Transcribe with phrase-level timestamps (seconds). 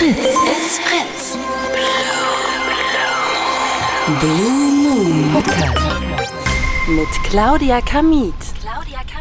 [0.00, 0.16] Fritz.
[0.16, 1.36] It's Fritz.
[4.18, 5.44] Blue Moon.
[6.96, 8.32] Mit Claudia Kamit.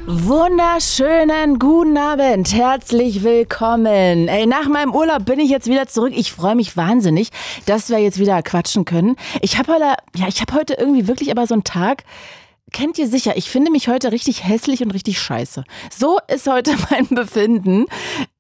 [0.05, 4.29] Wunderschönen guten Abend, herzlich willkommen.
[4.29, 6.13] Ey, nach meinem Urlaub bin ich jetzt wieder zurück.
[6.15, 7.27] Ich freue mich wahnsinnig,
[7.65, 9.17] dass wir jetzt wieder quatschen können.
[9.41, 9.73] Ich habe
[10.15, 12.05] ja, ich habe heute irgendwie wirklich aber so einen Tag.
[12.71, 15.65] Kennt ihr sicher, ich finde mich heute richtig hässlich und richtig scheiße.
[15.91, 17.87] So ist heute mein Befinden.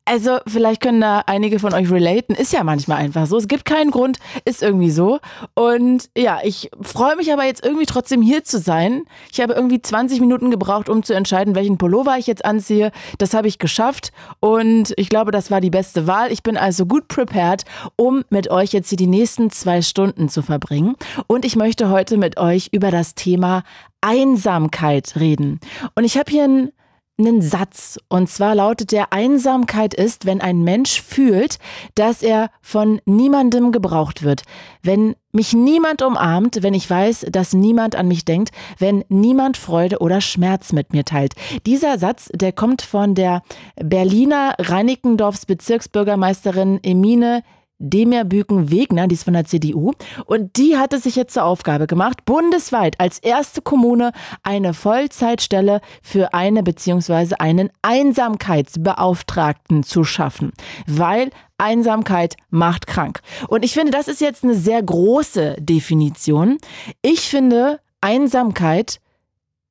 [0.09, 2.33] Also vielleicht können da einige von euch relaten.
[2.33, 3.37] Ist ja manchmal einfach so.
[3.37, 5.19] Es gibt keinen Grund, ist irgendwie so.
[5.53, 9.03] Und ja, ich freue mich aber jetzt irgendwie trotzdem hier zu sein.
[9.31, 12.91] Ich habe irgendwie 20 Minuten gebraucht, um zu entscheiden, welchen Pullover ich jetzt anziehe.
[13.19, 16.31] Das habe ich geschafft und ich glaube, das war die beste Wahl.
[16.31, 17.65] Ich bin also gut prepared,
[17.95, 20.95] um mit euch jetzt hier die nächsten zwei Stunden zu verbringen.
[21.27, 23.61] Und ich möchte heute mit euch über das Thema
[24.01, 25.59] Einsamkeit reden.
[25.93, 26.71] Und ich habe hier ein
[27.19, 27.99] einen Satz.
[28.07, 31.59] Und zwar lautet der Einsamkeit ist, wenn ein Mensch fühlt,
[31.95, 34.43] dass er von niemandem gebraucht wird.
[34.81, 39.99] Wenn mich niemand umarmt, wenn ich weiß, dass niemand an mich denkt, wenn niemand Freude
[39.99, 41.33] oder Schmerz mit mir teilt.
[41.65, 43.43] Dieser Satz, der kommt von der
[43.75, 47.43] Berliner Reinickendorfs Bezirksbürgermeisterin Emine
[47.79, 49.93] Demerbüken-Wegner, die ist von der CDU.
[50.25, 54.11] Und die hat es sich jetzt zur Aufgabe gemacht, bundesweit als erste Kommune
[54.43, 57.35] eine Vollzeitstelle für eine bzw.
[57.39, 60.51] einen Einsamkeitsbeauftragten zu schaffen.
[60.85, 63.21] Weil Einsamkeit macht krank.
[63.47, 66.57] Und ich finde, das ist jetzt eine sehr große Definition.
[67.01, 68.99] Ich finde, Einsamkeit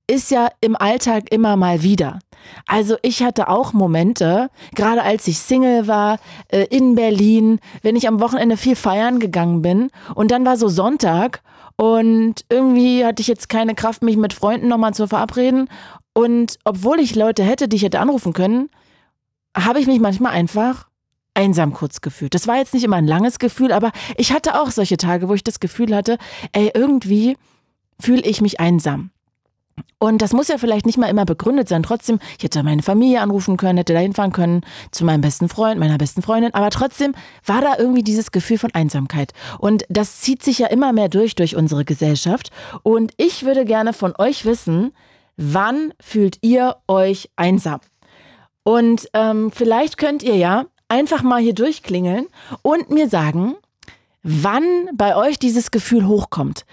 [0.06, 2.18] ist ja im Alltag immer mal wieder.
[2.66, 6.18] Also ich hatte auch Momente, gerade als ich Single war,
[6.48, 10.68] äh, in Berlin, wenn ich am Wochenende viel feiern gegangen bin und dann war so
[10.68, 11.42] Sonntag
[11.76, 15.68] und irgendwie hatte ich jetzt keine Kraft, mich mit Freunden nochmal zu verabreden
[16.12, 18.70] und obwohl ich Leute hätte, die ich hätte anrufen können,
[19.56, 20.88] habe ich mich manchmal einfach
[21.34, 22.34] einsam kurz gefühlt.
[22.34, 25.34] Das war jetzt nicht immer ein langes Gefühl, aber ich hatte auch solche Tage, wo
[25.34, 26.18] ich das Gefühl hatte,
[26.52, 27.36] ey, irgendwie
[28.00, 29.10] fühle ich mich einsam.
[29.98, 31.82] Und das muss ja vielleicht nicht mal immer begründet sein.
[31.82, 35.80] Trotzdem, ich hätte meine Familie anrufen können, hätte da hinfahren können zu meinem besten Freund,
[35.80, 36.54] meiner besten Freundin.
[36.54, 39.32] Aber trotzdem war da irgendwie dieses Gefühl von Einsamkeit.
[39.58, 42.50] Und das zieht sich ja immer mehr durch, durch unsere Gesellschaft.
[42.82, 44.92] Und ich würde gerne von euch wissen,
[45.36, 47.80] wann fühlt ihr euch einsam?
[48.62, 52.26] Und ähm, vielleicht könnt ihr ja einfach mal hier durchklingeln
[52.62, 53.56] und mir sagen,
[54.22, 54.62] wann
[54.94, 56.64] bei euch dieses Gefühl hochkommt.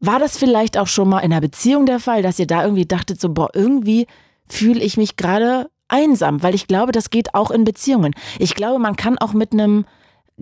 [0.00, 2.86] War das vielleicht auch schon mal in einer Beziehung der Fall, dass ihr da irgendwie
[2.86, 4.06] dachtet, so, boah, irgendwie
[4.48, 8.14] fühle ich mich gerade einsam, weil ich glaube, das geht auch in Beziehungen.
[8.38, 9.84] Ich glaube, man kann auch mit einem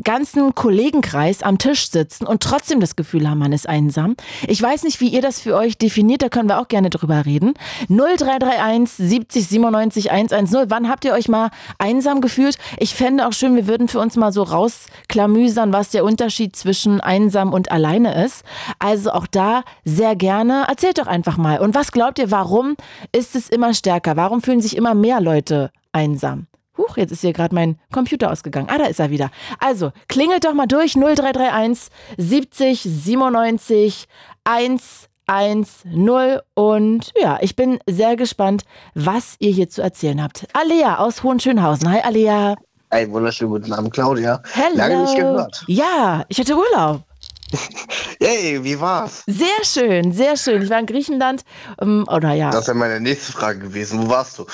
[0.03, 4.17] ganzen Kollegenkreis am Tisch sitzen und trotzdem das Gefühl haben, man ist einsam.
[4.47, 7.27] Ich weiß nicht, wie ihr das für euch definiert, da können wir auch gerne drüber
[7.27, 7.55] reden.
[7.89, 10.71] 0331 70 97 110.
[10.71, 12.59] Wann habt ihr euch mal einsam gefühlt?
[12.79, 17.01] Ich fände auch schön, wir würden für uns mal so rausklamüsern, was der Unterschied zwischen
[17.01, 18.45] einsam und alleine ist.
[18.79, 20.65] Also auch da sehr gerne.
[20.69, 21.59] Erzählt doch einfach mal.
[21.61, 22.77] Und was glaubt ihr, warum
[23.13, 24.17] ist es immer stärker?
[24.17, 26.47] Warum fühlen sich immer mehr Leute einsam?
[26.79, 28.69] Huch, jetzt ist hier gerade mein Computer ausgegangen.
[28.71, 29.31] Ah, da ist er wieder.
[29.59, 34.07] Also, klingelt doch mal durch 0331 70 97
[34.45, 38.63] 110 und ja, ich bin sehr gespannt,
[38.95, 40.47] was ihr hier zu erzählen habt.
[40.55, 41.91] Alea aus Hohenschönhausen.
[41.91, 42.55] Hi Alea.
[42.91, 44.41] Einen wunderschönen guten Abend, Claudia.
[44.53, 44.77] Hello.
[44.77, 45.65] Lange nicht gehört.
[45.67, 47.03] Ja, ich hatte Urlaub.
[48.21, 49.23] Yay, wie war's?
[49.27, 50.63] Sehr schön, sehr schön.
[50.63, 51.45] Ich war in Griechenland.
[51.81, 52.51] Ähm, oder ja.
[52.51, 54.03] Das wäre meine nächste Frage gewesen.
[54.03, 54.47] Wo warst du?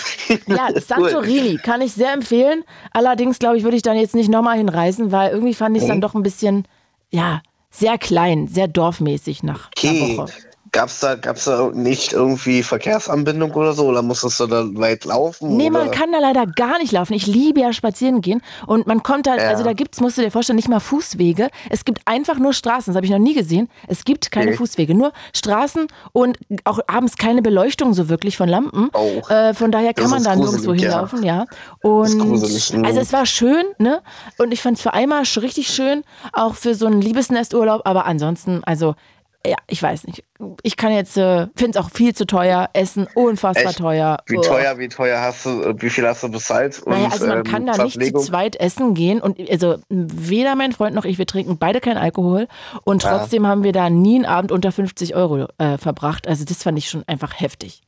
[0.47, 2.65] Ja, Santorini kann ich sehr empfehlen.
[2.93, 5.89] Allerdings, glaube ich, würde ich dann jetzt nicht nochmal hinreisen, weil irgendwie fand ich es
[5.89, 6.67] dann doch ein bisschen,
[7.11, 9.89] ja, sehr klein, sehr dorfmäßig nach okay.
[9.89, 10.33] einer Woche.
[10.75, 13.87] Gab's da, gab's da nicht irgendwie Verkehrsanbindung oder so?
[13.87, 15.57] Oder musstest du da weit laufen?
[15.57, 15.79] Nee, oder?
[15.79, 17.13] man kann da leider gar nicht laufen.
[17.13, 18.43] Ich liebe ja spazieren gehen.
[18.67, 19.49] Und man kommt da, Ja.
[19.51, 21.49] also da gibt's, musst du dir vorstellen, nicht mal Fußwege.
[21.71, 22.93] Es gibt einfach nur Straßen.
[22.93, 23.69] Das habe ich noch nie gesehen.
[23.87, 24.57] Es gibt keine Nee.
[24.57, 28.91] Fußwege, nur Straßen und auch abends keine Beleuchtung so wirklich von Lampen.
[28.95, 29.23] Oh.
[29.29, 30.81] Äh, von daher kann Das man da nirgendwo ja.
[30.91, 31.47] hinlaufen, ja.
[31.83, 32.85] Und mhm.
[32.85, 34.03] also es war schön, ne?
[34.39, 37.83] Und ich fand es für einmal richtig schön, auch für so einen Liebesnesturlaub.
[37.85, 38.97] Aber ansonsten, also
[39.47, 40.25] ja, ich weiß nicht.
[40.63, 42.71] Ich kann jetzt, äh, finde es auch viel zu teuer.
[42.73, 43.79] Essen unfassbar Echt?
[43.79, 44.19] teuer.
[44.27, 46.83] Wie teuer, wie teuer hast du, wie viel hast du bezahlt?
[46.83, 50.55] Und, Naja, also man ähm, kann da nicht zu zweit essen gehen und also weder
[50.55, 52.49] mein Freund noch ich, wir trinken beide keinen Alkohol
[52.85, 53.19] und Ja.
[53.19, 56.27] trotzdem haben wir da nie einen Abend unter 50 Euro äh, verbracht.
[56.27, 57.83] Also das fand ich schon einfach heftig.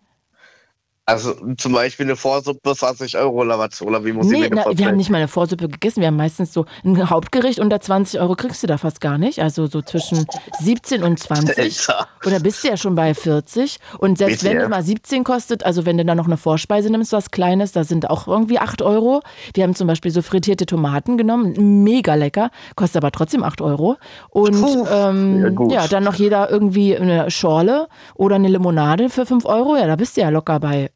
[1.09, 3.81] Also zum Beispiel eine Vorsuppe 20 Euro oder was?
[3.81, 4.89] Oder wie muss ich Nee, mir das na, wir vorstellen?
[4.89, 6.01] haben nicht mal eine Vorsuppe gegessen.
[6.01, 9.39] Wir haben meistens so ein Hauptgericht unter 20 Euro kriegst du da fast gar nicht.
[9.41, 10.27] Also so zwischen
[10.59, 11.59] 17 und 20.
[11.89, 12.09] Alter.
[12.27, 13.79] Oder bist du ja schon bei 40.
[13.99, 16.91] Und selbst Wisst wenn es mal 17 kostet, also wenn du dann noch eine Vorspeise
[16.91, 19.23] nimmst, was Kleines, da sind auch irgendwie 8 Euro.
[19.55, 23.95] Wir haben zum Beispiel so frittierte Tomaten genommen, mega lecker, kostet aber trotzdem 8 Euro.
[24.31, 27.87] Und Puh, ähm, ja, ja, dann noch jeder irgendwie eine Schorle
[28.17, 29.77] oder eine Limonade für 5 Euro.
[29.77, 30.91] Ja, da bist du ja locker bei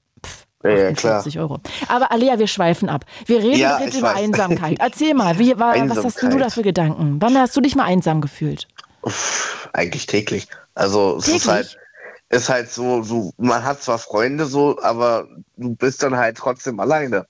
[0.63, 1.19] Ja, ja, klar.
[1.19, 1.59] 48 Euro.
[1.89, 3.05] Aber Alea, wir schweifen ab.
[3.27, 4.19] Wir reden Ja, jetzt ich über weiß.
[4.19, 4.77] Einsamkeit.
[4.81, 6.41] Erzähl mal, wie, war, was hast du Einsamkeit.
[6.41, 7.17] da für Gedanken?
[7.21, 8.69] Wann hast du dich mal einsam gefühlt?
[9.03, 10.49] Uff, eigentlich täglich.
[10.75, 11.43] Also es Täglich?
[11.43, 11.79] ist halt,
[12.29, 15.27] ist halt so, so, man hat zwar Freunde so, aber
[15.57, 17.27] du bist dann halt trotzdem alleine.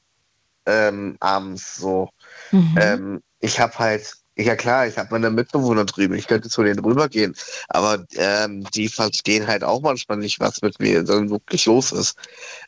[0.66, 2.10] Ähm, abends so.
[2.50, 2.78] Mhm.
[2.80, 6.84] Ähm, ich habe halt, ja klar, ich habe meine Mitbewohner drüben, ich könnte zu denen
[6.84, 7.34] rübergehen,
[7.68, 12.16] aber ähm, die verstehen halt auch manchmal nicht, was mit mir dann wirklich los ist.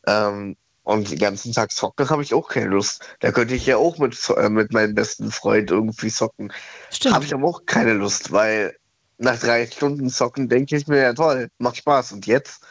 [0.06, 3.04] Ähm, und den ganzen Tag zocken habe ich auch keine Lust.
[3.20, 6.52] Da könnte ich ja auch mit, äh, mit meinem besten Freund irgendwie zocken.
[6.90, 7.14] Stimmt.
[7.14, 8.76] Habe ich aber auch keine Lust, weil
[9.19, 12.12] nach drei Stunden zocken denke ich mir, ja toll, macht Spaß.
[12.12, 12.64] Und jetzt?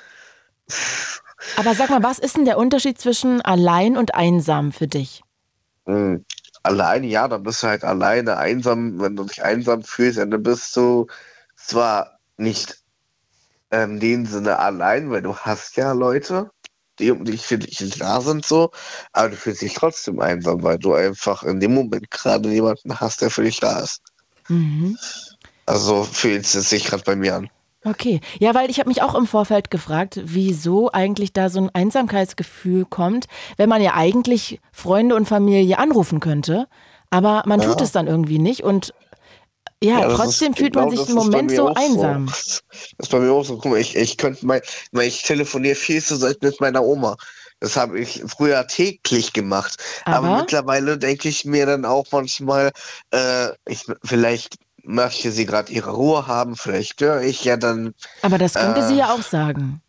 [1.55, 5.23] Aber sag mal, was ist denn der Unterschied zwischen allein und einsam für dich?
[6.63, 8.99] Alleine, ja, dann bist du halt alleine einsam.
[8.99, 11.07] Wenn du dich einsam fühlst, dann bist du
[11.55, 12.81] zwar nicht
[13.71, 16.51] ähm, in dem Sinne allein, weil du hast ja Leute,
[16.99, 18.71] die um dich für dich da sind so,
[19.11, 23.21] aber du fühlst dich trotzdem einsam, weil du einfach in dem Moment gerade jemanden hast,
[23.21, 24.01] der für dich da ist.
[24.49, 24.97] Mhm.
[25.65, 27.49] Also fühlt es sich gerade bei mir an.
[27.83, 31.69] Okay, ja, weil ich habe mich auch im Vorfeld gefragt, wieso eigentlich da so ein
[31.73, 33.25] Einsamkeitsgefühl kommt,
[33.57, 36.67] wenn man ja eigentlich Freunde und Familie anrufen könnte,
[37.09, 37.83] aber man tut Ja.
[37.83, 38.93] es dann irgendwie nicht und
[39.83, 42.27] ja, Ja, trotzdem ist- fühlt man genau sich im Moment so einsam.
[42.27, 42.61] Das
[42.99, 43.57] ist bei mir auch so.
[43.57, 44.61] Guck mal, ich, ich könnte mein,
[44.91, 47.17] weil ich telefoniere viel zu selten mit meiner Oma.
[47.59, 49.77] Das habe ich früher täglich gemacht.
[50.05, 50.37] Aber, Aber?
[50.41, 52.71] mittlerweile denke ich mir dann auch manchmal,
[53.11, 57.93] äh, ich, vielleicht möchte sie gerade ihre Ruhe haben, vielleicht störe ich ja dann.
[58.21, 59.81] Aber das könnte Äh, sie ja auch sagen.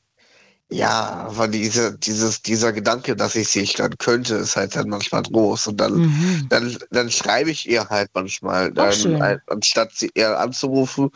[0.70, 5.22] Ja, aber diese, dieses, dieser Gedanke, dass ich sie dann könnte, ist halt dann manchmal
[5.22, 5.66] groß.
[5.66, 6.46] Und dann, Mhm.
[6.48, 9.14] dann, dann schreibe ich ihr halt manchmal, dann,
[9.48, 11.10] anstatt sie ihr anzurufen.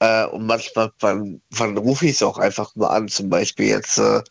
[0.00, 3.08] Äh, und manchmal, wann, wann rufe ich sie auch einfach nur an?
[3.08, 4.22] Zum Beispiel jetzt, äh,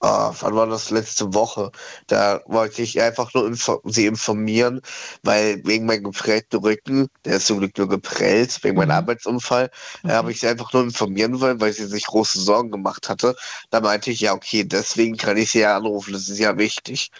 [0.00, 1.70] ah, wann war das letzte Woche?
[2.06, 4.80] Da wollte ich einfach nur info sie informieren,
[5.22, 8.92] weil wegen meinem geprellten Rücken, der ist zum Glück nur geprellt, wegen meinem Mhm.
[8.92, 9.70] Arbeitsunfall,
[10.06, 13.36] äh, habe ich sie einfach nur informieren wollen, weil sie sich große Sorgen gemacht hatte.
[13.70, 17.10] Da meinte ich, ja, okay, deswegen kann ich sie ja anrufen, das ist ja wichtig.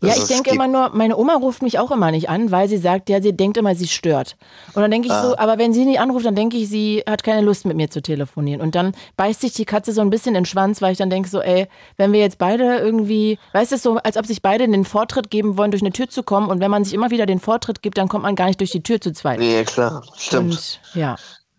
[0.00, 2.68] Ja, Das ich denke immer nur, meine Oma ruft mich auch immer nicht an, weil
[2.68, 4.36] sie sagt, ja, sie denkt immer, sie stört.
[4.72, 5.20] Und dann denke ich Ah.
[5.20, 7.90] so, aber wenn sie nie anruft, dann denke ich, sie hat keine Lust mit mir
[7.90, 8.60] zu telefonieren.
[8.60, 11.10] Und dann beißt sich die Katze so ein bisschen in den Schwanz, weil ich dann
[11.10, 14.68] denke so, ey, wenn wir jetzt beide irgendwie, weißt du, so, als ob sich beide
[14.68, 16.48] den Vortritt geben wollen, durch eine Tür zu kommen.
[16.48, 18.70] Und wenn man sich immer wieder den Vortritt gibt, dann kommt man gar nicht durch
[18.70, 19.38] die Tür zu zweit.
[19.38, 20.52] Nee, klar, stimmt.
[20.52, 21.16] Und ja,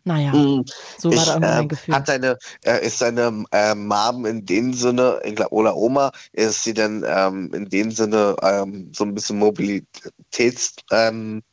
[0.07, 0.63] naja, Mm,
[0.97, 1.95] so war ich, da irgendwie mein ähm, Gefühl.
[1.95, 6.73] Hat deine, äh, ist deine äh, Mom in dem Sinne, glaub, oder Oma, ist sie
[6.73, 11.43] denn ähm, in dem Sinne ähm, so ein bisschen Mobilitäts ähm,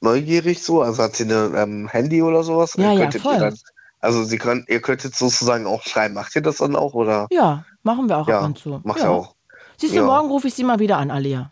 [0.00, 0.80] neugierig so?
[0.80, 2.74] Also hat sie ein ähm, Handy oder sowas?
[2.78, 3.34] Ja, ja, voll.
[3.34, 3.58] ihr Dann,
[4.00, 6.14] also sie könnt, ihr könntet sozusagen auch schreiben.
[6.14, 7.26] Macht ihr das dann auch oder?
[7.30, 8.80] ja, machen wir auch Ja, ab und zu.
[8.84, 9.08] Macht ja.
[9.08, 9.34] auch.
[9.78, 10.04] Siehst du, Ja.
[10.04, 11.50] morgen rufe ich sie mal wieder an, Alia.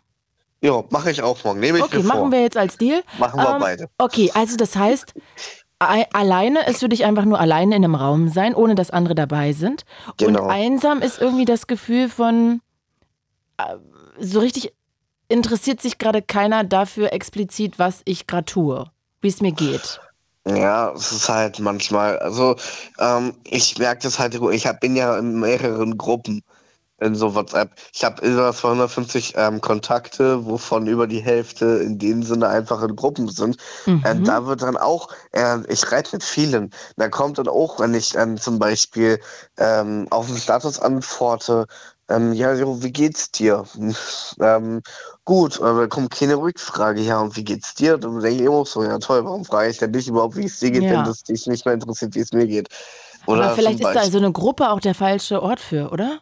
[0.60, 1.60] Ja, mache ich auch morgen.
[1.60, 2.14] Nehme ich Okay, mir vor.
[2.16, 3.02] machen wir jetzt als Deal.
[3.18, 3.88] Machen wir Ähm, beide.
[3.98, 5.14] Okay, also das heißt,
[5.78, 9.52] alleine ist für dich einfach nur alleine in einem Raum sein, ohne dass andere dabei
[9.52, 9.84] sind.
[10.16, 10.44] Genau.
[10.44, 12.60] Und einsam ist irgendwie das Gefühl von,
[13.58, 13.76] äh,
[14.18, 14.72] so richtig
[15.28, 18.86] interessiert sich gerade keiner dafür explizit, was ich gerade tue,
[19.20, 20.00] wie es mir geht.
[20.46, 22.56] Ja, es ist halt manchmal, also
[22.98, 26.42] ähm, ich merke das halt, ich hab, bin ja in mehreren Gruppen
[27.00, 27.72] in so WhatsApp.
[27.92, 32.94] Ich habe über 250 ähm, Kontakte, wovon über die Hälfte in dem Sinne einfach in
[32.94, 33.56] Gruppen sind.
[33.86, 34.04] Mhm.
[34.04, 37.94] Und da wird dann auch, äh, ich schreibe mit vielen, da kommt dann auch, wenn
[37.94, 39.20] ich dann zum Beispiel
[39.58, 41.66] ähm, auf den Status antworte,
[42.08, 43.64] ähm, ja, jo, wie geht's dir?
[44.40, 44.82] ähm,
[45.24, 47.98] gut, aber da kommt keine Rückfrage, ja, und wie geht's dir?
[47.98, 50.58] Dann denke ich immer so, ja toll, warum frage ich denn dich überhaupt, wie es
[50.58, 50.90] dir geht, Ja.
[50.90, 52.68] wenn das dich nicht mehr interessiert, wie es mir geht?
[53.26, 56.20] Oder Aber vielleicht zum ist da so eine Gruppe auch der falsche Ort für, oder?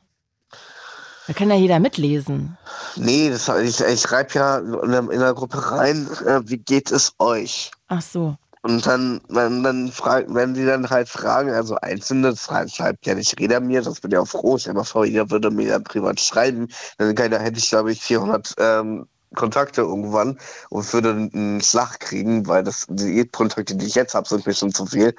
[1.27, 2.59] Da kann ja jeder mitlesen.
[2.97, 6.91] Nee, das, ich, ich schreibe ja in der, in der Gruppe rein, äh, wie geht
[6.91, 7.71] es euch?
[7.89, 8.37] Ach so.
[8.63, 13.15] Und dann, wenn, dann fragen, wenn sie dann halt fragen, also Einzelne, das schreibt ja
[13.15, 14.57] nicht jeder mir, das bin ja auch froh.
[14.57, 16.69] Ich immer vor, jeder würde mir ja privat schreiben.
[16.97, 20.39] Dann keiner hätte ich, glaube ich, 400 ähm, Kontakte irgendwann
[20.71, 24.55] und würde einen Schlag kriegen, weil das die Kontakte, die ich jetzt habe, sind mir
[24.55, 25.15] schon zu viel.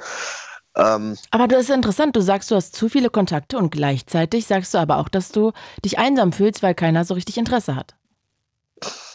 [0.75, 4.73] Ähm, aber das ist interessant, du sagst, du hast zu viele Kontakte und gleichzeitig sagst
[4.73, 5.51] du aber auch, dass du
[5.83, 7.95] dich einsam fühlst, weil keiner so richtig Interesse hat.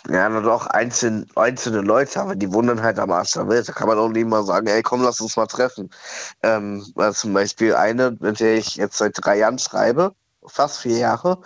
[0.06, 3.68] Ja, nur doch einzelne, einzelne Leute, aber die wohnen halt am Arsch der Welt.
[3.68, 5.90] Da kann man auch nicht mal sagen, ey, komm, lass uns mal treffen.
[6.42, 10.14] Ähm, zum Beispiel eine, mit der ich jetzt seit drei Jahren schreibe,
[10.50, 11.38] fast vier Jahre.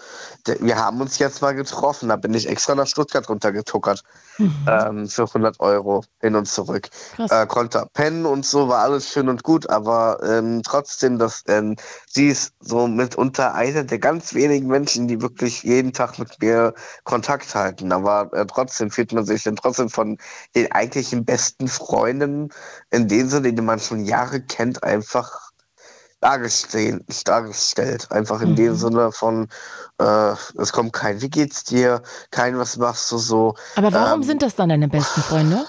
[0.61, 2.09] Wir haben uns jetzt mal getroffen.
[2.09, 4.03] Da bin ich extra nach Stuttgart runtergetuckert.
[4.39, 4.67] Mhm.
[4.69, 6.89] Ähm, für 100 Euro hin und zurück.
[7.19, 9.69] Äh, konnte pennen und so, war alles schön und gut.
[9.71, 15.21] Aber ähm, trotzdem, dass ähm, sie ist so mitunter eine der ganz wenigen Menschen, die
[15.21, 17.93] wirklich jeden Tag mit mir Kontakt halten.
[17.93, 20.19] Aber äh, trotzdem fühlt man sich dann trotzdem von
[20.55, 22.51] den eigentlichen besten Freunden
[22.91, 25.52] in dem Sinne, die man schon Jahre kennt, einfach
[26.23, 28.11] dargestellt, dargestellt.
[28.11, 28.57] Einfach in mhm.
[28.57, 29.49] dem Sinne von,
[29.99, 33.55] äh, es kommt kein, wie geht's dir, kein, was machst du so.
[33.77, 35.67] Aber warum ähm, sind das dann deine besten Freunde?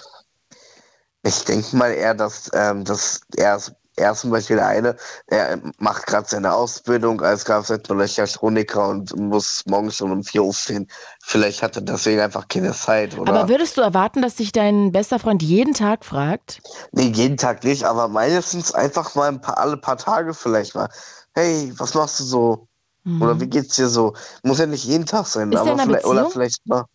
[1.23, 3.59] Ich denke mal eher, dass, ähm, dass er
[3.95, 4.95] er zum Beispiel der eine,
[5.27, 10.87] er macht gerade seine Ausbildung als Kfz-Mechatroniker und muss morgens schon um vier aufstehen.
[11.21, 13.17] Vielleicht hat er deswegen einfach keine Zeit.
[13.17, 13.31] Oder?
[13.33, 16.61] Aber würdest du erwarten, dass sich dein bester Freund jeden Tag fragt?
[16.91, 20.89] Nee, jeden Tag nicht, aber meistens einfach mal ein paar, alle paar Tage vielleicht mal.
[21.35, 22.67] Hey, was machst du so?
[23.03, 23.21] Mhm.
[23.21, 24.13] Oder wie geht's dir so?
[24.43, 26.85] Muss ja nicht jeden Tag sein, Ist aber vielleicht, oder vielleicht mal.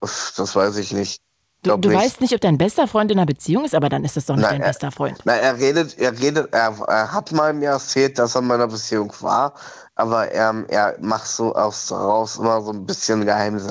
[0.00, 1.20] Das weiß ich nicht.
[1.62, 4.16] Du, du weißt nicht, ob dein bester Freund in einer Beziehung ist, aber dann ist
[4.16, 5.18] das doch nicht nein, dein er, bester Freund.
[5.24, 8.66] Nein, er redet, er redet, er, er, hat mal mir erzählt, dass er in meiner
[8.66, 9.52] Beziehung war,
[9.94, 13.64] aber er, er macht so aus raus immer so ein bisschen Geheimnis,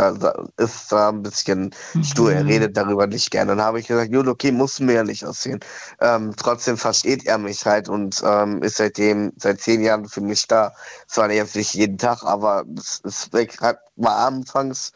[0.57, 2.03] ist da ein bisschen mhm.
[2.03, 3.55] stur, er redet darüber nicht gerne.
[3.55, 5.59] Dann habe ich gesagt, gut, okay, musst du mir ja nicht erzählen.
[5.99, 10.47] Ähm, trotzdem versteht er mich halt und ähm, ist seitdem, seit zehn Jahren für mich
[10.47, 10.73] da.
[11.07, 14.91] Zwar jetzt nicht jeden Tag, aber es, es war anfangs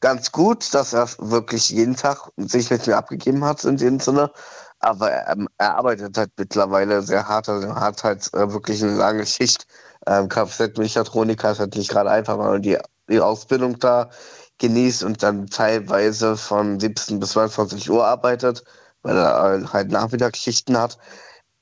[0.00, 4.30] ganz gut, dass er wirklich jeden Tag sich mit mir abgegeben hat in dem Sinne.
[4.78, 7.48] Aber er, er arbeitet halt mittlerweile sehr hart.
[7.48, 9.66] Also er hat halt äh, wirklich eine lange Schicht.
[10.06, 14.10] Ähm, Kfz-Mechatroniker ist halt nicht gerade einfach, weil die, die Ausbildung da
[14.58, 18.64] genießt und dann teilweise von 17 bis 22 Uhr arbeitet,
[19.02, 20.98] weil er halt Nachmittagsschichten hat.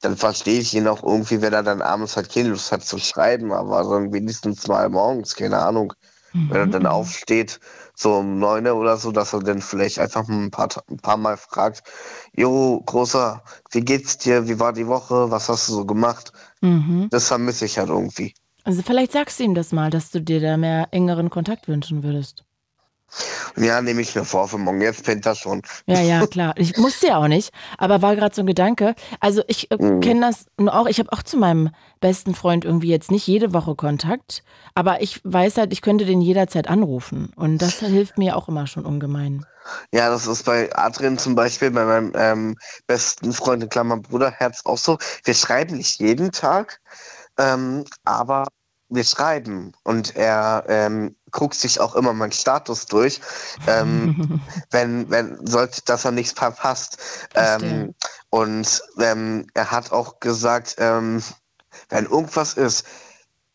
[0.00, 2.98] Dann verstehe ich ihn auch irgendwie, wenn er dann abends halt keine Lust hat zu
[2.98, 5.92] schreiben, aber dann wenigstens mal morgens, keine Ahnung.
[6.32, 6.50] Mhm.
[6.50, 6.88] Wenn er dann mhm.
[6.88, 7.60] aufsteht,
[7.94, 11.36] so um neun oder so, dass er dann vielleicht einfach ein paar, ein paar Mal
[11.36, 11.82] fragt,
[12.34, 14.48] Jo, Großer, wie geht's dir?
[14.48, 15.30] Wie war die Woche?
[15.30, 16.32] Was hast du so gemacht?
[16.60, 17.08] Mhm.
[17.10, 18.34] Das vermisse ich halt irgendwie.
[18.64, 22.02] Also vielleicht sagst du ihm das mal, dass du dir da mehr engeren Kontakt wünschen
[22.02, 22.44] würdest.
[23.56, 24.80] Ja, nehme ich mir vor für morgen.
[24.80, 25.62] Jetzt pennt er schon.
[25.86, 26.54] Ja, ja, klar.
[26.56, 28.94] Ich musste ja auch nicht, aber war gerade so ein Gedanke.
[29.20, 30.00] Also ich äh, mhm.
[30.00, 30.86] kenne das nur auch.
[30.86, 34.42] Ich habe auch zu meinem besten Freund irgendwie jetzt nicht jede Woche Kontakt,
[34.74, 38.66] aber ich weiß halt, ich könnte den jederzeit anrufen und das hilft mir auch immer
[38.66, 39.46] schon ungemein.
[39.92, 44.62] Ja, das ist bei Adrian zum Beispiel, bei meinem ähm, besten Freund in Klammern Bruderherz
[44.64, 44.98] auch so.
[45.24, 46.80] Wir schreiben nicht jeden Tag,
[47.38, 48.46] ähm, aber
[48.94, 53.20] wir schreiben und er ähm, guckt sich auch immer meinen Status durch,
[53.66, 56.98] ähm, wenn, wenn sollte, dass er nichts verpasst.
[57.34, 57.94] Ähm,
[58.30, 61.22] und ähm, er hat auch gesagt, ähm,
[61.88, 62.86] wenn irgendwas ist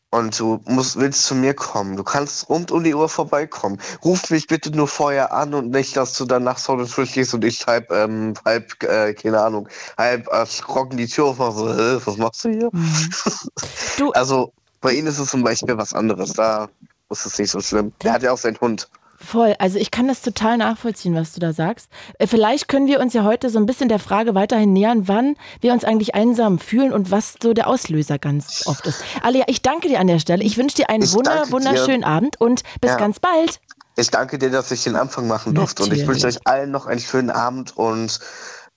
[0.10, 3.80] und du musst, willst zu mir kommen, du kannst rund um die Uhr vorbeikommen.
[4.04, 6.40] Ruf mich bitte nur vorher an und nicht, dass du der
[6.88, 9.68] Tür stehst und ich halb, ähm, halb, äh, keine Ahnung,
[9.98, 12.70] halb erschrocken die Tür aufmache, so, äh, was machst du hier?
[12.72, 13.10] Mhm.
[13.98, 16.34] Du, also bei ihm ist es zum Beispiel was anderes.
[16.34, 16.70] Da
[17.10, 17.94] ist es nicht so schlimm.
[18.04, 18.90] Der hat ja auch seinen Hund.
[19.20, 19.56] Voll.
[19.58, 21.90] Also ich kann das total nachvollziehen, was du da sagst.
[22.20, 25.36] Äh, vielleicht können wir uns ja heute so ein bisschen der Frage weiterhin nähern, wann
[25.60, 29.04] wir uns eigentlich einsam fühlen und was so der Auslöser ganz oft ist.
[29.24, 30.44] Alia, ich danke dir an der Stelle.
[30.44, 32.08] Ich wünsche dir einen wunder, wunderschönen dir.
[32.08, 32.98] Abend und bis ja.
[32.98, 33.60] ganz bald.
[33.96, 36.04] Ich danke dir, dass ich den Anfang machen durfte Natürlich.
[36.08, 38.20] und ich wünsche euch allen noch einen schönen Abend und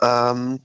[0.00, 0.60] ähm,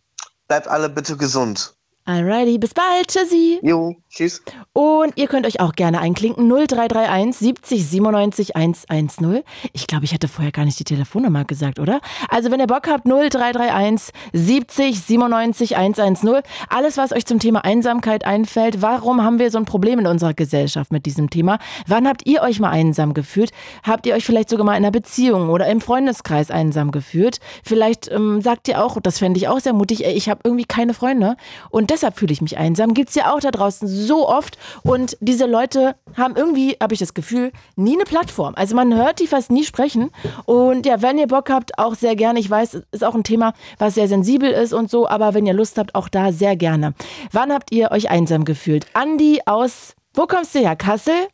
[0.48, 1.74] bleibt alle bitte gesund.
[2.06, 3.08] Alrighty, bis bald.
[3.08, 3.60] Tschüssi.
[3.62, 4.41] Jo, tschüss.
[4.74, 6.48] Und ihr könnt euch auch gerne einklinken.
[6.48, 9.43] 0331 70 97 110.
[9.74, 12.01] Ich glaube, ich hatte vorher gar nicht die Telefonnummer gesagt, oder?
[12.29, 16.41] Also, wenn ihr Bock habt, 0331 70 97 110.
[16.69, 18.81] Alles, was euch zum Thema Einsamkeit einfällt.
[18.81, 21.60] Warum haben wir so ein Problem in unserer Gesellschaft mit diesem Thema?
[21.88, 23.51] Wann habt ihr euch mal einsam gefühlt?
[23.84, 27.39] Habt ihr euch vielleicht sogar mal in einer Beziehung oder im Freundeskreis einsam gefühlt?
[27.63, 30.65] Vielleicht ähm, sagt ihr auch, das fände ich auch sehr mutig, ey, ich habe irgendwie
[30.65, 31.36] keine Freunde.
[31.69, 32.93] Und deshalb fühle ich mich einsam.
[32.93, 37.00] Gibt es ja auch da draußen so oft und diese Leute haben irgendwie, habe ich
[37.00, 38.54] das Gefühl, nie eine Plattform.
[38.56, 40.12] Also man hört die fast nie sprechen
[40.46, 42.40] und ja, wenn ihr Bock habt, auch sehr gerne.
[42.40, 45.54] Ich weiß, ist auch ein Thema, was sehr sensibel ist und so, aber wenn ihr
[45.54, 46.94] Lust habt, auch da sehr gerne.
[47.32, 48.88] Wann habt ihr euch einsam gefühlt?
[48.94, 50.76] Andi aus, wo kommst du her?
[50.76, 51.28] Kassel?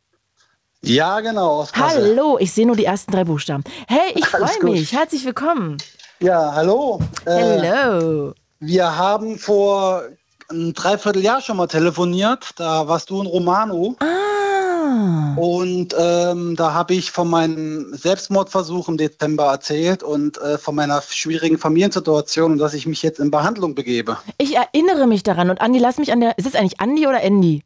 [0.83, 1.67] Ja, genau.
[1.73, 3.63] Hallo, ich sehe nur die ersten drei Buchstaben.
[3.87, 4.91] Hey, ich freue mich.
[4.91, 5.77] Herzlich willkommen.
[6.19, 6.99] Ja, hallo.
[7.27, 8.29] Hallo.
[8.29, 10.03] Äh, wir haben vor
[10.51, 12.51] ein Dreivierteljahr schon mal telefoniert.
[12.55, 13.95] Da warst du in Romano.
[13.99, 14.05] Ah.
[15.35, 21.01] Und ähm, da habe ich von meinem Selbstmordversuch im Dezember erzählt und äh, von meiner
[21.01, 24.17] schwierigen Familiensituation und dass ich mich jetzt in Behandlung begebe.
[24.37, 25.49] Ich erinnere mich daran.
[25.49, 26.37] Und Andi, lass mich an der.
[26.37, 27.63] Ist es eigentlich Andi oder Andy?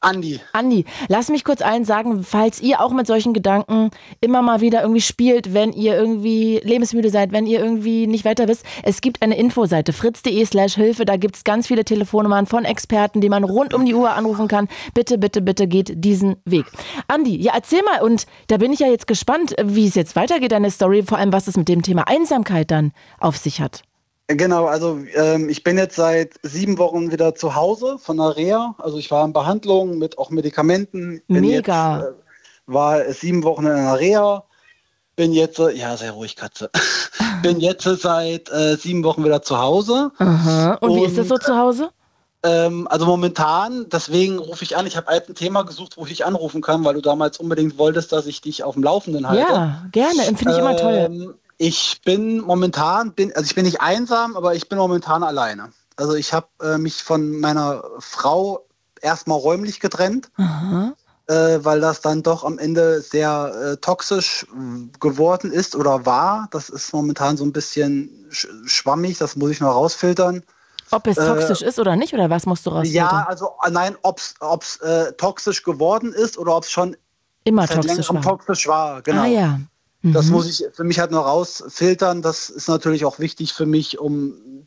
[0.00, 0.38] Andi.
[0.52, 3.90] Andi, lass mich kurz allen sagen, falls ihr auch mit solchen Gedanken
[4.20, 8.46] immer mal wieder irgendwie spielt, wenn ihr irgendwie lebensmüde seid, wenn ihr irgendwie nicht weiter
[8.46, 12.64] wisst, es gibt eine Infoseite fritz.de slash Hilfe, da gibt es ganz viele Telefonnummern von
[12.64, 14.68] Experten, die man rund um die Uhr anrufen kann.
[14.94, 16.66] Bitte, bitte, bitte geht diesen Weg.
[17.08, 20.52] Andi, ja erzähl mal und da bin ich ja jetzt gespannt, wie es jetzt weitergeht,
[20.52, 23.82] deine Story, vor allem was es mit dem Thema Einsamkeit dann auf sich hat.
[24.28, 28.74] Genau, also ähm, ich bin jetzt seit sieben Wochen wieder zu Hause von der Reha.
[28.76, 31.22] Also ich war in Behandlung mit auch Medikamenten.
[31.28, 32.00] Bin Mega.
[32.00, 32.12] Jetzt, äh,
[32.66, 34.44] war sieben Wochen in der Reha.
[35.16, 36.70] Bin jetzt, äh, ja, sehr ruhig, Katze.
[37.42, 40.12] bin jetzt seit äh, sieben Wochen wieder zu Hause.
[40.18, 40.74] Aha.
[40.74, 41.88] Und, Und wie ist das so zu Hause?
[42.42, 44.86] Ähm, also momentan, deswegen rufe ich an.
[44.86, 47.78] Ich habe halt ein Thema gesucht, wo ich dich anrufen kann, weil du damals unbedingt
[47.78, 49.50] wolltest, dass ich dich auf dem Laufenden halte.
[49.50, 50.22] Ja, gerne.
[50.22, 51.34] Finde ich immer toll.
[51.58, 55.72] Ich bin momentan, bin, also ich bin nicht einsam, aber ich bin momentan alleine.
[55.96, 58.64] Also ich habe äh, mich von meiner Frau
[59.00, 60.30] erstmal räumlich getrennt,
[61.26, 64.46] äh, weil das dann doch am Ende sehr äh, toxisch
[65.00, 66.46] geworden ist oder war.
[66.52, 70.44] Das ist momentan so ein bisschen sch schwammig, das muss ich noch rausfiltern.
[70.90, 73.10] Ob es toxisch ist oder nicht, oder was musst du rausfiltern?
[73.10, 76.96] Ja, also äh, nein, ob es äh, toxisch geworden ist oder ob es schon
[77.44, 78.22] immer toxisch war.
[78.22, 79.02] toxisch war.
[79.02, 79.22] Genau.
[79.22, 79.60] Ah ja.
[80.02, 80.32] Das mhm.
[80.32, 82.22] muss ich für mich halt noch rausfiltern.
[82.22, 84.64] Das ist natürlich auch wichtig für mich, um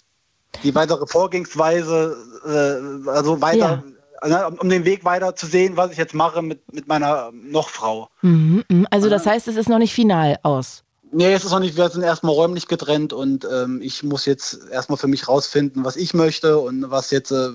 [0.64, 3.84] die weitere Vorgehensweise, äh, also weiter,
[4.24, 4.48] ja.
[4.48, 8.10] äh, um den Weg weiter zu sehen, was ich jetzt mache mit, mit meiner Nochfrau.
[8.22, 8.88] Mhm, mhm.
[8.92, 10.84] also das heißt, es ist noch nicht final aus.
[11.14, 14.70] Nee, es ist noch nicht, wir sind erstmal räumlich getrennt und ähm, ich muss jetzt
[14.72, 17.50] erstmal für mich rausfinden, was ich möchte und was jetzt, äh,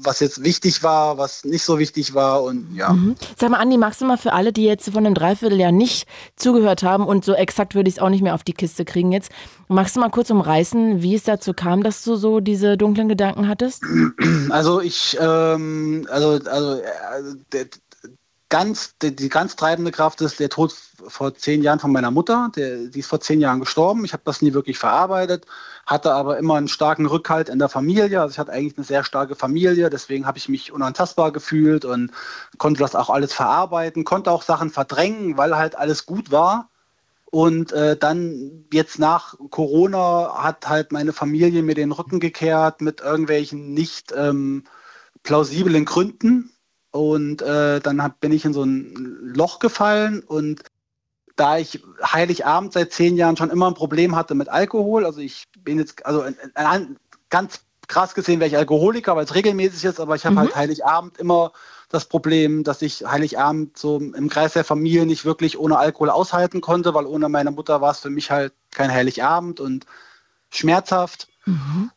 [0.00, 2.92] was jetzt wichtig war, was nicht so wichtig war und ja.
[2.92, 3.16] Mhm.
[3.38, 6.82] Sag mal, Andi, magst du mal für alle, die jetzt von einem Dreivierteljahr nicht zugehört
[6.82, 9.30] haben und so exakt würde ich es auch nicht mehr auf die Kiste kriegen jetzt,
[9.68, 13.48] magst du mal kurz umreißen, wie es dazu kam, dass du so diese dunklen Gedanken
[13.48, 13.82] hattest?
[14.50, 17.66] Also ich, ähm, also, also, äh,
[18.54, 20.72] ganz, die, die, ganz treibende Kraft ist der Tod
[21.08, 22.52] vor zehn Jahren von meiner Mutter.
[22.54, 24.04] Der, die ist vor zehn Jahren gestorben.
[24.04, 25.44] Ich habe das nie wirklich verarbeitet,
[25.86, 28.20] hatte aber immer einen starken Rückhalt in der Familie.
[28.20, 32.12] Also ich hatte eigentlich eine sehr starke Familie, deswegen habe ich mich unantastbar gefühlt und
[32.56, 36.68] konnte das auch alles verarbeiten, konnte auch Sachen verdrängen, weil halt alles gut war.
[37.32, 43.00] Und äh, dann jetzt nach Corona hat halt meine Familie mir den Rücken gekehrt mit
[43.00, 44.62] irgendwelchen nicht ähm,
[45.24, 46.53] plausiblen Gründen
[46.94, 48.94] und äh, dann hab, bin ich in so ein
[49.34, 50.62] Loch gefallen und
[51.34, 55.46] da ich Heiligabend seit zehn Jahren schon immer ein Problem hatte mit Alkohol, also ich
[55.58, 56.96] bin jetzt, also in, in,
[57.30, 60.54] ganz krass gesehen wäre ich Alkoholiker, weil es regelmäßig ist, aber ich habe halt mhm.
[60.54, 61.50] halt Heiligabend immer
[61.88, 66.60] das Problem, dass ich Heiligabend so im Kreis der Familie nicht wirklich ohne Alkohol aushalten
[66.60, 69.84] konnte, weil ohne meine Mutter war es für mich halt kein Heiligabend und
[70.50, 71.26] schmerzhaft.
[71.44, 71.90] Mhm.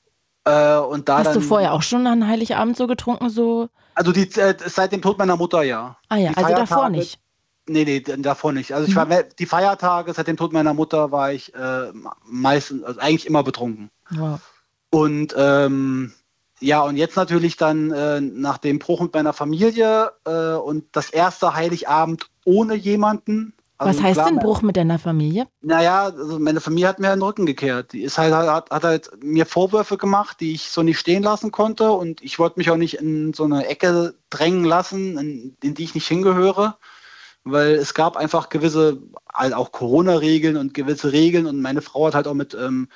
[0.46, 3.70] Äh, und da Hast dann, du vorher auch schon an Heiligabend so getrunken, so?
[3.98, 5.98] Also die, äh, seit dem Tod meiner Mutter, ja.
[6.10, 7.20] Ah ja, die also davor nicht.
[7.66, 8.72] Nee, nee, davor nicht.
[8.72, 9.10] Also ich mhm.
[9.10, 11.92] war die Feiertage, seit dem Tod meiner Mutter war ich äh,
[12.24, 13.90] meistens, also eigentlich immer betrunken.
[14.12, 14.40] Wow.
[14.92, 16.14] Und ähm,
[16.60, 21.10] ja, und jetzt natürlich dann äh, nach dem Bruch mit meiner Familie äh, und das
[21.10, 25.48] erste Heiligabend ohne jemanden, also Was heißt klar, denn Bruch mit deiner Familie?
[25.62, 27.94] Naja, also meine Familie hat mir den Rücken gekehrt.
[27.94, 31.52] Die ist halt, hat, hat halt mir Vorwürfe gemacht, die ich so nicht stehen lassen
[31.52, 31.92] konnte.
[31.92, 35.84] Und ich wollte mich auch nicht in so eine Ecke drängen lassen, in, in die
[35.84, 36.78] ich nicht hingehöre.
[37.44, 38.98] Weil es gab einfach gewisse,
[39.32, 41.46] halt auch Corona-Regeln und gewisse Regeln.
[41.46, 42.90] Und meine Frau hat halt auch mit ähm,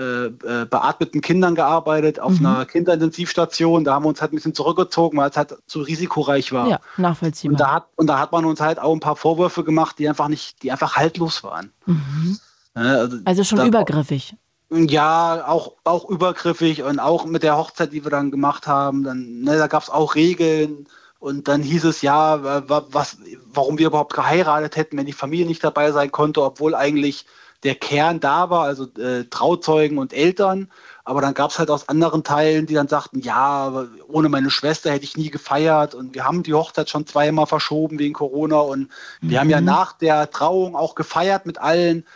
[0.00, 2.46] äh, äh, beatmeten Kindern gearbeitet auf mhm.
[2.46, 3.84] einer Kinderintensivstation.
[3.84, 6.68] Da haben wir uns halt ein bisschen zurückgezogen, weil es halt zu risikoreich war.
[6.68, 7.52] Ja, nachvollziehbar.
[7.52, 10.08] Und da hat, und da hat man uns halt auch ein paar Vorwürfe gemacht, die
[10.08, 11.70] einfach nicht, die einfach haltlos waren.
[11.84, 12.38] Mhm.
[12.72, 14.36] Also, also, schon da, übergriffig.
[14.70, 19.42] Ja, auch, auch übergriffig und auch mit der Hochzeit, die wir dann gemacht haben, dann,
[19.42, 20.86] ne, da gab es auch Regeln.
[21.18, 23.18] Und dann hieß es ja, was,
[23.52, 27.26] warum wir überhaupt geheiratet hätten, wenn die Familie nicht dabei sein konnte, obwohl eigentlich
[27.62, 30.70] der Kern da war, also äh, Trauzeugen und Eltern.
[31.04, 34.92] Aber dann gab es halt aus anderen Teilen, die dann sagten, ja, ohne meine Schwester
[34.92, 38.88] hätte ich nie gefeiert und wir haben die Hochzeit schon zweimal verschoben wegen Corona und
[39.20, 39.30] mhm.
[39.30, 39.66] wir haben ja mhm.
[39.66, 42.06] nach der Trauung auch gefeiert mit allen.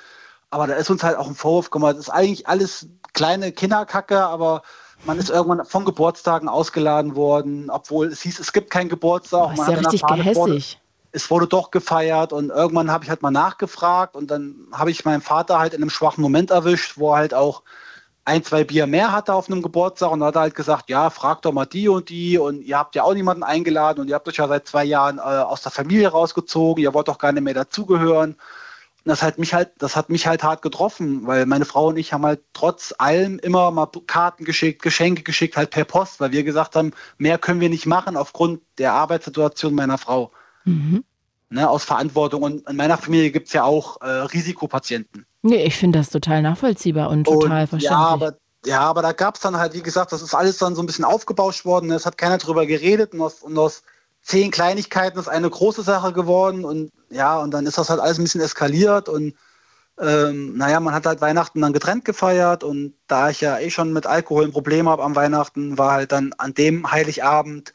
[0.51, 1.95] Aber da ist uns halt auch ein Vorwurf gemacht.
[1.97, 4.63] Das ist eigentlich alles kleine Kinderkacke, aber
[5.05, 9.57] man ist irgendwann von Geburtstagen ausgeladen worden, obwohl es hieß, es gibt keinen Geburtstag.
[9.57, 10.81] Das ist ja richtig gehässig.
[11.14, 15.05] Es wurde doch gefeiert und irgendwann habe ich halt mal nachgefragt und dann habe ich
[15.05, 17.62] meinen Vater halt in einem schwachen Moment erwischt, wo er halt auch
[18.24, 21.53] ein, zwei Bier mehr hatte auf einem Geburtstag und hat halt gesagt, ja, frag doch
[21.53, 24.37] mal die und die und ihr habt ja auch niemanden eingeladen und ihr habt euch
[24.37, 27.55] ja seit zwei Jahren äh, aus der Familie rausgezogen, ihr wollt doch gar nicht mehr
[27.55, 28.37] dazugehören
[29.05, 32.12] das hat mich halt, das hat mich halt hart getroffen, weil meine Frau und ich
[32.12, 36.42] haben halt trotz allem immer mal Karten geschickt, Geschenke geschickt, halt per Post, weil wir
[36.42, 40.33] gesagt haben, mehr können wir nicht machen aufgrund der Arbeitssituation meiner Frau.
[40.64, 41.05] Mhm.
[41.50, 42.42] Ne, aus Verantwortung.
[42.42, 45.27] Und in meiner Familie gibt es ja auch äh, Risikopatienten.
[45.42, 47.90] Nee, ich finde das total nachvollziehbar und total und, verständlich.
[47.90, 50.74] Ja, aber, ja, aber da gab es dann halt, wie gesagt, das ist alles dann
[50.74, 51.90] so ein bisschen aufgebauscht worden.
[51.90, 53.83] Es hat keiner drüber geredet und aus, und aus
[54.24, 58.18] zehn Kleinigkeiten ist eine große Sache geworden und ja, und dann ist das halt alles
[58.18, 59.35] ein bisschen eskaliert und
[60.00, 63.92] ähm, naja, man hat halt Weihnachten dann getrennt gefeiert und da ich ja eh schon
[63.92, 67.74] mit Alkohol ein Problem habe am Weihnachten, war halt dann an dem Heiligabend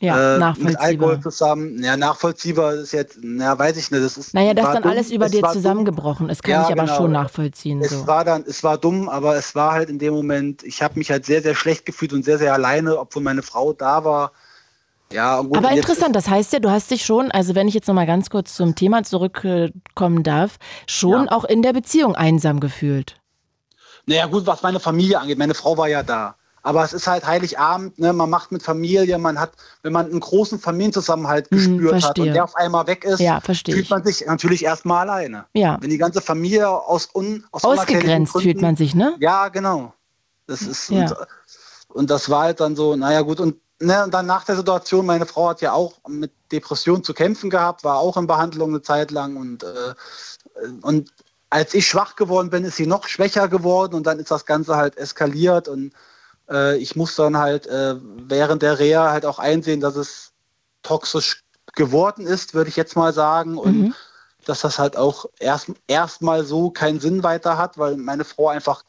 [0.00, 1.82] ja, äh, mit Alkohol zusammen.
[1.82, 4.02] Ja, nachvollziehbar ist jetzt, ja, weiß ich nicht.
[4.02, 4.92] Das ist, naja, dass dann dumm.
[4.92, 6.96] alles über es dir zusammengebrochen ist, kann ja, ich aber genau.
[6.96, 7.80] schon nachvollziehen.
[7.82, 8.06] Es so.
[8.06, 11.10] war dann, es war dumm, aber es war halt in dem Moment, ich habe mich
[11.10, 14.32] halt sehr, sehr schlecht gefühlt und sehr, sehr alleine, obwohl meine Frau da war.
[15.12, 17.88] Ja, gut, Aber interessant, das heißt ja, du hast dich schon, also wenn ich jetzt
[17.88, 21.32] nochmal ganz kurz zum Thema zurückkommen darf, schon ja.
[21.32, 23.16] auch in der Beziehung einsam gefühlt.
[24.06, 26.36] Naja, gut, was meine Familie angeht, meine Frau war ja da.
[26.62, 28.12] Aber es ist halt Heiligabend, ne?
[28.12, 32.18] man macht mit Familie, man hat, wenn man einen großen Familienzusammenhalt hm, gespürt hm, hat
[32.18, 35.46] und der auf einmal weg ist, ja, fühlt man sich natürlich erstmal alleine.
[35.54, 35.78] Ja.
[35.80, 39.16] Wenn die ganze Familie aus, un, aus Ausgegrenzt Gründen, fühlt man sich, ne?
[39.20, 39.94] Ja, genau.
[40.46, 41.02] Das ist, ja.
[41.02, 41.16] Und,
[41.88, 45.06] und das war halt dann so, naja gut, und ne, und dann nach der Situation,
[45.06, 48.82] meine Frau hat ja auch mit Depressionen zu kämpfen gehabt, war auch in Behandlung eine
[48.82, 49.94] Zeit lang und, äh,
[50.82, 51.12] und
[51.50, 54.76] als ich schwach geworden bin, ist sie noch schwächer geworden und dann ist das Ganze
[54.76, 55.92] halt eskaliert und
[56.50, 60.32] äh, ich muss dann halt äh, während der Reha halt auch einsehen, dass es
[60.82, 63.94] toxisch geworden ist, würde ich jetzt mal sagen und mhm.
[64.44, 68.84] dass das halt auch erst erstmal so keinen Sinn weiter hat, weil meine Frau einfach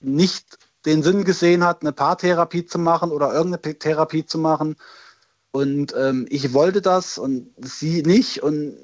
[0.00, 4.76] nicht den Sinn gesehen hat, eine Paartherapie zu machen oder irgendeine Therapie zu machen.
[5.50, 8.42] Und ähm, ich wollte das und sie nicht.
[8.42, 8.76] Und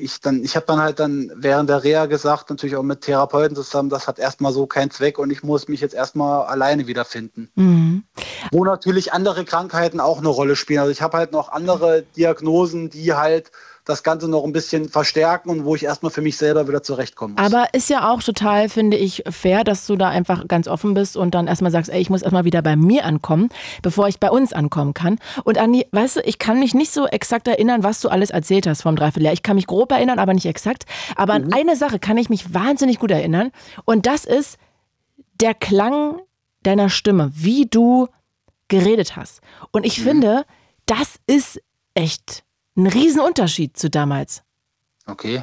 [0.00, 3.54] ich dann, ich habe dann halt dann während der Reha gesagt, natürlich auch mit Therapeuten
[3.54, 7.50] zusammen, das hat erstmal so keinen Zweck und ich muss mich jetzt erstmal alleine wiederfinden.
[7.54, 8.04] Mhm.
[8.50, 10.80] Wo natürlich andere Krankheiten auch eine Rolle spielen.
[10.80, 13.52] Also ich habe halt noch andere Diagnosen, die halt
[13.90, 17.34] das Ganze noch ein bisschen verstärken und wo ich erstmal für mich selber wieder zurechtkommen
[17.34, 17.44] muss.
[17.44, 21.16] Aber ist ja auch total, finde ich, fair, dass du da einfach ganz offen bist
[21.16, 23.50] und dann erstmal sagst, ey, ich muss erstmal wieder bei mir ankommen,
[23.82, 25.18] bevor ich bei uns ankommen kann.
[25.44, 28.66] Und Andi, weißt du, ich kann mich nicht so exakt erinnern, was du alles erzählt
[28.66, 29.32] hast vom Dreivierteljahr.
[29.32, 30.84] Ich kann mich grob erinnern, aber nicht exakt.
[31.16, 31.46] Aber mhm.
[31.46, 33.50] an eine Sache kann ich mich wahnsinnig gut erinnern
[33.84, 34.56] und das ist
[35.40, 36.20] der Klang
[36.62, 38.08] deiner Stimme, wie du
[38.68, 39.40] geredet hast.
[39.72, 40.04] Und ich mhm.
[40.04, 40.44] finde,
[40.86, 41.60] das ist
[41.94, 42.44] echt
[42.82, 44.42] ein Riesenunterschied zu damals.
[45.06, 45.42] Okay.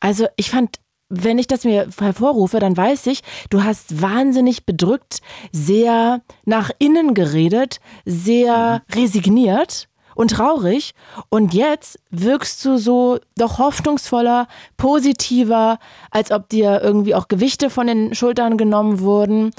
[0.00, 5.20] Also ich fand, wenn ich das mir hervorrufe, dann weiß ich, du hast wahnsinnig bedrückt,
[5.52, 8.94] sehr nach innen geredet, sehr mhm.
[8.94, 10.94] resigniert und traurig.
[11.28, 14.46] Und jetzt wirkst du so doch hoffnungsvoller,
[14.76, 15.78] positiver,
[16.10, 19.50] als ob dir irgendwie auch Gewichte von den Schultern genommen wurden.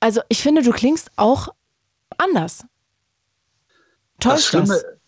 [0.00, 1.48] Also ich finde, du klingst auch
[2.18, 2.64] anders.
[4.18, 4.68] Täuscht das?
[4.68, 4.99] Schlimme,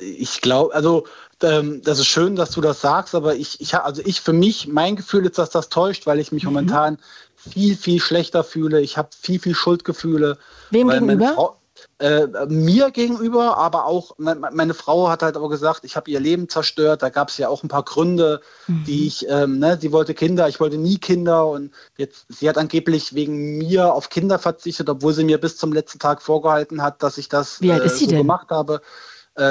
[0.00, 1.06] ich glaube, also
[1.42, 4.68] ähm, das ist schön, dass du das sagst, aber ich, ich also ich für mich,
[4.68, 6.50] mein Gefühl ist, dass das täuscht, weil ich mich mhm.
[6.50, 6.98] momentan
[7.36, 8.80] viel, viel schlechter fühle.
[8.80, 10.38] Ich habe viel, viel Schuldgefühle.
[10.70, 11.56] Wem gegenüber?
[11.98, 16.48] Äh, mir gegenüber, aber auch meine Frau hat halt auch gesagt, ich habe ihr Leben
[16.48, 17.02] zerstört.
[17.02, 18.84] Da gab es ja auch ein paar Gründe, mhm.
[18.84, 22.58] die ich, ähm, ne, sie wollte Kinder, ich wollte nie Kinder und jetzt, sie hat
[22.58, 27.02] angeblich wegen mir auf Kinder verzichtet, obwohl sie mir bis zum letzten Tag vorgehalten hat,
[27.02, 28.18] dass ich das Wie alt ist äh, sie so denn?
[28.18, 28.76] gemacht habe.
[28.76, 28.80] Äh,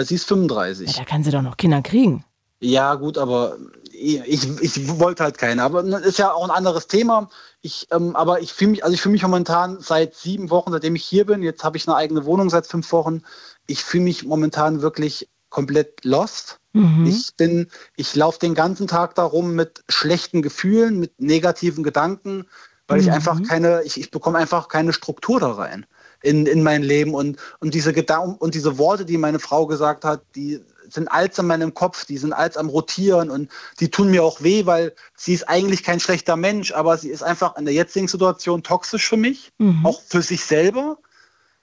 [0.04, 0.90] sie ist 35.
[0.92, 2.24] Ja, da kann sie doch noch Kinder kriegen.
[2.60, 3.58] Ja, gut, aber
[3.92, 5.64] ich, ich wollte halt keine.
[5.64, 7.30] Aber das ist ja auch ein anderes Thema.
[7.62, 10.96] Ich, ähm, aber ich fühle mich, also ich fühle mich momentan seit sieben Wochen, seitdem
[10.96, 13.22] ich hier bin, jetzt habe ich eine eigene Wohnung seit fünf Wochen.
[13.68, 16.60] Ich fühle mich momentan wirklich komplett lost.
[16.74, 17.06] Mhm.
[17.06, 22.46] Ich bin, ich laufe den ganzen Tag darum mit schlechten Gefühlen, mit negativen Gedanken,
[22.88, 23.08] weil mhm.
[23.08, 25.86] ich einfach keine, ich, ich bekomme einfach keine Struktur da rein.
[26.24, 30.06] In, in mein Leben und, und diese Gedanken und diese Worte, die meine Frau gesagt
[30.06, 34.10] hat, die sind als in meinem Kopf, die sind als am Rotieren und die tun
[34.10, 37.66] mir auch weh, weil sie ist eigentlich kein schlechter Mensch, aber sie ist einfach in
[37.66, 39.86] der jetzigen Situation toxisch für mich, mhm.
[39.86, 40.98] auch für sich selber.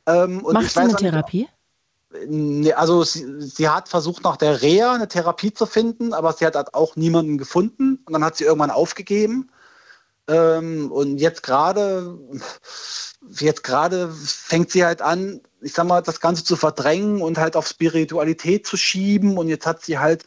[0.06, 1.48] Ähm, Machst du eine Therapie?
[2.26, 6.44] Nee, also sie, sie, hat versucht nach der Reha eine Therapie zu finden, aber sie
[6.44, 9.50] hat halt auch niemanden gefunden und dann hat sie irgendwann aufgegeben.
[10.30, 12.16] Ähm, und jetzt gerade,
[13.38, 17.56] jetzt gerade fängt sie halt an, ich sag mal, das Ganze zu verdrängen und halt
[17.56, 19.36] auf Spiritualität zu schieben.
[19.36, 20.24] Und jetzt hat sie halt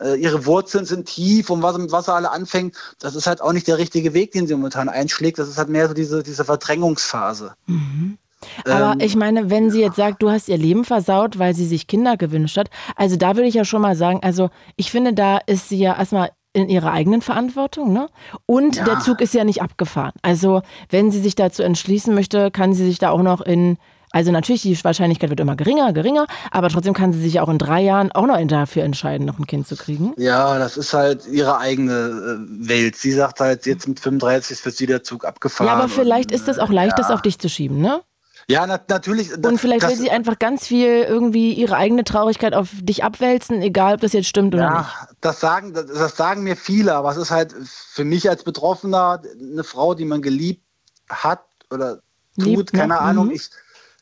[0.00, 3.68] äh, ihre Wurzeln sind tief und was, was alle anfängt, das ist halt auch nicht
[3.68, 5.38] der richtige Weg, den sie momentan einschlägt.
[5.38, 7.54] Das ist halt mehr so diese, diese Verdrängungsphase.
[7.66, 8.18] Mhm.
[8.64, 11.66] Aber ähm, ich meine, wenn sie jetzt sagt, du hast ihr Leben versaut, weil sie
[11.66, 15.14] sich Kinder gewünscht hat, also da würde ich ja schon mal sagen, also ich finde,
[15.14, 18.08] da ist sie ja erstmal in ihrer eigenen Verantwortung, ne?
[18.46, 18.84] Und ja.
[18.84, 20.12] der Zug ist ja nicht abgefahren.
[20.22, 23.76] Also, wenn sie sich dazu entschließen möchte, kann sie sich da auch noch in
[24.14, 27.58] also natürlich, die Wahrscheinlichkeit wird immer geringer, geringer, aber trotzdem kann sie sich auch in
[27.58, 30.12] drei Jahren auch noch dafür entscheiden, noch ein Kind zu kriegen.
[30.18, 32.94] Ja, das ist halt ihre eigene äh, Welt.
[32.94, 35.66] Sie sagt halt, jetzt mit 35 ist für sie der Zug abgefahren.
[35.66, 36.98] Ja, aber vielleicht und, ist es auch leicht, ja.
[36.98, 38.02] das auf dich zu schieben, ne?
[38.48, 39.34] Ja, na, natürlich.
[39.36, 43.62] Und vielleicht das, will sie einfach ganz viel irgendwie ihre eigene Traurigkeit auf dich abwälzen,
[43.62, 45.16] egal ob das jetzt stimmt oder ja, nicht.
[45.20, 49.22] Das sagen, das, das sagen mir viele, aber es ist halt für mich als Betroffener
[49.40, 50.62] eine Frau, die man geliebt
[51.08, 51.96] hat oder
[52.38, 53.00] tut, Liebt keine noch.
[53.00, 53.26] Ahnung.
[53.26, 53.32] Mhm.
[53.32, 53.50] Ich,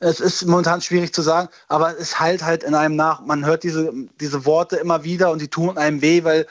[0.00, 3.20] es ist momentan schwierig zu sagen, aber es halt halt in einem nach.
[3.20, 6.46] Man hört diese, diese Worte immer wieder und die tun einem weh, weil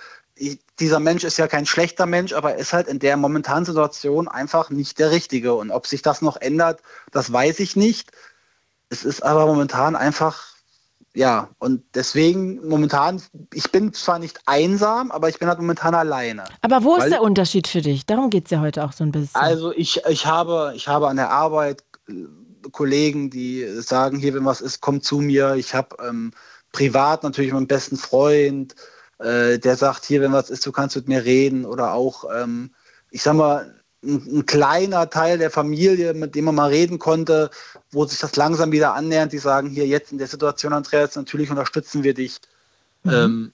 [0.80, 4.27] dieser Mensch ist ja kein schlechter Mensch, aber er ist halt in der momentanen Situation
[4.27, 5.54] einfach nicht der Richtige.
[5.54, 8.12] Und ob sich das noch ändert, das weiß ich nicht.
[8.89, 10.47] Es ist aber momentan einfach,
[11.13, 13.21] ja, und deswegen momentan,
[13.54, 16.45] ich bin zwar nicht einsam, aber ich bin halt momentan alleine.
[16.62, 18.06] Aber wo ist der Unterschied für dich?
[18.06, 19.39] Darum geht es ja heute auch so ein bisschen.
[19.39, 22.13] Also ich, ich, habe, ich habe an der Arbeit äh,
[22.71, 25.56] Kollegen, die sagen, hier, wenn was ist, komm zu mir.
[25.56, 26.32] Ich habe ähm,
[26.71, 28.75] privat natürlich meinen besten Freund,
[29.22, 31.66] äh, der sagt, hier, wenn was ist, du kannst mit mir reden.
[31.66, 32.72] Oder auch, ähm,
[33.10, 37.50] ich sag mal, ein, ein, kleiner Teil der Familie, mit dem man mal reden konnte,
[37.92, 41.50] wo sich das langsam wieder annähernd, die sagen, hier jetzt in der Situation, Andreas, natürlich
[41.50, 42.40] unterstützen wir dich.
[43.04, 43.12] Mhm.
[43.12, 43.54] Ähm,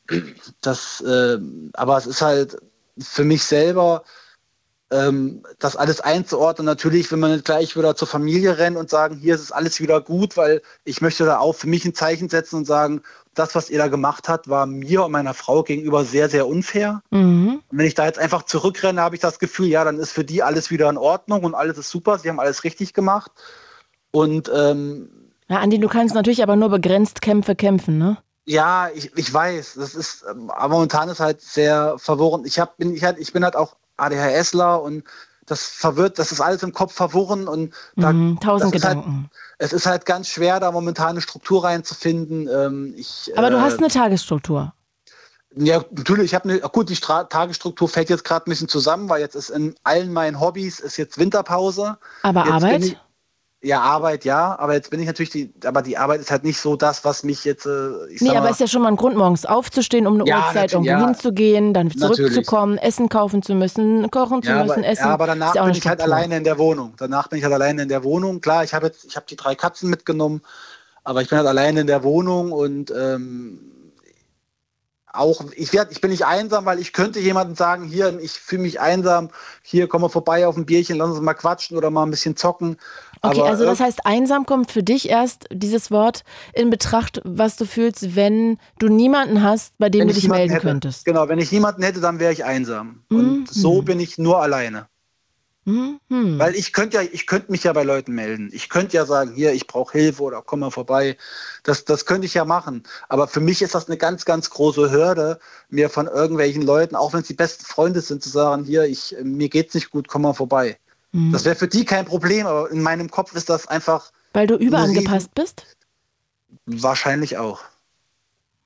[0.62, 1.38] das, äh,
[1.74, 2.58] aber es ist halt
[2.98, 4.04] für mich selber,
[4.90, 6.66] ähm, das alles einzuordnen.
[6.66, 9.82] Natürlich will man nicht gleich wieder zur Familie rennen und sagen, hier ist es alles
[9.82, 13.02] wieder gut, weil ich möchte da auch für mich ein Zeichen setzen und sagen,
[13.38, 17.02] das, was ihr da gemacht habt, war mir und meiner Frau gegenüber sehr, sehr unfair.
[17.12, 17.62] Mhm.
[17.70, 20.24] Und wenn ich da jetzt einfach zurückrenne, habe ich das Gefühl, ja, dann ist für
[20.24, 23.32] die alles wieder in Ordnung und alles ist super, sie haben alles richtig gemacht.
[24.12, 25.10] Und ähm,
[25.50, 28.18] ja, Andi, du kannst natürlich aber nur begrenzt Kämpfe kämpfen, ne?
[28.46, 29.76] Ja, ich, ich weiß.
[29.76, 32.44] Das ist, ähm, aber momentan ist halt sehr verworren.
[32.46, 35.04] Ich, hab, bin, ich, halt, ich bin halt auch ADHSler und
[35.48, 39.30] das verwirrt, das ist alles im Kopf verworren und da, mhm, tausend halt Gedanken.
[39.32, 42.48] Halt, es ist halt ganz schwer, da momentan eine Struktur reinzufinden.
[42.48, 44.74] Ähm, ich, Aber du äh, hast eine Tagesstruktur.
[45.56, 46.26] Ja, natürlich.
[46.26, 46.90] Ich habe eine gut.
[46.90, 50.40] Die Stra Tagesstruktur fällt jetzt gerade ein bisschen zusammen, weil jetzt ist in allen meinen
[50.40, 51.98] Hobbys ist jetzt Winterpause.
[52.22, 53.02] Aber jetzt Arbeit?
[53.64, 56.60] Ja, Arbeit, ja, aber jetzt bin ich natürlich die, aber die Arbeit ist halt nicht
[56.60, 57.66] so das, was mich jetzt.
[57.66, 60.46] Äh, ich nee, aber ist ja schon mal ein Grund, morgens aufzustehen, um eine ja,
[60.46, 62.94] Uhrzeit irgendwo ja, hinzugehen, dann zurückzukommen, natürlich.
[62.94, 65.06] Essen kaufen zu müssen, kochen zu ja, müssen, aber, essen.
[65.06, 66.94] Ja, aber danach bin ich halt alleine in der Wohnung.
[66.98, 68.42] Danach bin ich halt alleine in der Wohnung.
[68.42, 70.44] Klar, ich habe jetzt, ich habe die drei Katzen mitgenommen,
[71.04, 73.78] aber ich bin halt alleine in der Wohnung und ähm,
[75.18, 78.62] auch, ich, werd, ich bin nicht einsam, weil ich könnte jemandem sagen, hier, ich fühle
[78.62, 79.30] mich einsam,
[79.64, 82.36] hier, komm mal vorbei auf ein Bierchen, lass uns mal quatschen oder mal ein bisschen
[82.36, 82.78] zocken.
[83.22, 87.56] Okay, Aber, also das heißt, einsam kommt für dich erst dieses Wort in Betracht, was
[87.56, 90.68] du fühlst, wenn du niemanden hast, bei dem du dich melden hätte.
[90.68, 91.06] könntest.
[91.06, 93.04] Genau, wenn ich niemanden hätte, dann wäre ich einsam.
[93.10, 93.18] Mhm.
[93.18, 94.88] Und so bin ich nur alleine.
[95.68, 96.00] Mhm.
[96.40, 98.50] Weil ich könnte ja, ich könnte mich ja bei Leuten melden.
[98.54, 101.18] Ich könnte ja sagen, hier, ich brauche Hilfe oder komm mal vorbei.
[101.64, 102.84] Das, das könnte ich ja machen.
[103.10, 107.12] Aber für mich ist das eine ganz, ganz große Hürde, mir von irgendwelchen Leuten, auch
[107.12, 110.22] wenn es die besten Freunde sind, zu sagen, hier, ich, mir geht's nicht gut, komm
[110.22, 110.78] mal vorbei.
[111.12, 111.32] Mhm.
[111.32, 114.12] Das wäre für die kein Problem, aber in meinem Kopf ist das einfach.
[114.34, 115.66] Weil du überangepasst bist?
[116.66, 117.62] Wahrscheinlich auch.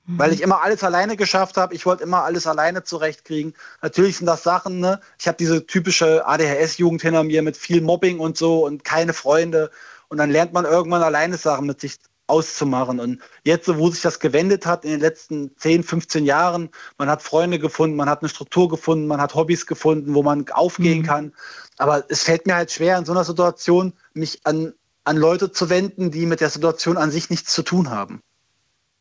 [0.06, 0.18] Mhm.
[0.18, 1.74] Weil ich immer alles alleine geschafft habe.
[1.74, 3.54] Ich wollte immer alles alleine zurechtkriegen.
[3.80, 5.00] Natürlich sind das Sachen, ne?
[5.18, 9.70] Ich habe diese typische ADHS-Jugend hinter mir mit viel Mobbing und so und keine Freunde.
[10.08, 13.00] Und dann lernt man irgendwann alleine Sachen mit sich auszumachen.
[13.00, 17.22] Und jetzt, wo sich das gewendet hat in den letzten 10, 15 Jahren, man hat
[17.22, 21.06] Freunde gefunden, man hat eine Struktur gefunden, man hat Hobbys gefunden, wo man aufgehen mhm.
[21.06, 21.32] kann.
[21.78, 25.70] Aber es fällt mir halt schwer, in so einer Situation mich an, an Leute zu
[25.70, 28.22] wenden, die mit der Situation an sich nichts zu tun haben.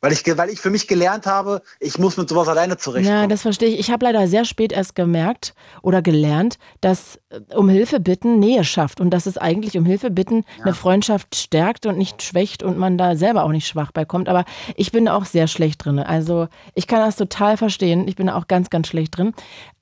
[0.03, 3.21] Weil ich, weil ich für mich gelernt habe, ich muss mit sowas alleine zurechtkommen.
[3.21, 3.79] Ja, das verstehe ich.
[3.79, 5.53] Ich habe leider sehr spät erst gemerkt
[5.83, 10.09] oder gelernt, dass äh, um Hilfe bitten Nähe schafft und dass es eigentlich um Hilfe
[10.09, 10.65] bitten ja.
[10.65, 14.27] eine Freundschaft stärkt und nicht schwächt und man da selber auch nicht schwach bei kommt.
[14.27, 15.99] Aber ich bin auch sehr schlecht drin.
[15.99, 18.07] Also ich kann das total verstehen.
[18.07, 19.35] Ich bin auch ganz, ganz schlecht drin.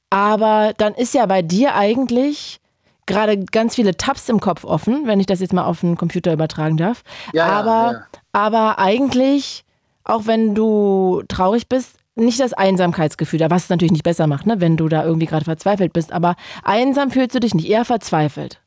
[0.10, 2.60] Aber dann ist ja bei dir eigentlich
[3.10, 6.32] gerade ganz viele Tabs im Kopf offen, wenn ich das jetzt mal auf den Computer
[6.32, 7.04] übertragen darf.
[7.34, 8.04] Ja, aber, ja.
[8.32, 9.65] aber eigentlich
[10.10, 14.60] auch wenn du traurig bist, nicht das Einsamkeitsgefühl, was es natürlich nicht besser macht, ne,
[14.60, 18.60] wenn du da irgendwie gerade verzweifelt bist, aber einsam fühlst du dich nicht, eher verzweifelt.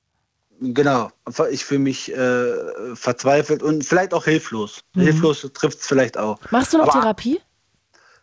[0.60, 1.10] Genau,
[1.50, 4.82] ich fühle mich äh, verzweifelt und vielleicht auch hilflos.
[4.94, 5.02] Mhm.
[5.02, 6.38] Hilflos trifft es vielleicht auch.
[6.52, 7.40] Machst du noch aber, Therapie?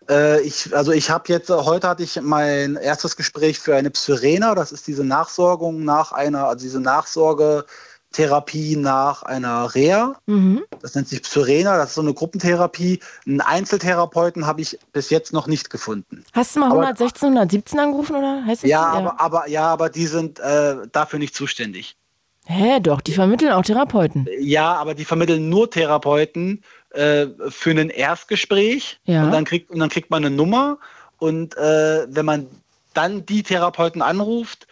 [0.09, 4.55] Äh, ich, also ich habe jetzt, heute hatte ich mein erstes Gespräch für eine Psyrena,
[4.55, 7.65] das ist diese Nachsorgung nach einer, also diese Nachsorge
[8.11, 10.15] Therapie nach einer Reha.
[10.25, 10.63] Mhm.
[10.81, 12.99] Das nennt sich Psyrena, das ist so eine Gruppentherapie.
[13.27, 16.23] Einen Einzeltherapeuten habe ich bis jetzt noch nicht gefunden.
[16.33, 18.69] Hast du mal 116, 117 angerufen oder heißt das?
[18.69, 21.97] Ja, aber, aber, ja, aber die sind äh, dafür nicht zuständig.
[22.51, 24.27] Hä, doch, die vermitteln auch Therapeuten.
[24.39, 29.23] Ja, aber die vermitteln nur Therapeuten äh, für ein Erstgespräch ja.
[29.23, 30.79] und, dann kriegt, und dann kriegt man eine Nummer
[31.17, 32.47] und äh, wenn man
[32.93, 34.67] dann die Therapeuten anruft,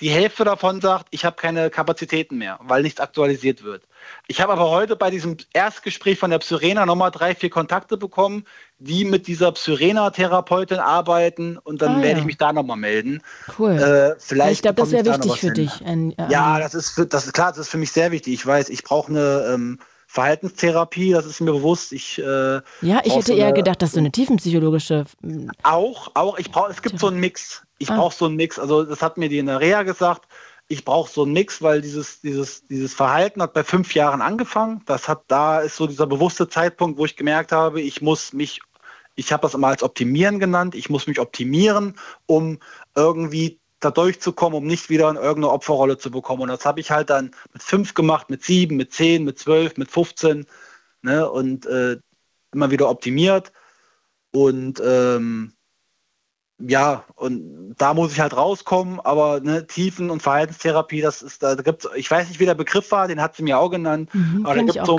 [0.00, 3.84] die Hälfte davon sagt, ich habe keine Kapazitäten mehr, weil nichts aktualisiert wird.
[4.26, 8.44] Ich habe aber heute bei diesem Erstgespräch von der Psyrena nochmal drei, vier Kontakte bekommen,
[8.78, 12.18] die mit dieser Psyrena-Therapeutin arbeiten und dann ah, werde ja.
[12.18, 13.22] ich mich da nochmal melden.
[13.56, 13.78] Cool.
[13.78, 15.84] Äh, vielleicht ich glaube, das wäre wichtig für dich.
[15.84, 18.34] Ein, äh, ja, das ist, für, das ist klar, das ist für mich sehr wichtig.
[18.34, 19.78] Ich weiß, ich brauche eine ähm,
[20.12, 21.90] Verhaltenstherapie, das ist mir bewusst.
[21.90, 25.06] Ich, äh, ja, ich hätte so eher gedacht, dass du eine tiefenpsychologische.
[25.62, 26.38] Auch, auch.
[26.38, 27.62] Ich brauche, es gibt so einen Mix.
[27.78, 27.96] Ich ah.
[27.96, 28.58] brauche so einen Mix.
[28.58, 30.28] Also das hat mir die in der Reha gesagt.
[30.68, 34.82] Ich brauche so einen Mix, weil dieses, dieses, dieses Verhalten hat bei fünf Jahren angefangen.
[34.84, 38.60] Das hat, da ist so dieser bewusste Zeitpunkt, wo ich gemerkt habe, ich muss mich,
[39.14, 41.96] ich habe das immer als Optimieren genannt, ich muss mich optimieren,
[42.26, 42.58] um
[42.94, 46.42] irgendwie da durchzukommen, um nicht wieder in irgendeine Opferrolle zu bekommen.
[46.42, 49.76] Und das habe ich halt dann mit fünf gemacht, mit sieben, mit zehn, mit zwölf,
[49.76, 50.46] mit 15
[51.02, 51.30] ne?
[51.30, 51.98] und äh,
[52.52, 53.52] immer wieder optimiert.
[54.32, 55.52] Und ähm,
[56.58, 61.54] ja, und da muss ich halt rauskommen, aber ne, Tiefen- und Verhaltenstherapie, das ist, da
[61.56, 64.14] gibt ich weiß nicht, wie der Begriff war, den hat sie mir auch genannt.
[64.14, 64.96] Mhm, aber da gibt so,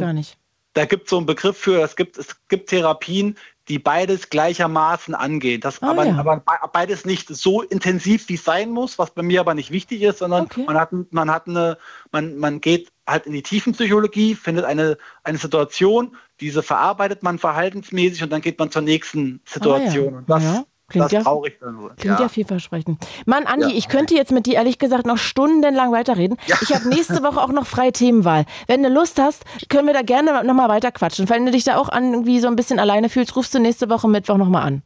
[0.73, 3.37] Da gibt es so einen Begriff für, es gibt, es gibt Therapien,
[3.69, 5.61] die beides gleichermaßen angehen.
[5.61, 6.17] Das ah, aber, ja.
[6.17, 10.01] aber, beides nicht so intensiv, wie es sein muss, was bei mir aber nicht wichtig
[10.01, 10.63] ist, sondern okay.
[10.65, 11.77] man hat, man hat eine,
[12.11, 18.23] man, man geht halt in die Tiefenpsychologie, findet eine, eine Situation, diese verarbeitet man verhaltensmäßig
[18.23, 20.07] und dann geht man zur nächsten Situation.
[20.07, 20.17] Ah, ja.
[20.17, 20.65] Und das, ja.
[20.93, 22.19] Klingt, ja, traurig klingt ja.
[22.19, 23.03] ja vielversprechend.
[23.25, 23.75] Mann, Andi, ja.
[23.75, 26.37] ich könnte jetzt mit dir ehrlich gesagt noch stundenlang weiterreden.
[26.45, 26.55] Ja.
[26.61, 28.45] Ich habe nächste Woche auch noch freie Themenwahl.
[28.67, 31.27] Wenn du Lust hast, können wir da gerne nochmal weiter quatschen.
[31.29, 34.07] Wenn du dich da auch irgendwie so ein bisschen alleine fühlst, rufst du nächste Woche
[34.07, 34.83] Mittwoch nochmal an.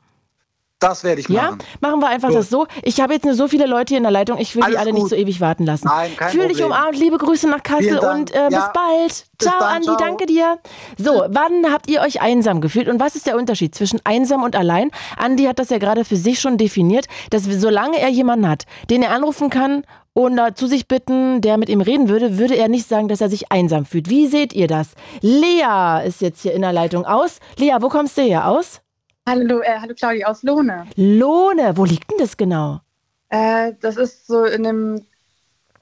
[0.79, 1.57] Das werde ich machen.
[1.59, 2.35] Ja, machen wir einfach so.
[2.35, 2.67] das so.
[2.83, 4.79] Ich habe jetzt nur so viele Leute hier in der Leitung, ich will Alles die
[4.79, 4.99] alle gut.
[4.99, 5.87] nicht so ewig warten lassen.
[5.87, 8.47] Nein, kein Fühl dich umarmt, liebe Grüße nach Kassel und äh, ja.
[8.49, 9.07] bis bald.
[9.07, 9.97] Bis ciao, dann, Andi, ciao.
[9.97, 10.59] danke dir.
[10.97, 14.55] So, wann habt ihr euch einsam gefühlt und was ist der Unterschied zwischen einsam und
[14.55, 14.91] allein?
[15.17, 19.01] Andi hat das ja gerade für sich schon definiert, dass solange er jemanden hat, den
[19.01, 22.87] er anrufen kann und zu sich bitten, der mit ihm reden würde, würde er nicht
[22.87, 24.09] sagen, dass er sich einsam fühlt.
[24.09, 24.89] Wie seht ihr das?
[25.21, 27.39] Lea ist jetzt hier in der Leitung aus.
[27.57, 28.81] Lea, wo kommst du her aus?
[29.27, 30.87] Hallo, äh, hallo Claudia aus Lohne.
[30.95, 32.79] Lohne, wo liegt denn das genau?
[33.27, 35.05] Äh, das ist so in einem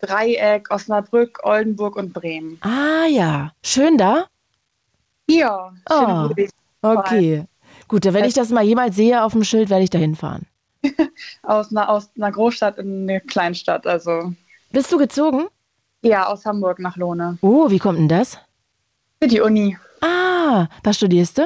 [0.02, 2.58] Dreieck Osnabrück, Oldenburg und Bremen.
[2.62, 4.26] Ah ja, schön da?
[5.30, 6.50] Ja, schön
[6.82, 7.46] oh, Okay,
[7.88, 10.48] gut, wenn ich das mal jemals sehe auf dem Schild, werde ich da hinfahren.
[11.44, 14.34] aus, einer, aus einer Großstadt in eine Kleinstadt, also.
[14.72, 15.50] Bist du gezogen?
[16.02, 17.38] Ja, aus Hamburg nach Lohne.
[17.42, 18.40] Oh, wie kommt denn das?
[19.22, 19.78] Für die Uni.
[20.02, 21.44] Ah, was studierst du?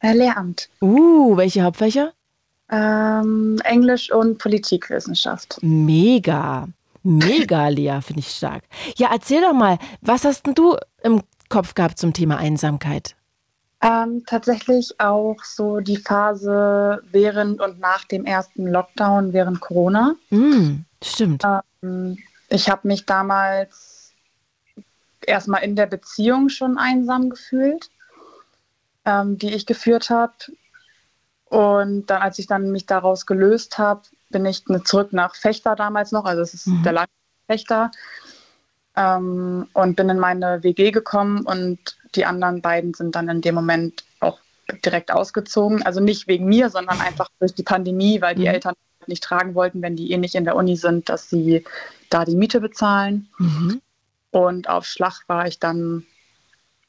[0.00, 0.68] Äh, Lehramt.
[0.80, 2.12] Uh, welche Hauptfächer?
[2.70, 5.58] Ähm, Englisch und Politikwissenschaft.
[5.60, 6.68] Mega.
[7.02, 8.64] Mega, Lea, finde ich stark.
[8.96, 13.16] Ja, erzähl doch mal, was hast denn du im Kopf gehabt zum Thema Einsamkeit?
[13.82, 20.16] Ähm, tatsächlich auch so die Phase während und nach dem ersten Lockdown während Corona.
[20.28, 21.44] Mm, stimmt.
[21.82, 22.18] Ähm,
[22.50, 24.12] ich habe mich damals
[25.26, 27.90] erstmal in der Beziehung schon einsam gefühlt
[29.04, 30.34] ähm, die ich geführt habe.
[31.46, 36.12] Und dann, als ich dann mich daraus gelöst habe, bin ich zurück nach Fechter damals
[36.12, 36.82] noch, also es ist mhm.
[36.84, 37.10] der Land
[37.48, 37.90] Fechter,
[38.96, 41.78] ähm, und bin in meine WG gekommen und
[42.14, 44.38] die anderen beiden sind dann in dem Moment auch
[44.84, 45.82] direkt ausgezogen.
[45.82, 48.54] Also nicht wegen mir, sondern einfach durch die Pandemie, weil die mhm.
[48.54, 48.74] Eltern
[49.06, 51.64] nicht tragen wollten, wenn die eh nicht in der Uni sind, dass sie
[52.10, 53.28] da die Miete bezahlen.
[53.38, 53.80] Mhm.
[54.30, 56.06] Und auf Schlag war ich dann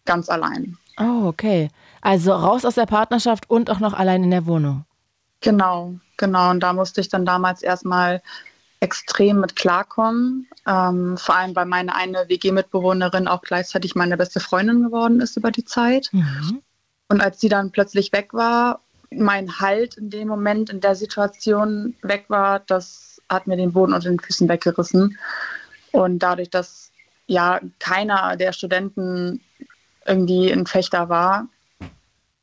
[0.06, 0.78] ganz allein.
[0.98, 1.70] Oh, okay.
[2.02, 4.86] Also raus aus der Partnerschaft und auch noch allein in der Wohnung.
[5.42, 6.52] Genau, genau.
[6.52, 8.22] Und da musste ich dann damals erstmal
[8.80, 10.48] extrem mit klarkommen.
[10.68, 15.52] Ähm, vor allem, weil meine eine WG-Mitbewohnerin auch gleichzeitig meine beste Freundin geworden ist über
[15.52, 16.10] die Zeit.
[16.12, 16.62] Mhm.
[17.10, 21.96] Und als sie dann plötzlich weg war, mein Halt in dem Moment, in der Situation
[22.02, 25.18] weg war, das hat mir den Boden unter den Füßen weggerissen.
[25.92, 26.92] Und dadurch, dass
[27.28, 29.42] ja keiner der Studenten
[30.06, 31.48] irgendwie ein Fechter war,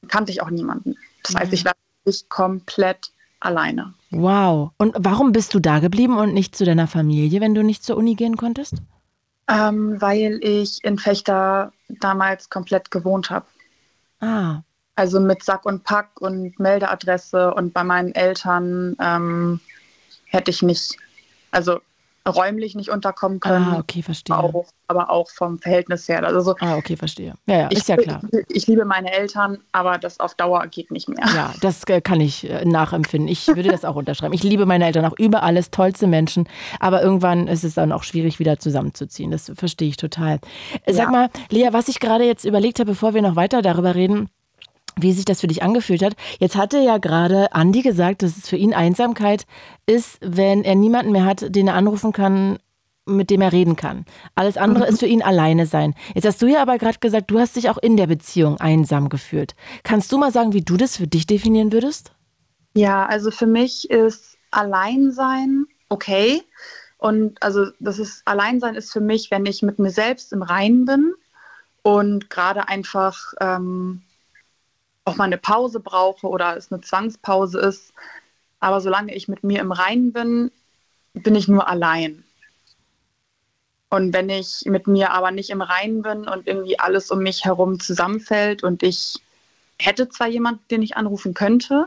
[0.09, 0.97] kannte ich auch niemanden.
[1.25, 1.73] Das heißt, ich war
[2.05, 3.95] wirklich komplett alleine.
[4.11, 4.71] Wow.
[4.79, 7.97] Und warum bist du da geblieben und nicht zu deiner Familie, wenn du nicht zur
[7.97, 8.75] Uni gehen konntest?
[9.49, 13.47] Ähm, weil ich in Fechter damals komplett gewohnt habe.
[14.21, 14.61] Ah.
[14.97, 19.61] Also mit Sack und Pack und Meldeadresse und bei meinen Eltern ähm,
[20.25, 20.97] hätte ich nicht,
[21.51, 21.81] also
[22.29, 23.65] räumlich nicht unterkommen können.
[23.65, 24.37] Ah, okay, verstehe.
[24.37, 26.25] Auch, aber auch vom Verhältnis her.
[26.25, 27.35] Also, ah, okay, verstehe.
[27.47, 28.21] Ja, ja, ich, ist ja klar.
[28.33, 31.25] Ich, ich, liebe meine Eltern, aber das auf Dauer geht nicht mehr.
[31.35, 33.29] Ja, das äh, kann ich äh, nachempfinden.
[33.29, 34.35] Ich würde das auch unterschreiben.
[34.35, 36.49] Ich liebe meine Eltern auch über alles, tollste Menschen,
[36.81, 39.31] aber irgendwann ist es dann auch schwierig, wieder zusammenzuziehen.
[39.31, 40.39] Das verstehe ich total.
[40.87, 41.11] Sag ja.
[41.11, 44.29] mal, Lea, was ich gerade jetzt überlegt habe, bevor wir noch weiter darüber reden,
[45.01, 46.15] wie sich das für dich angefühlt hat.
[46.39, 49.47] Jetzt hatte ja gerade Andi gesagt, dass es für ihn Einsamkeit
[49.87, 52.59] ist, wenn er niemanden mehr hat, den er anrufen kann,
[53.07, 54.05] mit dem er reden kann.
[54.35, 54.91] Alles andere mhm.
[54.91, 55.95] ist für ihn alleine sein.
[56.15, 59.09] Jetzt hast du ja aber gerade gesagt, du hast dich auch in der Beziehung einsam
[59.09, 59.55] gefühlt.
[59.83, 62.13] Kannst du mal sagen, wie du das für dich definieren würdest?
[62.75, 66.43] Ja, also für mich ist Alleinsein okay.
[66.99, 70.85] Und also das ist Alleinsein ist für mich, wenn ich mit mir selbst im Reinen
[70.85, 71.15] bin
[71.83, 74.03] und gerade einfach ähm,
[75.09, 77.93] auch mal eine Pause brauche oder es eine Zwangspause ist.
[78.61, 80.51] Aber solange ich mit mir im Reinen bin,
[81.15, 82.25] bin ich nur allein.
[83.91, 87.45] Und wenn ich mit mir aber nicht im Reinen bin und irgendwie alles um mich
[87.45, 89.15] herum zusammenfällt und ich
[89.79, 91.87] hätte zwar jemanden, den ich anrufen könnte,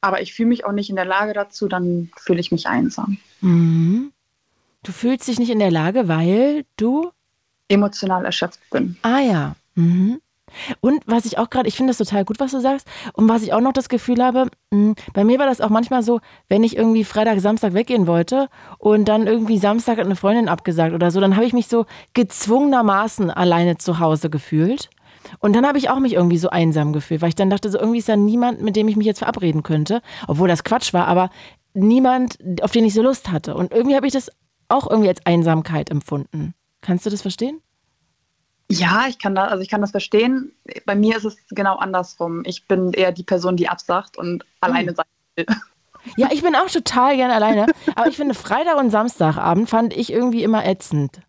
[0.00, 3.18] aber ich fühle mich auch nicht in der Lage dazu, dann fühle ich mich einsam.
[3.40, 4.12] Mhm.
[4.82, 7.10] Du fühlst dich nicht in der Lage, weil du
[7.68, 8.96] emotional erschöpft bin.
[9.02, 9.56] Ah ja.
[9.74, 10.20] Mhm.
[10.80, 12.86] Und was ich auch gerade, ich finde das total gut, was du sagst.
[13.12, 16.02] Und was ich auch noch das Gefühl habe, mh, bei mir war das auch manchmal
[16.02, 18.48] so, wenn ich irgendwie Freitag, Samstag weggehen wollte
[18.78, 21.86] und dann irgendwie Samstag hat eine Freundin abgesagt oder so, dann habe ich mich so
[22.14, 24.90] gezwungenermaßen alleine zu Hause gefühlt.
[25.38, 27.78] Und dann habe ich auch mich irgendwie so einsam gefühlt, weil ich dann dachte, so
[27.78, 31.06] irgendwie ist da niemand, mit dem ich mich jetzt verabreden könnte, obwohl das Quatsch war,
[31.08, 31.30] aber
[31.72, 33.54] niemand, auf den ich so Lust hatte.
[33.54, 34.30] Und irgendwie habe ich das
[34.68, 36.54] auch irgendwie als Einsamkeit empfunden.
[36.80, 37.60] Kannst du das verstehen?
[38.70, 40.52] Ja, ich kann, da, also ich kann das verstehen.
[40.86, 42.42] Bei mir ist es genau andersrum.
[42.46, 44.48] Ich bin eher die Person, die absagt und hm.
[44.60, 45.06] alleine sein
[45.36, 45.46] will.
[46.18, 47.64] Ja, ich bin auch total gern alleine.
[47.96, 51.22] Aber ich finde, Freitag und Samstagabend fand ich irgendwie immer ätzend.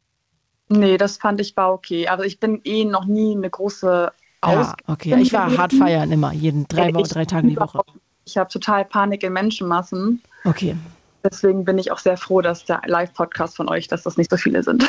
[0.68, 2.08] Nee, das fand ich war okay.
[2.08, 4.12] Also ich bin eh noch nie eine große
[4.42, 4.54] Aus.
[4.54, 5.16] Ja, okay.
[5.22, 7.84] Ich war hart feiern immer, jeden drei, Wochen, drei Tage die Woche.
[8.26, 10.22] Ich habe total Panik in Menschenmassen.
[10.44, 10.76] Okay.
[11.24, 14.38] Deswegen bin ich auch sehr froh, dass der Live-Podcast von euch, dass das nicht so
[14.38, 14.86] viele sind.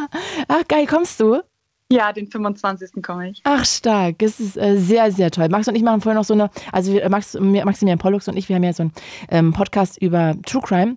[0.48, 1.42] Ach geil, kommst du?
[1.90, 3.02] Ja, den 25.
[3.02, 3.40] komme ich.
[3.44, 4.18] Ach, stark.
[4.18, 5.48] Das ist äh, sehr, sehr toll.
[5.48, 8.56] Max und ich machen vorher noch so eine, also Max, Maximilian Pollux und ich, wir
[8.56, 8.92] haben ja so einen
[9.30, 10.96] ähm, Podcast über True Crime.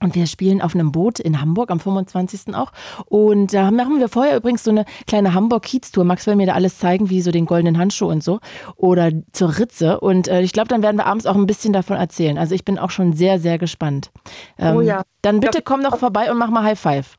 [0.00, 2.56] Und wir spielen auf einem Boot in Hamburg am 25.
[2.56, 2.72] auch.
[3.06, 6.02] Und da machen wir vorher übrigens so eine kleine Hamburg-Kiez-Tour.
[6.02, 8.40] Max will mir da alles zeigen, wie so den goldenen Handschuh und so.
[8.74, 10.00] Oder zur Ritze.
[10.00, 12.36] Und äh, ich glaube, dann werden wir abends auch ein bisschen davon erzählen.
[12.36, 14.10] Also ich bin auch schon sehr, sehr gespannt.
[14.58, 15.02] Ähm, oh ja.
[15.20, 17.16] Dann bitte komm noch vorbei und mach mal High Five.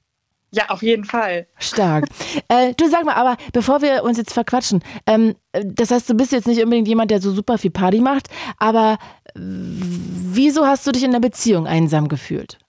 [0.54, 1.48] Ja, auf jeden Fall.
[1.58, 2.06] Stark.
[2.48, 6.32] äh, du sag mal, aber bevor wir uns jetzt verquatschen, ähm, das heißt, du bist
[6.32, 8.28] jetzt nicht unbedingt jemand, der so super viel Party macht,
[8.60, 9.00] aber
[9.34, 12.60] wieso hast du dich in der Beziehung einsam gefühlt?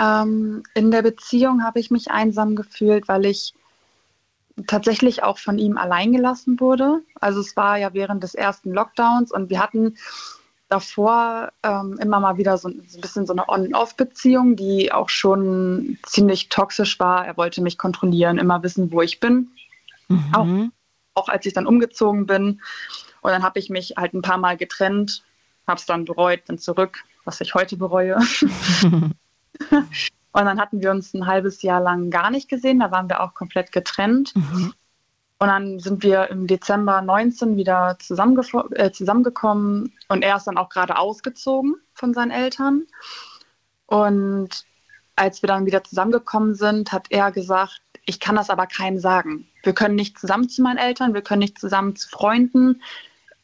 [0.00, 3.54] Ähm, in der Beziehung habe ich mich einsam gefühlt, weil ich
[4.66, 7.00] tatsächlich auch von ihm allein gelassen wurde.
[7.20, 9.96] Also es war ja während des ersten Lockdowns und wir hatten
[10.72, 15.98] davor ähm, immer mal wieder so, so, ein bisschen so eine On-Off-Beziehung, die auch schon
[16.06, 17.26] ziemlich toxisch war.
[17.26, 19.50] Er wollte mich kontrollieren, immer wissen, wo ich bin.
[20.08, 20.34] Mhm.
[20.34, 22.62] Auch, auch als ich dann umgezogen bin.
[23.20, 25.22] Und dann habe ich mich halt ein paar Mal getrennt,
[25.66, 28.16] habe es dann bereut, bin zurück, was ich heute bereue.
[30.34, 32.80] Und dann hatten wir uns ein halbes Jahr lang gar nicht gesehen.
[32.80, 34.34] Da waren wir auch komplett getrennt.
[34.34, 34.72] Mhm.
[35.42, 40.68] Und dann sind wir im Dezember 19 wieder äh, zusammengekommen und er ist dann auch
[40.68, 42.84] gerade ausgezogen von seinen Eltern.
[43.86, 44.50] Und
[45.16, 49.48] als wir dann wieder zusammengekommen sind, hat er gesagt, ich kann das aber keinem sagen.
[49.64, 52.80] Wir können nicht zusammen zu meinen Eltern, wir können nicht zusammen zu Freunden.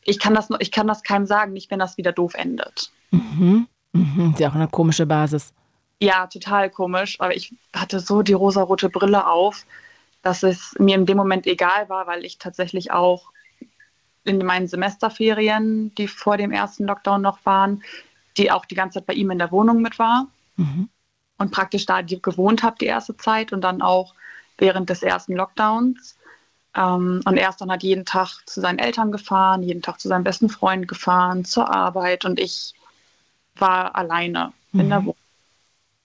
[0.04, 2.92] Ich kann das, ich kann das keinem sagen, nicht wenn das wieder doof endet.
[3.10, 3.66] Mhm.
[3.92, 4.30] Mhm.
[4.34, 5.52] Ist ja auch eine komische Basis.
[6.00, 7.20] Ja, total komisch.
[7.20, 9.66] Aber ich hatte so die rosarote Brille auf
[10.22, 13.32] dass es mir in dem Moment egal war, weil ich tatsächlich auch
[14.24, 17.82] in meinen Semesterferien, die vor dem ersten Lockdown noch waren,
[18.36, 20.88] die auch die ganze Zeit bei ihm in der Wohnung mit war Mhm.
[21.38, 24.14] und praktisch da gewohnt habe die erste Zeit und dann auch
[24.58, 26.16] während des ersten Lockdowns.
[26.74, 30.08] Ähm, und er ist dann halt jeden Tag zu seinen Eltern gefahren, jeden Tag zu
[30.08, 32.74] seinem besten Freund gefahren, zur Arbeit und ich
[33.56, 35.06] war alleine in der Mhm.
[35.06, 35.16] Wohnung.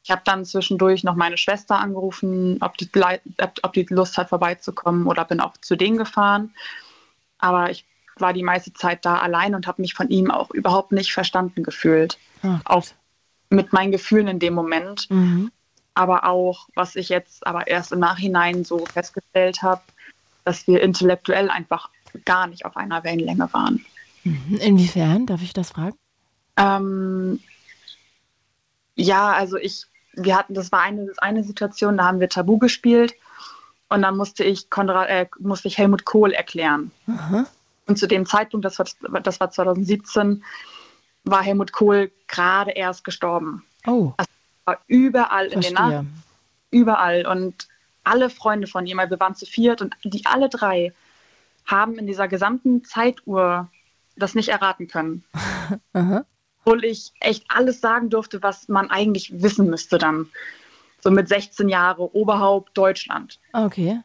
[0.04, 2.90] Ich habe dann zwischendurch noch meine Schwester angerufen, ob die,
[3.62, 6.54] ob die Lust hat, vorbeizukommen oder bin auch zu denen gefahren.
[7.40, 7.86] Aber ich
[8.18, 11.64] war die meiste Zeit da allein und habe mich von ihm auch überhaupt nicht verstanden
[11.64, 12.18] gefühlt.
[12.42, 12.86] Ach, Auch
[13.50, 15.52] mit meinen Gefühlen in dem Moment Mhm.
[15.94, 19.82] aber auch, was ich jetzt aber erst im Nachhinein so festgestellt habe,
[20.44, 21.90] dass wir intellektuell einfach
[22.26, 23.86] gar nicht auf einer Wellenlänge waren.
[24.24, 24.58] Mhm.
[24.60, 25.98] Inwiefern, darf ich das fragen?
[26.58, 27.40] Ähm,
[28.96, 33.14] ja, also ich, wir hatten, das war eine, eine Situation, da haben wir Tabu gespielt
[33.90, 36.92] und dann musste ich Konrad, äh, musste ich Helmut Kohl erklären.
[37.08, 37.46] Aha.
[37.86, 40.44] Und zu dem Zeitpunkt, das war, das war 2017,
[41.26, 43.66] war Helmut Kohl gerade erst gestorben.
[43.86, 44.14] Oh,
[44.66, 46.08] War überall in den Nachrichten.
[46.08, 46.82] verstehe.
[46.82, 47.68] überall und
[48.04, 50.94] alle Freunde von ihm, weil wir waren zu viert und die alle drei
[51.66, 53.70] haben in dieser gesamten Zeituhr
[54.16, 55.24] das nicht erraten können.
[55.94, 56.26] Aha.
[56.66, 60.30] Obwohl ich echt alles sagen durfte, was man eigentlich wissen müsste dann.
[61.02, 63.40] So mit 16 Jahre, Oberhaupt Deutschland.
[63.52, 64.00] Okay.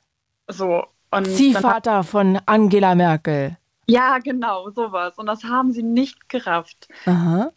[0.48, 0.84] So.
[1.10, 3.56] Und hat, Ziehvater von Angela Merkel.
[3.86, 5.14] ja, genau, sowas.
[5.16, 6.88] Und das haben sie nicht gerafft.
[7.06, 7.52] Aha.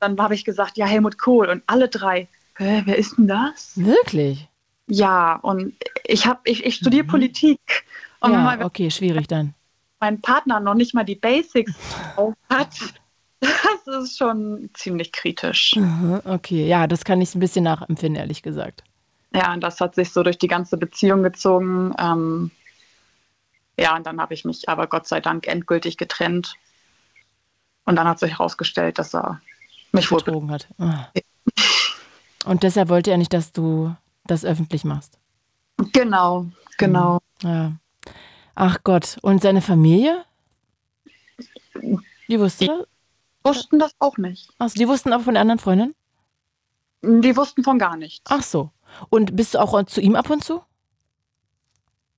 [0.00, 1.48] Dann habe ich gesagt, ja, Helmut Kohl.
[1.48, 3.72] Und alle drei, Hä, wer ist denn das?
[3.76, 4.48] Wirklich?
[4.86, 5.74] Ja, und
[6.04, 7.08] ich habe, ich, ich studiere Mhm.
[7.08, 7.84] Politik.
[8.20, 9.54] Und Ja, man- okay, schwierig dann.
[9.98, 11.72] mein Partner noch nicht mal die Basics
[12.14, 12.68] drauf hat,
[13.86, 15.76] das ist schon ziemlich kritisch.
[15.76, 18.84] Aha, Okay, ja, das kann ich ein bisschen nachempfinden, ehrlich gesagt.
[19.32, 21.92] Ja, und das hat sich so durch die ganze Beziehung gezogen.
[21.98, 22.50] Ähm,
[23.78, 26.54] ja, und dann habe ich mich aber Gott sei Dank endgültig getrennt.
[27.84, 29.40] Und dann hat sich herausgestellt, dass er
[29.92, 30.68] mich wohl betrogen hat.
[30.78, 31.08] Ah.
[32.44, 33.94] Und deshalb wollte er nicht, dass du
[34.26, 35.18] das öffentlich machst.
[35.92, 37.18] Genau, genau.
[37.42, 37.72] Ja.
[38.54, 40.24] Ach Gott, und seine Familie?
[42.28, 42.86] Die wusste das?
[43.44, 44.50] Wussten das auch nicht.
[44.58, 45.94] Achso, die wussten aber von der anderen Freundin?
[47.02, 48.22] Die wussten von gar nichts.
[48.30, 48.70] Ach so.
[49.10, 50.62] Und bist du auch zu ihm ab und zu?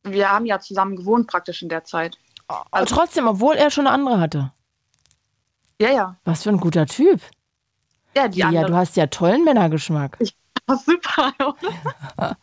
[0.04, 2.16] Wir haben ja zusammen gewohnt praktisch in der Zeit.
[2.46, 4.52] Aber trotzdem, obwohl er schon eine andere hatte.
[5.80, 6.16] Ja, ja.
[6.24, 7.20] Was für ein guter Typ.
[8.16, 10.18] Ja, die Ja, andere du hast ja tollen Männergeschmack.
[10.66, 12.34] war super, oder?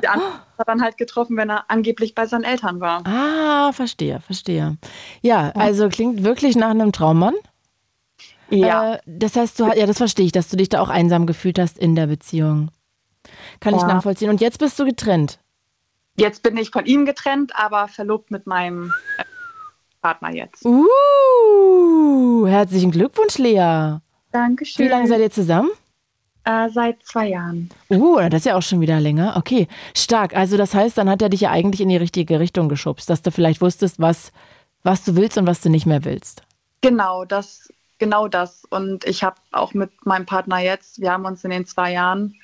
[0.00, 3.04] Die andere hat dann halt getroffen, wenn er angeblich bei seinen Eltern war.
[3.06, 4.78] Ah, verstehe, verstehe.
[5.20, 7.34] Ja, also klingt wirklich nach einem Traummann.
[8.52, 11.26] Ja, Äh, das heißt, du ja, das verstehe ich, dass du dich da auch einsam
[11.26, 12.70] gefühlt hast in der Beziehung.
[13.60, 13.86] Kann ich Ja.
[13.88, 14.30] nachvollziehen.
[14.30, 15.38] Und jetzt bist du getrennt.
[16.16, 19.24] jetzt bin ich von ihm getrennt, aber verlobt mit meinem äh,
[20.02, 20.64] Partner jetzt.
[20.66, 23.98] Uh, herzlichen Glückwunsch, Lea.
[24.32, 24.84] Dankeschön.
[24.84, 25.70] Wie lange seid ihr zusammen?
[26.44, 27.70] Äh, seit zwei Jahren.
[27.88, 29.34] Uh, das ist ja auch schon wieder länger.
[29.36, 30.34] Okay, stark.
[30.36, 33.22] Also das heißt, dann hat er dich ja eigentlich in die richtige Richtung geschubst, dass
[33.22, 34.32] du vielleicht wusstest, was,
[34.82, 36.42] was du willst und was du nicht mehr willst.
[36.80, 37.68] Genau, das,
[38.02, 38.64] genau das.
[38.68, 42.34] Und ich habe auch mit meinem Partner jetzt, wir haben uns in den zwei Jahren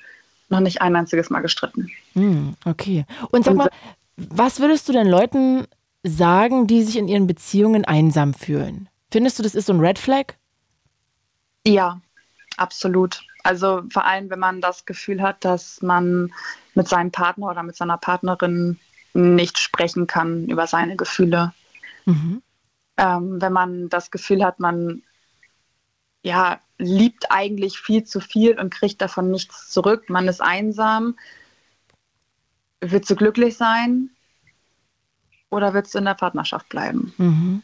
[0.47, 1.91] noch nicht ein einziges Mal gestritten.
[2.13, 3.05] Hm, okay.
[3.29, 3.69] Und sag mal,
[4.15, 5.67] was würdest du denn Leuten
[6.03, 8.87] sagen, die sich in ihren Beziehungen einsam fühlen?
[9.11, 10.35] Findest du, das ist so ein Red Flag?
[11.67, 11.99] Ja,
[12.55, 13.21] absolut.
[13.43, 16.31] Also vor allem, wenn man das Gefühl hat, dass man
[16.73, 18.79] mit seinem Partner oder mit seiner Partnerin
[19.13, 21.53] nicht sprechen kann über seine Gefühle.
[22.05, 22.41] Mhm.
[22.95, 25.03] Ähm, wenn man das Gefühl hat, man
[26.29, 30.09] ja, liebt eigentlich viel zu viel und kriegt davon nichts zurück.
[30.09, 31.17] Man ist einsam.
[32.81, 34.11] Willst du glücklich sein
[35.49, 37.13] oder willst du in der Partnerschaft bleiben?
[37.17, 37.63] Mhm.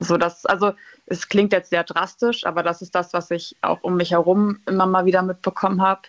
[0.00, 0.72] So, das, also
[1.06, 4.58] es klingt jetzt sehr drastisch, aber das ist das, was ich auch um mich herum
[4.66, 6.02] immer mal wieder mitbekommen habe,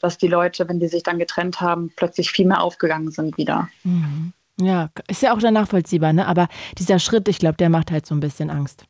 [0.00, 3.68] dass die Leute, wenn die sich dann getrennt haben, plötzlich viel mehr aufgegangen sind wieder.
[3.82, 4.32] Mhm.
[4.60, 6.26] Ja, ist ja auch dann nachvollziehbar, ne?
[6.26, 6.48] Aber
[6.78, 8.84] dieser Schritt, ich glaube, der macht halt so ein bisschen Angst.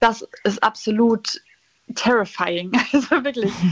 [0.00, 1.40] Das ist absolut
[1.94, 2.72] terrifying.
[2.92, 3.52] Also wirklich.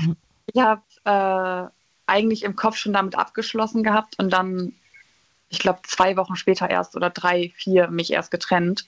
[0.54, 1.70] Ich habe äh,
[2.06, 4.72] eigentlich im Kopf schon damit abgeschlossen gehabt und dann,
[5.50, 8.86] ich glaube, zwei Wochen später erst oder drei, vier mich erst getrennt.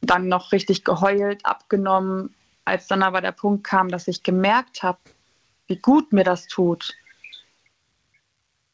[0.00, 2.34] Dann noch richtig geheult, abgenommen.
[2.64, 4.98] Als dann aber der Punkt kam, dass ich gemerkt habe,
[5.68, 6.92] wie gut mir das tut,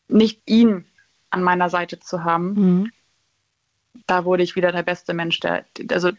[0.08, 0.86] nicht ihn
[1.28, 2.92] an meiner Seite zu haben, Mhm.
[4.06, 6.12] da wurde ich wieder der beste Mensch, der, also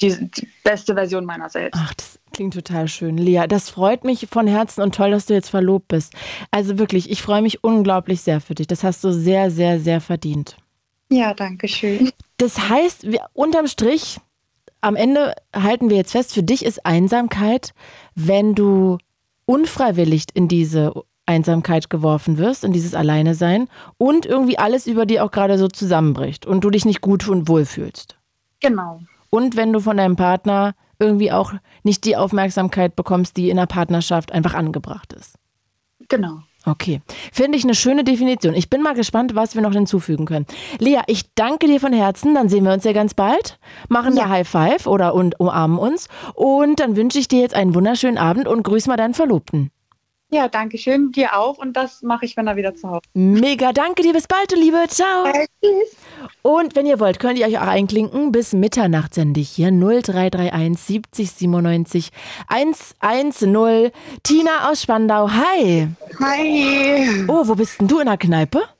[0.00, 1.80] die, die beste Version meiner selbst.
[1.82, 3.16] Ach, das klingt total schön.
[3.16, 6.14] Lea, das freut mich von Herzen und toll, dass du jetzt verlobt bist.
[6.50, 8.66] Also wirklich, ich freue mich unglaublich sehr für dich.
[8.66, 10.56] Das hast du sehr, sehr, sehr verdient.
[11.10, 12.10] Ja, danke schön.
[12.38, 14.18] Das heißt, wir, unterm Strich,
[14.80, 17.72] am Ende halten wir jetzt fest, für dich ist Einsamkeit,
[18.14, 18.98] wenn du
[19.46, 20.92] unfreiwillig in diese
[21.26, 25.68] Einsamkeit geworfen wirst, in dieses Alleine sein und irgendwie alles über dir auch gerade so
[25.68, 28.16] zusammenbricht und du dich nicht gut und wohl fühlst.
[28.60, 29.00] Genau.
[29.34, 33.66] Und wenn du von deinem Partner irgendwie auch nicht die Aufmerksamkeit bekommst, die in der
[33.66, 35.34] Partnerschaft einfach angebracht ist.
[36.08, 36.42] Genau.
[36.64, 38.54] Okay, finde ich eine schöne Definition.
[38.54, 40.46] Ich bin mal gespannt, was wir noch hinzufügen können.
[40.78, 42.32] Lea, ich danke dir von Herzen.
[42.36, 43.58] Dann sehen wir uns ja ganz bald,
[43.88, 44.22] machen ja.
[44.22, 46.06] da High Five oder und umarmen uns.
[46.34, 49.72] Und dann wünsche ich dir jetzt einen wunderschönen Abend und grüß mal deinen Verlobten.
[50.34, 51.12] Ja, danke schön.
[51.12, 51.58] Dir auch.
[51.58, 53.14] Und das mache ich, wenn er wieder zu Hause ist.
[53.14, 54.12] Mega, danke dir.
[54.12, 54.84] Bis bald, du Liebe.
[54.88, 55.26] Ciao.
[55.26, 55.96] Äh, tschüss.
[56.42, 58.32] Und wenn ihr wollt, könnt ihr euch auch einklinken.
[58.32, 62.10] Bis Mitternacht sende ich hier 0331 70 97
[62.48, 63.92] 110.
[64.24, 65.30] Tina aus Spandau.
[65.30, 65.86] Hi.
[66.18, 67.24] Hi.
[67.28, 68.73] Oh, wo bist denn du in der Kneipe?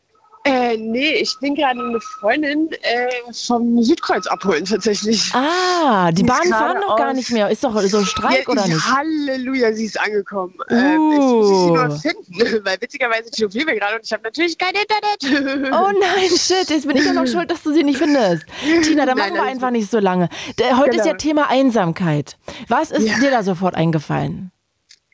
[0.47, 5.33] Äh, nee, ich bin gerade eine Freundin äh, vom Südkreuz abholen tatsächlich.
[5.35, 7.49] Ah, die, Die Bahnen fahren noch gar nicht mehr.
[7.49, 8.87] Ist doch so Streik Ja, oder nicht?
[8.95, 10.53] Halleluja, sie ist angekommen.
[10.69, 11.75] Ähm, jetzt muss ich sie Uh.
[11.77, 15.71] nur finden, weil witzigerweise telefonieren wir gerade und ich habe natürlich kein Internet.
[15.75, 18.45] Oh nein, shit, jetzt bin ich ja noch schuld, dass du sie nicht findest.
[18.83, 20.29] Tina, da Nein, machen wir einfach nicht so lange.
[20.77, 21.17] Heute ist ja Genau.
[21.17, 22.37] Thema Einsamkeit.
[22.69, 23.19] Was ist Ja.
[23.19, 24.51] dir da sofort eingefallen?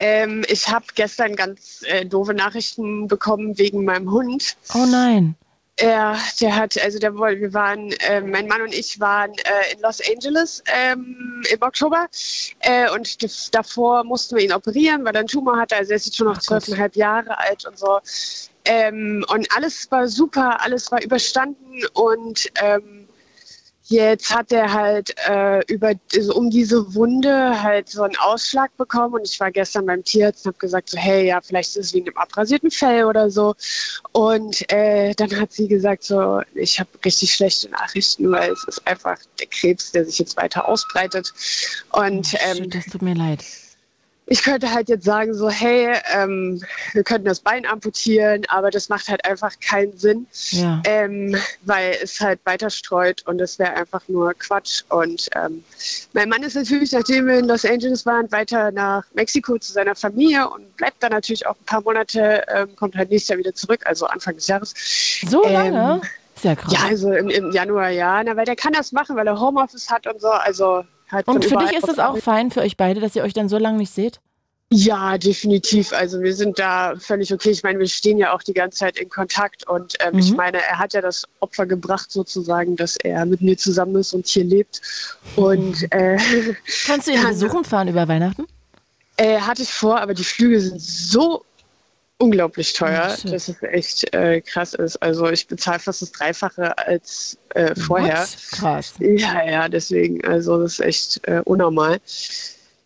[0.01, 4.57] Ähm, ich habe gestern ganz äh, doofe Nachrichten bekommen wegen meinem Hund.
[4.75, 5.37] Oh nein.
[5.79, 9.73] Ja, der hat, also der woll- wir waren, äh, mein Mann und ich waren äh,
[9.75, 12.07] in Los Angeles ähm, im Oktober
[12.59, 15.77] äh, und davor mussten wir ihn operieren, weil er einen Tumor hatte.
[15.77, 17.99] Also er ist jetzt schon noch zwölfeinhalb Jahre alt und so.
[18.67, 23.00] Ähm, und alles war super, alles war überstanden und ähm,
[23.91, 29.15] jetzt hat er halt äh, über also um diese Wunde halt so einen Ausschlag bekommen
[29.15, 31.95] und ich war gestern beim Tierarzt und habe gesagt so hey ja vielleicht ist es
[31.95, 33.55] wegen dem abrasierten Fell oder so
[34.13, 38.87] und äh, dann hat sie gesagt so ich habe richtig schlechte Nachrichten weil es ist
[38.87, 41.33] einfach der Krebs der sich jetzt weiter ausbreitet
[41.91, 43.45] und ähm, Shit, das tut mir leid.
[44.33, 46.63] Ich könnte halt jetzt sagen, so, hey, ähm,
[46.93, 50.81] wir könnten das Bein amputieren, aber das macht halt einfach keinen Sinn, Ja.
[50.85, 54.85] ähm, weil es halt weiter streut und das wäre einfach nur Quatsch.
[54.89, 55.65] Und ähm,
[56.13, 59.97] mein Mann ist natürlich, nachdem wir in Los Angeles waren, weiter nach Mexiko zu seiner
[59.97, 63.55] Familie und bleibt da natürlich auch ein paar Monate, ähm, kommt halt nächstes Jahr wieder
[63.55, 64.75] zurück, also Anfang des Jahres.
[65.27, 66.01] So ähm, lange?
[66.37, 66.73] Sehr krass.
[66.73, 69.91] Ja, also im, im Januar, ja, na, weil der kann das machen, weil er Homeoffice
[69.91, 73.01] hat und so, also halt Und für dich ist das auch fein, für euch beide,
[73.01, 74.21] dass ihr euch dann so lange nicht seht?
[74.73, 75.93] Ja, definitiv.
[75.93, 77.51] Also wir sind da völlig okay.
[77.51, 80.37] Ich meine, wir stehen ja auch die ganze Zeit in Kontakt und ähm, ich Mhm.
[80.37, 84.29] meine, er hat ja das Opfer gebracht sozusagen, dass er mit mir zusammen ist und
[84.29, 84.81] hier lebt.
[85.35, 86.19] Und äh,
[86.87, 88.47] Kannst du ihn besuchen fahren über Weihnachten?
[89.17, 91.45] äh, hatte ich vor, aber die Flüge sind so
[92.21, 94.97] unglaublich teuer, Oh, dass es echt äh, krass ist.
[95.03, 98.21] Also ich bezahle fast das Dreifache als äh, vorher.
[98.21, 98.37] What?
[98.53, 98.95] Krass.
[99.01, 101.99] Ja, ja, deswegen, also das ist echt äh, unnormal.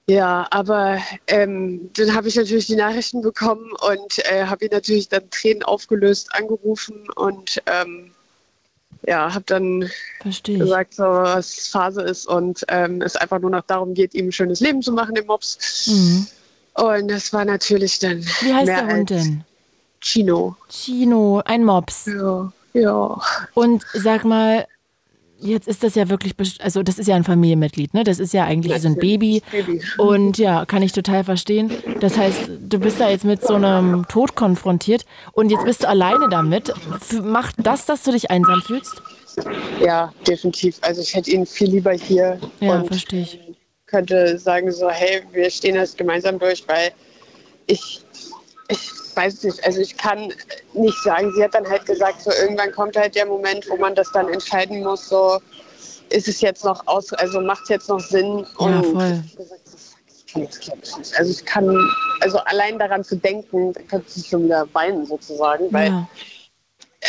[0.07, 5.09] Ja, aber ähm, dann habe ich natürlich die Nachrichten bekommen und äh, habe ihn natürlich
[5.09, 8.13] dann Tränen aufgelöst angerufen und ähm,
[9.07, 9.91] ja, habe dann
[10.45, 14.33] gesagt, so, was Phase ist und ähm, es einfach nur noch darum geht, ihm ein
[14.33, 15.87] schönes Leben zu machen, dem Mops.
[15.89, 16.27] Mhm.
[16.75, 19.45] Und das war natürlich dann Wie heißt mehr der Hund denn?
[20.01, 20.57] Chino.
[20.69, 22.07] Chino, ein Mops.
[22.07, 23.21] Ja, ja.
[23.55, 24.67] Und sag mal,
[25.39, 28.05] jetzt ist das ja wirklich, also das ist ja ein Familienmitglied, ne?
[28.05, 29.43] Das ist ja eigentlich so ein Baby.
[29.51, 29.81] Baby.
[29.99, 31.71] Und ja, kann ich total verstehen.
[32.01, 35.89] Das heißt, du bist da jetzt mit so einem Tod konfrontiert und jetzt bist du
[35.89, 36.73] alleine damit.
[37.23, 39.01] Macht das, dass du dich einsam fühlst?
[39.81, 40.79] Ja, definitiv.
[40.81, 42.39] Also ich hätte ihn viel lieber hier.
[42.61, 43.39] Ja, verstehe ich.
[43.95, 46.91] Könnte sagen so, hey, wir stehen das gemeinsam durch, weil
[47.67, 48.05] ich,
[48.69, 50.33] ich weiß nicht, also ich kann
[50.73, 53.95] nicht sagen, sie hat dann halt gesagt, so irgendwann kommt halt der Moment, wo man
[53.95, 55.41] das dann entscheiden muss, so
[56.11, 58.45] ist es jetzt noch aus, also macht es jetzt noch Sinn?
[58.59, 59.23] Ja, voll.
[59.37, 60.73] ich nicht.
[61.17, 61.79] Also ich kann,
[62.21, 66.09] also allein daran zu denken, könnte ich schon wieder weinen sozusagen, weil Ja.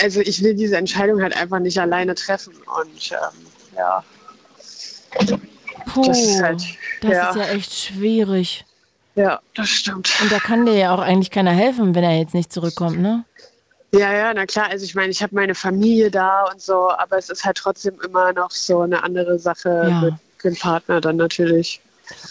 [0.04, 4.04] also ich will diese Entscheidung halt einfach nicht alleine treffen und ähm, ja.
[5.86, 6.64] Puh, Das ist halt-
[7.02, 7.30] das ja.
[7.30, 8.66] ist ja echt schwierig.
[9.16, 10.10] Ja, das stimmt.
[10.22, 13.24] Und da kann dir ja auch eigentlich keiner helfen, wenn er jetzt nicht zurückkommt, ne?
[13.94, 14.68] Ja, ja, na klar.
[14.70, 17.96] Also ich meine, ich habe meine Familie da und so, aber es ist halt trotzdem
[18.04, 20.02] immer noch so eine andere Sache Ja.
[20.02, 20.14] mit
[20.44, 21.80] dem Partner dann natürlich.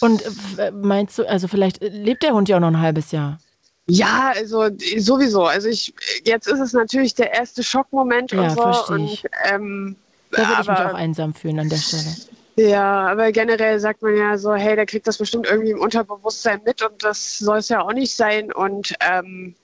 [0.00, 0.22] Und
[0.58, 3.38] äh, meinst du, also vielleicht äh, lebt der Hund ja auch noch ein halbes Jahr.
[3.86, 5.44] Ja, also sowieso.
[5.44, 5.94] Also ich
[6.24, 8.62] jetzt ist es natürlich der erste Schockmoment Ja, und so.
[8.62, 9.24] versteh Und ich.
[9.50, 9.96] ähm,
[10.32, 12.14] Da würde ich mich auch einsam fühlen an der Stelle.
[12.56, 16.60] Ja, aber generell sagt man ja so, hey, der kriegt das bestimmt irgendwie im Unterbewusstsein
[16.64, 18.52] mit und das soll es ja auch nicht sein.
[18.52, 19.56] Und ähm,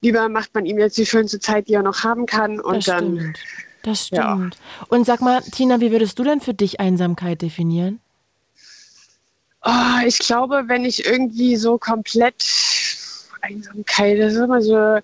[0.00, 2.60] lieber macht man ihm jetzt die schönste Zeit, die er noch haben kann.
[2.60, 3.18] Und das dann.
[3.18, 3.38] stimmt.
[3.82, 4.34] Das Ja.
[4.34, 4.56] stimmt.
[4.88, 8.00] Und sag mal, Tina, wie würdest du denn für dich Einsamkeit definieren?
[9.62, 12.44] Oh, ich glaube, wenn ich irgendwie so komplett
[13.40, 14.98] Einsamkeit, das ist immer so.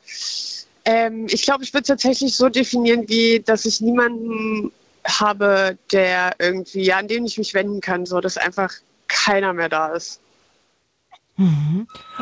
[0.85, 4.73] Ähm, ich glaube, ich würde es tatsächlich so definieren, wie dass ich niemanden
[5.19, 8.71] habe, der irgendwie, ja, an den ich mich wenden kann, so dass einfach
[9.09, 10.21] keiner mehr da ist.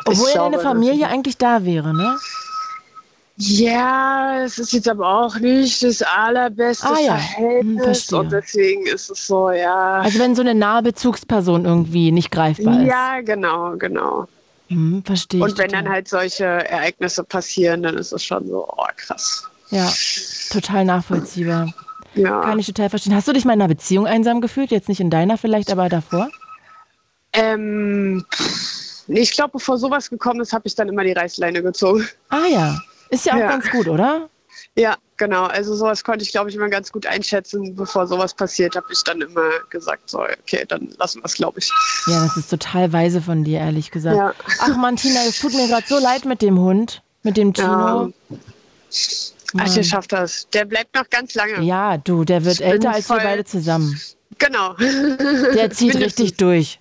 [0.04, 2.16] Obwohl ja deine Familie eigentlich da wäre, ne?
[3.40, 8.18] Ja, es ist jetzt aber auch nicht das allerbeste Ah ja, hm, Verhältnis verstehe.
[8.18, 10.00] und deswegen ist es so, ja.
[10.00, 12.88] Also wenn so eine nahe Bezugsperson irgendwie nicht greifbar ist.
[12.88, 14.26] ja, genau, genau.
[14.68, 15.44] Hm, verstehe ich.
[15.44, 15.84] Und wenn total.
[15.84, 19.48] dann halt solche Ereignisse passieren, dann ist es schon so, oh krass.
[19.70, 19.88] Ja,
[20.50, 21.72] total nachvollziehbar.
[22.18, 22.40] Ja.
[22.42, 23.14] Kann ich total verstehen.
[23.14, 24.70] Hast du dich mal in einer Beziehung einsam gefühlt?
[24.70, 26.28] Jetzt nicht in deiner vielleicht, aber davor?
[27.32, 28.24] Ähm,
[29.06, 32.06] ich glaube, bevor sowas gekommen ist, habe ich dann immer die Reißleine gezogen.
[32.28, 32.78] Ah ja,
[33.10, 33.48] ist ja auch Ja.
[33.48, 34.28] ganz gut, oder?
[34.76, 35.44] Ja, genau.
[35.44, 37.74] Also sowas konnte ich, glaube ich, immer ganz gut einschätzen.
[37.74, 41.58] Bevor sowas passiert, habe ich dann immer gesagt, so, okay, dann lassen wir es, glaube
[41.58, 41.70] ich.
[42.06, 44.16] Ja, das ist total weise von dir, ehrlich gesagt.
[44.16, 44.34] Ja.
[44.60, 48.12] Ach Mann, Tina, es tut mir gerade so leid mit dem Hund, mit dem Tino.
[49.56, 50.48] Ach, ihr schafft das.
[50.52, 51.62] Der bleibt noch ganz lange.
[51.62, 53.98] Ja, du, der wird Ich älter als wir beide zusammen.
[54.38, 54.74] Genau.
[55.54, 56.80] Der zieht richtig durch.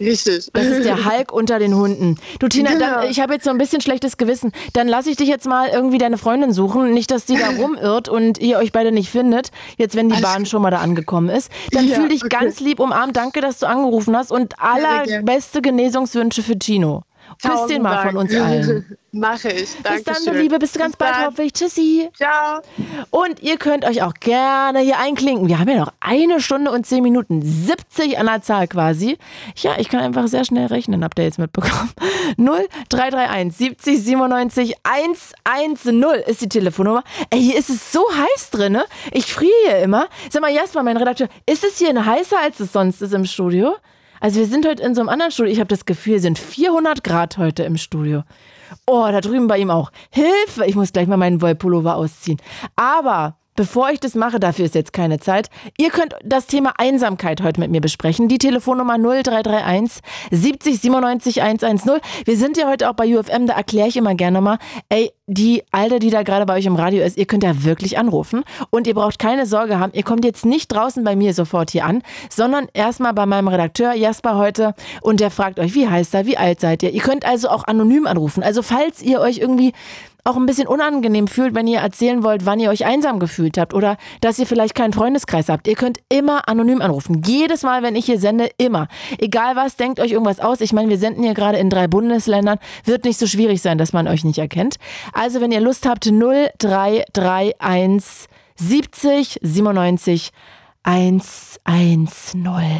[0.00, 0.50] Richtig.
[0.52, 2.18] Das ist der Hulk unter den Hunden.
[2.40, 3.02] Du Tina, dann, Genau.
[3.10, 4.50] ich habe jetzt so ein bisschen schlechtes Gewissen.
[4.72, 6.92] Dann lasse ich dich jetzt mal irgendwie deine Freundin suchen.
[6.92, 9.50] Nicht, dass die da rumirrt und ihr euch beide nicht findet.
[9.76, 11.50] Jetzt, wenn die Alles Bahn schon mal da angekommen ist.
[11.70, 12.36] Dann Ja, fühl dich okay.
[12.40, 13.16] ganz lieb umarmt.
[13.16, 14.32] Danke, dass du angerufen hast.
[14.32, 17.04] Und allerbeste Genesungswünsche für Tino.
[17.40, 18.96] Küss den mal von uns allen.
[19.14, 19.76] Mache ich.
[19.82, 20.58] Danke Bis dann, du Liebe.
[20.58, 21.52] Bis ganz bald, hoffe ich.
[21.52, 22.08] Tschüssi.
[22.16, 22.62] Ciao.
[23.10, 25.48] Und ihr könnt euch auch gerne hier einklinken.
[25.48, 27.42] Wir haben ja noch eine Stunde und zehn Minuten.
[27.42, 29.18] 70 an der Zahl quasi.
[29.56, 31.90] Ja, ich kann einfach sehr schnell rechnen, habt ihr jetzt mitbekommen.
[32.38, 37.04] 0331 70 97 110 ist die Telefonnummer.
[37.28, 38.86] Ey, hier ist es so heiß drin, ne?
[39.10, 40.06] Ich friere hier immer.
[40.30, 43.76] Sag mal, Jasper, mein Redakteur, ist es hier heißer, als es sonst ist im Studio?
[44.22, 45.52] Also wir sind heute in so einem anderen Studio.
[45.52, 48.22] Ich habe das Gefühl, es sind 400 Grad heute im Studio.
[48.86, 49.90] Oh, da drüben bei ihm auch.
[50.10, 50.64] Hilfe!
[50.64, 52.38] Ich muss gleich mal meinen Wollpullover ausziehen.
[52.76, 55.48] Aber bevor ich das mache, dafür ist jetzt keine Zeit.
[55.78, 58.28] Ihr könnt das Thema Einsamkeit heute mit mir besprechen.
[58.28, 62.00] Die Telefonnummer 0331 70 97 110.
[62.24, 65.62] Wir sind ja heute auch bei UFM, da erkläre ich immer gerne mal, ey, die
[65.70, 68.86] Alte, die da gerade bei euch im Radio ist, ihr könnt ja wirklich anrufen und
[68.86, 69.92] ihr braucht keine Sorge haben.
[69.94, 73.94] Ihr kommt jetzt nicht draußen bei mir sofort hier an, sondern erstmal bei meinem Redakteur
[73.94, 76.90] Jasper heute und der fragt euch, wie heißt er, wie alt seid ihr?
[76.90, 78.42] Ihr könnt also auch anonym anrufen.
[78.42, 79.72] Also falls ihr euch irgendwie
[80.24, 83.74] auch ein bisschen unangenehm fühlt, wenn ihr erzählen wollt, wann ihr euch einsam gefühlt habt
[83.74, 85.66] oder dass ihr vielleicht keinen Freundeskreis habt.
[85.66, 87.22] Ihr könnt immer anonym anrufen.
[87.24, 88.86] Jedes Mal, wenn ich hier sende, immer.
[89.18, 90.60] Egal was, denkt euch irgendwas aus.
[90.60, 92.60] Ich meine, wir senden hier gerade in drei Bundesländern.
[92.84, 94.76] Wird nicht so schwierig sein, dass man euch nicht erkennt.
[95.12, 100.30] Also, wenn ihr Lust habt, 0331 70 97
[100.84, 102.08] 110.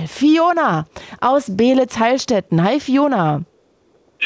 [0.06, 0.86] Fiona
[1.20, 2.62] aus Beelitz-Heilstätten.
[2.62, 3.42] Hi, Fiona.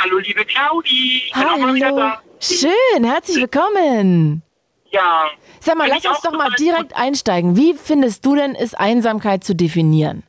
[0.00, 1.22] Hallo, liebe Claudi.
[1.26, 2.20] Ich Hallo.
[2.40, 4.42] Schön, herzlich willkommen.
[4.90, 5.30] Ja.
[5.60, 7.56] Sag mal, lass uns doch mal direkt einsteigen.
[7.56, 10.22] Wie findest du denn, ist Einsamkeit zu definieren?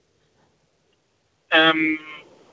[1.51, 1.99] Ähm,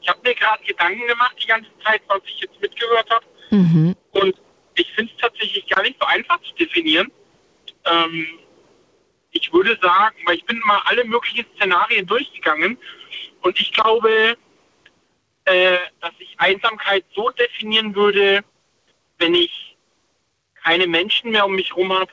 [0.01, 3.25] ich habe mir gerade Gedanken gemacht die ganze Zeit, was ich jetzt mitgehört habe.
[3.51, 3.97] Mhm.
[4.13, 4.35] Und
[4.75, 7.11] ich finde es tatsächlich gar nicht so einfach zu definieren.
[7.85, 8.27] Ähm,
[9.31, 12.79] ich würde sagen, weil ich bin mal alle möglichen Szenarien durchgegangen
[13.43, 14.37] und ich glaube,
[15.45, 18.45] äh, dass ich Einsamkeit so definieren würde,
[19.19, 19.77] wenn ich
[20.63, 22.11] keine Menschen mehr um mich herum habe,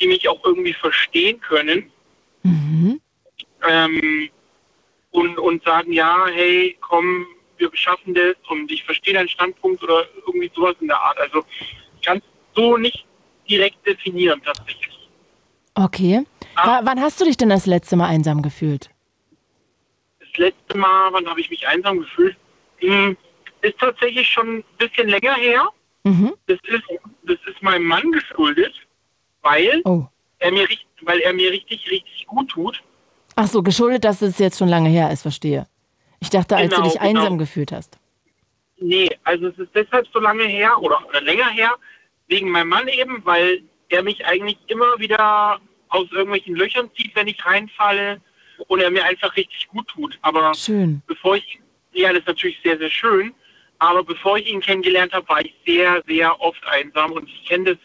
[0.00, 1.90] die mich auch irgendwie verstehen können.
[2.42, 3.00] Mhm.
[3.66, 4.28] ähm,
[5.12, 7.24] und, und sagen, ja, hey, komm,
[7.56, 11.16] wir schaffen das und ich verstehe deinen Standpunkt oder irgendwie sowas in der Art.
[11.18, 11.44] Also
[11.96, 12.24] ich kann es
[12.56, 13.06] so nicht
[13.48, 15.08] direkt definieren tatsächlich.
[15.74, 16.24] Okay.
[16.56, 16.66] Ah.
[16.66, 18.90] Wa- wann hast du dich denn das letzte Mal einsam gefühlt?
[20.18, 22.36] Das letzte Mal, wann habe ich mich einsam gefühlt,
[22.78, 23.16] hm,
[23.62, 25.68] ist tatsächlich schon ein bisschen länger her.
[26.04, 26.34] Mhm.
[26.46, 26.82] Das ist,
[27.24, 28.74] das ist meinem Mann geschuldet,
[29.42, 30.04] weil Oh.
[30.38, 32.82] er mir richtig, weil er mir richtig, richtig gut tut.
[33.36, 35.66] Ach so, geschuldet, dass es jetzt schon lange her ist, verstehe.
[36.20, 37.36] Ich dachte, als Genau, du dich einsam genau.
[37.38, 37.98] gefühlt hast.
[38.78, 41.74] Nee, also es ist deshalb so lange her oder, oder länger her,
[42.28, 47.28] wegen meinem Mann eben, weil er mich eigentlich immer wieder aus irgendwelchen Löchern zieht, wenn
[47.28, 48.20] ich reinfalle
[48.68, 50.18] und er mir einfach richtig gut tut.
[50.22, 51.02] Aber Schön.
[51.06, 51.60] bevor ich,
[51.92, 53.32] ja, das ist natürlich sehr, sehr schön,
[53.78, 57.64] aber bevor ich ihn kennengelernt habe, war ich sehr, sehr oft einsam und ich kenne
[57.74, 57.78] das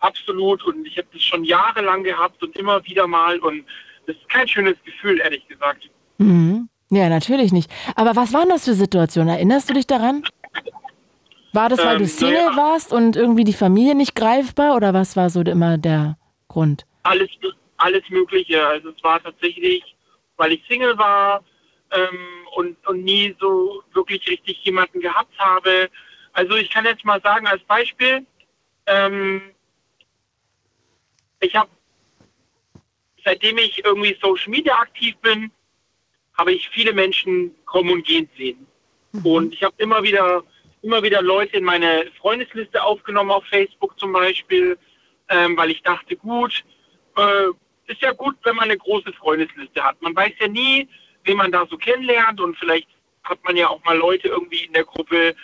[0.00, 3.64] absolut und ich habe das schon jahrelang gehabt und immer wieder mal und
[4.06, 5.90] das ist kein schönes Gefühl, ehrlich gesagt.
[6.18, 6.68] Mhm.
[6.90, 7.70] Ja, natürlich nicht.
[7.96, 9.34] Aber was waren das für Situationen?
[9.34, 10.22] Erinnerst du dich daran?
[11.52, 12.56] War das, weil Ähm, du Single naja.
[12.56, 16.16] warst und irgendwie die Familie nicht greifbar oder was war so immer der
[16.48, 16.84] Grund?
[17.02, 17.28] alles,
[17.78, 18.66] alles Mögliche.
[18.66, 19.82] Also es war tatsächlich,
[20.36, 21.42] weil ich Single war
[21.90, 25.90] ähm, und, und nie so wirklich richtig jemanden gehabt habe.
[26.32, 28.26] Also ich kann jetzt mal sagen als Beispiel,
[28.86, 29.42] ähm,
[31.40, 31.70] ich habe,
[33.24, 35.50] seitdem ich irgendwie Social Media aktiv bin,
[36.36, 38.66] habe ich viele Menschen kommen und gehen sehen.
[39.24, 40.44] Und ich habe immer wieder,
[40.82, 44.78] immer wieder Leute in meine Freundesliste aufgenommen auf Facebook zum Beispiel,
[45.28, 46.64] ähm, weil ich dachte, gut,
[47.16, 47.48] äh,
[47.86, 50.00] ist ja gut, wenn man eine große Freundesliste hat.
[50.02, 50.88] Man weiß ja nie,
[51.28, 52.88] wen man da so kennenlernt und vielleicht
[53.22, 55.36] hat man ja auch mal Leute irgendwie in der Gruppe,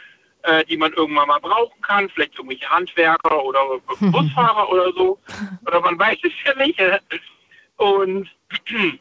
[0.42, 5.18] äh, die man irgendwann mal brauchen kann, vielleicht irgendwelche Handwerker oder Busfahrer oder so.
[5.66, 6.80] Oder man weiß es ja nicht.
[7.76, 8.28] Und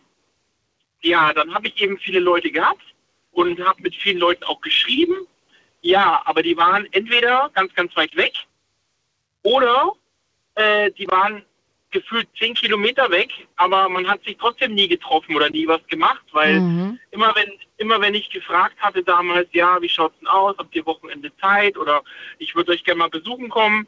[1.01, 2.83] ja, dann habe ich eben viele Leute gehabt
[3.31, 5.15] und habe mit vielen Leuten auch geschrieben.
[5.81, 8.33] Ja, aber die waren entweder ganz, ganz weit weg
[9.43, 9.93] oder
[10.55, 11.43] äh, die waren
[11.93, 16.25] gefühlt zehn Kilometer weg, aber man hat sich trotzdem nie getroffen oder nie was gemacht,
[16.33, 16.99] weil Mhm.
[17.11, 20.85] immer wenn immer wenn ich gefragt hatte damals, ja, wie schaut's denn aus, habt ihr
[20.85, 22.03] Wochenende Zeit oder
[22.39, 23.87] ich würde euch gerne mal besuchen kommen,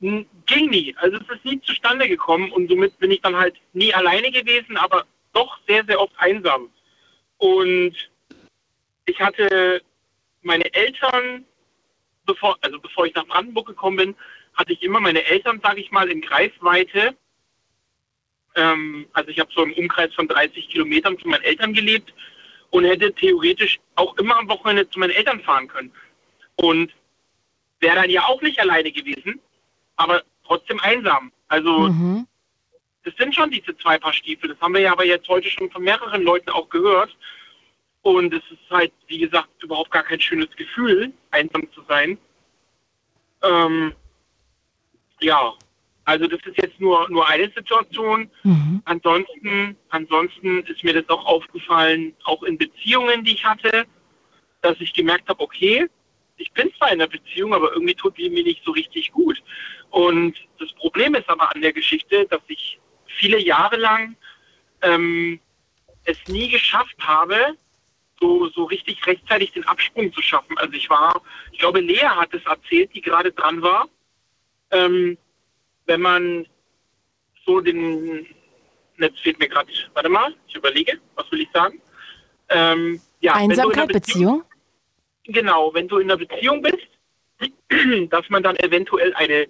[0.00, 0.94] ging nie.
[0.98, 4.76] Also es ist nie zustande gekommen und somit bin ich dann halt nie alleine gewesen,
[4.76, 6.70] aber doch sehr sehr oft einsam.
[7.38, 7.94] Und
[9.06, 9.82] ich hatte
[10.42, 11.44] meine Eltern,
[12.26, 14.16] bevor also bevor ich nach Brandenburg gekommen bin,
[14.54, 17.16] hatte ich immer meine Eltern, sage ich mal, in Greifweite.
[18.56, 22.12] Ähm, also ich habe so im Umkreis von 30 Kilometern zu meinen Eltern gelebt
[22.70, 25.92] und hätte theoretisch auch immer am Wochenende zu meinen Eltern fahren können.
[26.56, 26.92] Und
[27.80, 29.40] wäre dann ja auch nicht alleine gewesen,
[29.96, 31.32] aber trotzdem einsam.
[31.48, 32.26] Also Mhm.
[33.04, 34.48] das sind schon diese zwei Paar Stiefel.
[34.48, 37.16] Das haben wir ja aber jetzt heute schon von mehreren Leuten auch gehört.
[38.02, 42.18] Und es ist halt, wie gesagt, überhaupt gar kein schönes Gefühl, einsam zu sein.
[43.42, 43.94] Ähm,
[45.20, 45.54] ja,
[46.04, 48.30] also das ist jetzt nur, nur eine Situation.
[48.42, 48.82] Mhm.
[48.84, 53.86] Ansonsten, ansonsten ist mir das auch aufgefallen, auch in Beziehungen, die ich hatte,
[54.60, 55.86] dass ich gemerkt habe, okay,
[56.36, 59.42] ich bin zwar in einer Beziehung, aber irgendwie tut die mir nicht so richtig gut.
[59.90, 64.16] Und das Problem ist aber an der Geschichte, dass ich viele Jahre lang
[64.82, 65.40] ähm,
[66.04, 67.56] es nie geschafft habe,
[68.20, 70.56] so, so richtig rechtzeitig den Absprung zu schaffen.
[70.58, 73.88] Also ich war, ich glaube, Lea hat es erzählt, die gerade dran war.
[74.70, 75.18] Ähm,
[75.86, 76.46] wenn man
[77.44, 78.26] so den,
[78.98, 81.80] jetzt fehlt mir gerade, warte mal, ich überlege, was will ich sagen?
[82.48, 84.44] Ähm, ja, Einsamkeit, Beziehung?
[85.24, 86.88] Genau, wenn du in einer Beziehung bist,
[88.10, 89.46] dass man dann eventuell eine,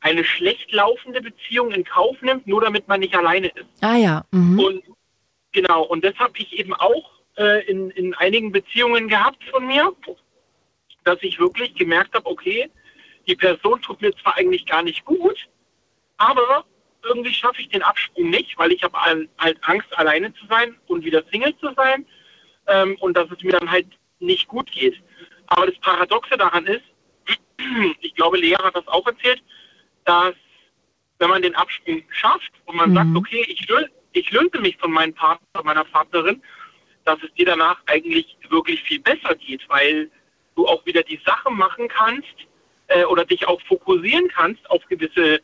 [0.00, 3.66] eine schlecht laufende Beziehung in Kauf nimmt, nur damit man nicht alleine ist.
[3.80, 4.24] Ah ja.
[4.30, 4.58] Mhm.
[4.58, 4.82] Und
[5.52, 9.92] genau, und das habe ich eben auch äh, in, in einigen Beziehungen gehabt von mir,
[11.04, 12.70] dass ich wirklich gemerkt habe, okay,
[13.26, 15.48] die Person tut mir zwar eigentlich gar nicht gut,
[16.16, 16.64] aber
[17.02, 18.98] irgendwie schaffe ich den Absprung nicht, weil ich habe
[19.38, 22.06] halt Angst, alleine zu sein und wieder Single zu sein
[22.66, 23.86] ähm, und dass es mir dann halt
[24.18, 25.00] nicht gut geht.
[25.48, 26.82] Aber das Paradoxe daran ist,
[28.00, 29.42] ich glaube, Lea hat das auch erzählt,
[30.04, 30.34] dass
[31.18, 32.94] wenn man den Absprung schafft und man Mhm.
[32.94, 36.42] sagt, okay, ich, lö ich löse mich von meinem Partner, meiner Partnerin,
[37.04, 40.10] dass es dir danach eigentlich wirklich viel besser geht, weil
[40.56, 42.34] du auch wieder die Sachen machen kannst
[42.88, 45.40] äh, oder dich auch fokussieren kannst auf gewisse,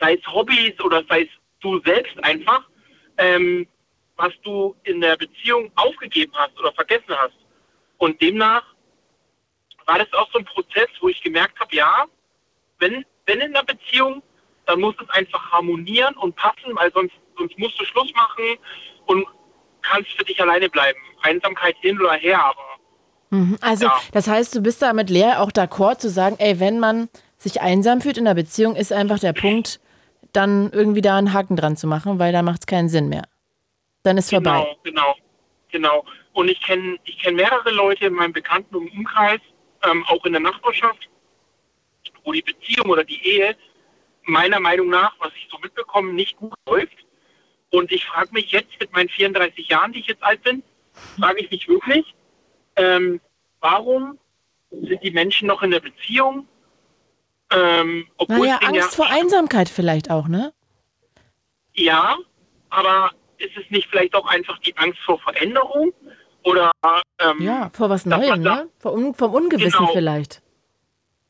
[0.00, 1.28] sei es Hobbys oder sei es
[1.60, 2.62] du selbst einfach,
[3.18, 3.66] ähm,
[4.16, 7.34] was du in der Beziehung aufgegeben hast oder vergessen hast.
[7.98, 8.62] Und demnach
[9.86, 12.04] war das auch so ein Prozess, wo ich gemerkt habe, ja,
[12.78, 14.22] wenn, wenn in einer Beziehung,
[14.66, 18.58] dann muss es einfach harmonieren und passen, weil sonst, sonst musst du Schluss machen
[19.06, 19.26] und
[19.82, 20.98] kannst für dich alleine bleiben.
[21.22, 22.62] Einsamkeit hin oder her, aber
[23.30, 23.58] Mhm.
[23.60, 24.00] Also, Ja.
[24.12, 27.60] das heißt, du bist da mit Lea auch d'accord zu sagen, ey, wenn man sich
[27.60, 29.80] einsam fühlt in der Beziehung, ist einfach der Punkt,
[30.34, 33.24] dann irgendwie da einen Haken dran zu machen, weil da macht es keinen Sinn mehr.
[34.02, 34.76] Dann ist vorbei.
[34.82, 35.14] Genau,
[35.70, 36.04] genau, genau.
[36.32, 39.40] Und ich kenne ich kenn mehrere Leute in meinem Bekannten- und Umkreis,
[39.84, 41.08] ähm, auch in der Nachbarschaft,
[42.24, 43.56] wo die Beziehung oder die Ehe
[44.24, 46.96] meiner Meinung nach, was ich so mitbekomme, nicht gut läuft.
[47.70, 50.62] Und ich frage mich jetzt mit meinen 34 Jahren, die ich jetzt alt bin,
[51.18, 52.14] frage ich mich wirklich,
[52.76, 53.20] ähm,
[53.60, 54.18] warum
[54.70, 56.48] sind die Menschen noch in der Beziehung?
[57.50, 60.52] Ähm, Naja, Angst vor Einsamkeit vielleicht auch, ne?
[61.74, 62.16] Ja,
[62.70, 65.92] aber ist es nicht vielleicht auch einfach die Angst vor Veränderung?
[66.42, 66.70] Oder
[67.18, 68.68] ähm, Ja, vor was Neuem, ne?
[68.78, 69.92] Vor un vom Ungewissen Genau.
[69.92, 70.42] vielleicht.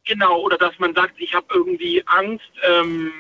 [0.05, 3.11] Genau, oder dass man sagt, ich habe irgendwie Angst, ähm,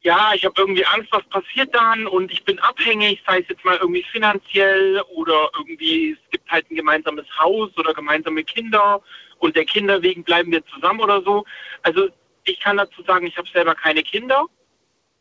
[0.00, 3.64] ja, ich habe irgendwie Angst, was passiert dann und ich bin abhängig, sei es jetzt
[3.64, 9.02] mal irgendwie finanziell oder irgendwie, es gibt halt ein gemeinsames Haus oder gemeinsame Kinder
[9.38, 11.44] und der Kinder wegen bleiben wir zusammen oder so.
[11.82, 12.08] Also
[12.44, 14.46] ich kann dazu sagen, ich habe selber keine Kinder.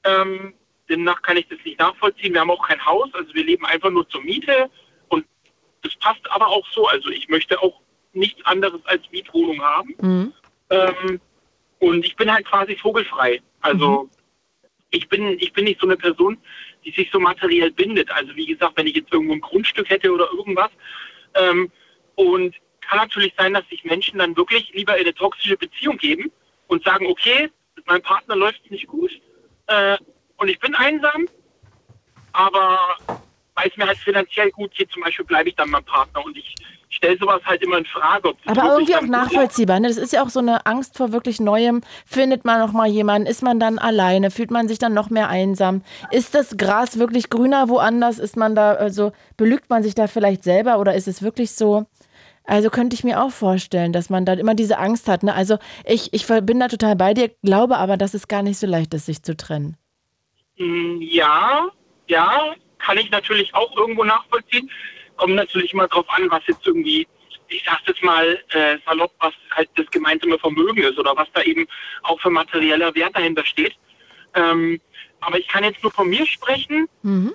[0.03, 0.53] Ähm,
[0.89, 2.33] demnach kann ich das nicht nachvollziehen.
[2.33, 4.69] Wir haben auch kein Haus, also wir leben einfach nur zur Miete
[5.09, 5.25] und
[5.81, 6.87] das passt aber auch so.
[6.87, 7.81] Also ich möchte auch
[8.13, 9.95] nichts anderes als Mietwohnung haben.
[9.99, 10.33] Mhm.
[10.69, 11.21] Ähm,
[11.79, 13.41] und ich bin halt quasi vogelfrei.
[13.61, 14.09] Also mhm
[14.95, 16.37] ich bin, ich bin nicht so eine Person,
[16.83, 18.09] die sich so materiell bindet.
[18.11, 20.69] Also wie gesagt, wenn ich jetzt irgendwo ein Grundstück hätte oder irgendwas.
[21.35, 21.71] Ähm,
[22.15, 22.55] und
[22.87, 26.31] kann natürlich sein, dass sich Menschen dann wirklich lieber in eine toxische Beziehung geben
[26.67, 29.11] und sagen, okay, mit meinem Partner läuft es nicht gut
[29.67, 29.97] äh,
[30.37, 31.27] und ich bin einsam,
[32.33, 32.79] aber
[33.55, 36.37] weil es mir halt finanziell gut geht, zum Beispiel bleibe ich dann meinem Partner und
[36.37, 36.55] ich
[36.89, 38.33] stelle sowas halt immer in Frage.
[38.45, 39.79] Aber irgendwie auch nachvollziehbar.
[39.79, 39.87] Ne?
[39.87, 41.81] Das ist ja auch so eine Angst vor wirklich Neuem.
[42.05, 43.27] Findet man noch mal jemanden?
[43.27, 44.31] Ist man dann alleine?
[44.31, 45.83] Fühlt man sich dann noch mehr einsam?
[46.11, 48.19] Ist das Gras wirklich grüner woanders?
[48.19, 51.85] Ist man da, also belügt man sich da vielleicht selber oder ist es wirklich so?
[52.47, 55.23] Also könnte ich mir auch vorstellen, dass man dann immer diese Angst hat.
[55.23, 55.33] Ne?
[55.33, 58.67] Also ich, ich bin da total bei dir, glaube aber, dass es gar nicht so
[58.67, 59.77] leicht ist, sich zu trennen.
[60.57, 61.67] Mm, ja,
[62.07, 64.69] ja, kann ich natürlich auch irgendwo nachvollziehen
[65.17, 67.07] kommt natürlich immer darauf an, was jetzt irgendwie,
[67.47, 71.41] ich sag's jetzt mal äh, salopp, was halt das gemeinsame Vermögen ist oder was da
[71.41, 71.67] eben
[72.03, 73.73] auch für materieller Wert dahinter steht.
[74.33, 74.79] Ähm,
[75.21, 76.87] aber ich kann jetzt nur von mir sprechen.
[77.01, 77.33] Mhm.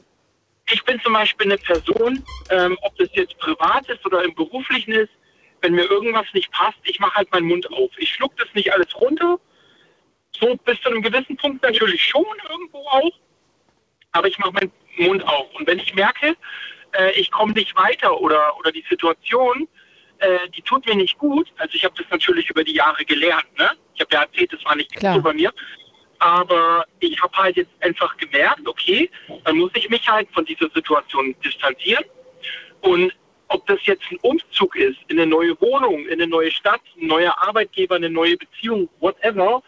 [0.72, 4.92] Ich bin zum Beispiel eine Person, ähm, ob das jetzt privat ist oder im beruflichen
[4.92, 5.10] ist,
[5.62, 7.90] wenn mir irgendwas nicht passt, ich mache halt meinen Mund auf.
[7.98, 9.38] Ich schluck das nicht alles runter.
[10.38, 13.12] So bis zu einem gewissen Punkt natürlich schon irgendwo auch.
[14.12, 15.52] Aber ich mache meinen Mund auf.
[15.54, 16.36] Und wenn ich merke,
[16.92, 19.68] äh, ich komme nicht weiter oder, oder die Situation,
[20.18, 21.48] äh, die tut mir nicht gut.
[21.58, 23.46] Also ich habe das natürlich über die Jahre gelernt.
[23.58, 23.70] Ne?
[23.94, 25.16] Ich habe ja erzählt, das war nicht Klar.
[25.16, 25.52] über mir.
[26.20, 29.10] Aber ich habe halt jetzt einfach gemerkt, okay,
[29.44, 32.04] dann muss ich mich halt von dieser Situation distanzieren.
[32.82, 33.12] Und
[33.48, 37.08] ob das jetzt ein Umzug ist, in eine neue Wohnung, in eine neue Stadt, ein
[37.08, 39.62] neuer Arbeitgeber, eine neue Beziehung, whatever,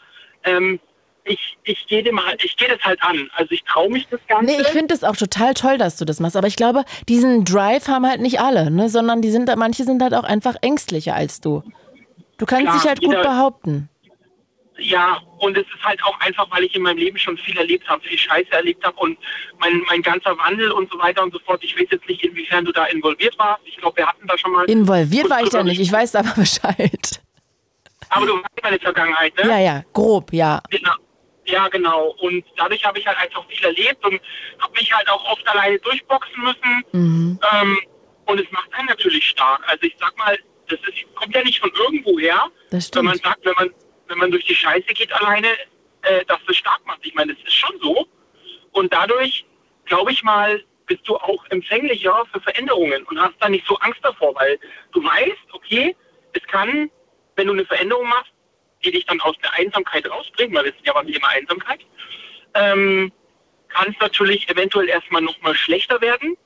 [0.45, 0.79] ähm,
[1.25, 3.31] ich, ich gehe dem halt, ich gehe das halt an.
[3.35, 4.45] Also ich traue mich das Ganze.
[4.45, 6.37] Nee, ich finde es auch total toll, dass du das machst.
[6.37, 8.89] Aber ich glaube, diesen Drive haben halt nicht alle, ne?
[8.89, 11.63] Sondern die sind, manche sind halt auch einfach ängstlicher als du.
[12.39, 13.89] Du kannst Klar, dich halt gut behaupten.
[14.83, 17.89] Ja, und es ist halt auch einfach, weil ich in meinem Leben schon viel erlebt
[17.89, 19.17] habe, viel Scheiße erlebt habe und
[19.59, 21.63] mein, mein ganzer Wandel und so weiter und so fort.
[21.63, 23.63] Ich weiß jetzt nicht, inwiefern du da involviert warst.
[23.65, 24.65] Ich glaube, wir hatten da schon mal.
[24.65, 27.23] Involviert war ich da nicht, ich weiß aber Bescheid.
[28.09, 29.49] Aber du weißt meine Vergangenheit, ne?
[29.49, 30.61] Ja, ja, grob, ja.
[30.71, 30.93] Genau.
[31.47, 32.15] Ja, genau.
[32.21, 34.21] Und dadurch habe ich halt einfach viel erlebt und
[34.61, 36.85] habe mich halt auch oft alleine durchboxen müssen.
[36.93, 37.41] Mhm.
[37.53, 37.79] Ähm,
[38.27, 39.63] und es macht einen natürlich stark.
[39.67, 43.45] Also ich sag mal, das ist, kommt ja nicht von irgendwo her, wenn man sagt,
[43.45, 43.71] wenn man,
[44.13, 45.49] wenn man durch die Scheiße geht alleine,
[46.03, 47.01] äh, dass das stark macht.
[47.03, 48.07] Ich meine, das ist schon so.
[48.73, 49.47] Und dadurch,
[49.87, 54.01] glaube ich mal, bist du auch empfänglicher für Veränderungen und hast da nicht so Angst
[54.03, 54.59] davor, weil
[54.93, 55.97] du weißt, okay,
[56.35, 56.91] es kann,
[57.37, 58.33] wenn du eine Veränderung machst,
[58.85, 61.81] die dich dann aus der Einsamkeit rausbringen, weil wir sind ja beim Thema Einsamkeit,
[62.55, 63.13] ähm,
[63.69, 66.37] kann es natürlich eventuell erstmal nochmal schlechter werden,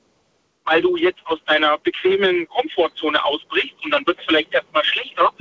[0.64, 5.32] weil du jetzt aus deiner bequemen Komfortzone ausbrichst und dann wird es vielleicht erstmal schlechter.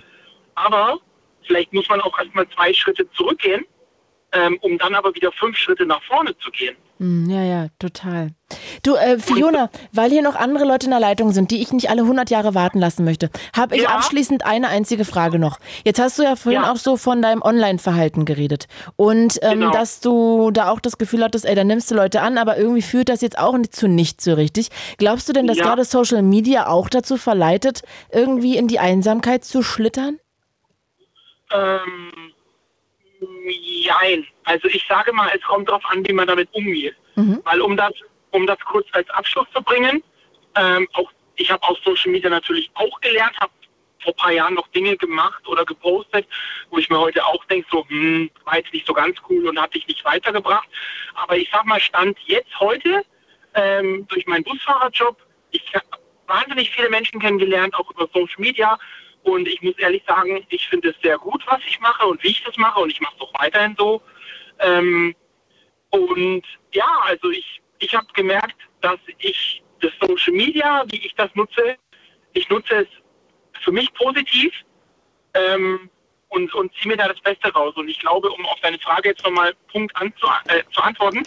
[0.55, 0.99] Aber
[1.46, 3.66] vielleicht muss man auch erstmal zwei Schritte zurückgehen,
[4.32, 6.76] ähm, um dann aber wieder fünf Schritte nach vorne zu gehen.
[7.00, 8.30] Hm, ja, ja, total.
[8.82, 11.89] Du, äh, Fiona, weil hier noch andere Leute in der Leitung sind, die ich nicht
[11.89, 13.89] alle 100 Jahre warten lassen möchte, habe ich ja.
[13.89, 15.60] abschließend eine einzige Frage noch.
[15.84, 16.72] Jetzt hast du ja vorhin ja.
[16.72, 19.72] auch so von deinem Online-Verhalten geredet und ähm, genau.
[19.72, 22.82] dass du da auch das Gefühl hattest, ey, da nimmst du Leute an, aber irgendwie
[22.82, 24.70] führt das jetzt auch nicht zu nichts so richtig.
[24.98, 25.66] Glaubst du denn, dass ja.
[25.66, 30.18] gerade Social Media auch dazu verleitet, irgendwie in die Einsamkeit zu schlittern?
[31.52, 32.34] Ähm,
[34.06, 34.28] Nein.
[34.43, 36.96] Also ich sage mal, es kommt darauf an, wie man damit umgeht.
[37.16, 37.41] Mhm.
[37.43, 37.93] Weil um das,
[38.32, 40.04] um das kurz als Abschluss zu bringen,
[40.56, 43.52] ähm, auch ich habe aus Social Media natürlich auch gelernt, habe
[44.02, 46.28] vor ein paar Jahren noch Dinge gemacht oder gepostet,
[46.70, 49.60] wo ich mir heute auch denke, so, hm, war jetzt nicht so ganz cool und
[49.60, 50.68] hat dich nicht weitergebracht.
[51.16, 53.04] Aber ich sag mal, Stand jetzt heute,
[53.54, 55.18] ähm, durch meinen Busfahrerjob,
[55.52, 55.86] ich habe
[56.28, 58.78] wahnsinnig viele Menschen kennengelernt, auch über Social Media,
[59.26, 62.30] und ich muss ehrlich sagen, ich finde es sehr gut, was ich mache und wie
[62.30, 62.80] ich das mache.
[62.80, 64.01] Und ich mache es auch weiterhin so.
[64.59, 65.15] Ähm,
[65.89, 71.34] und ja, also ich, ich habe gemerkt, dass ich das Social Media, wie ich das
[71.34, 71.76] nutze,
[72.34, 72.88] ich nutze es
[73.63, 74.53] für mich positiv
[75.34, 75.89] ähm,
[76.30, 77.73] und, und ziehe mir da das Beste raus.
[77.78, 81.23] Und ich glaube, um auf deine Frage jetzt nochmal Punkt anzu, äh, zu antworten,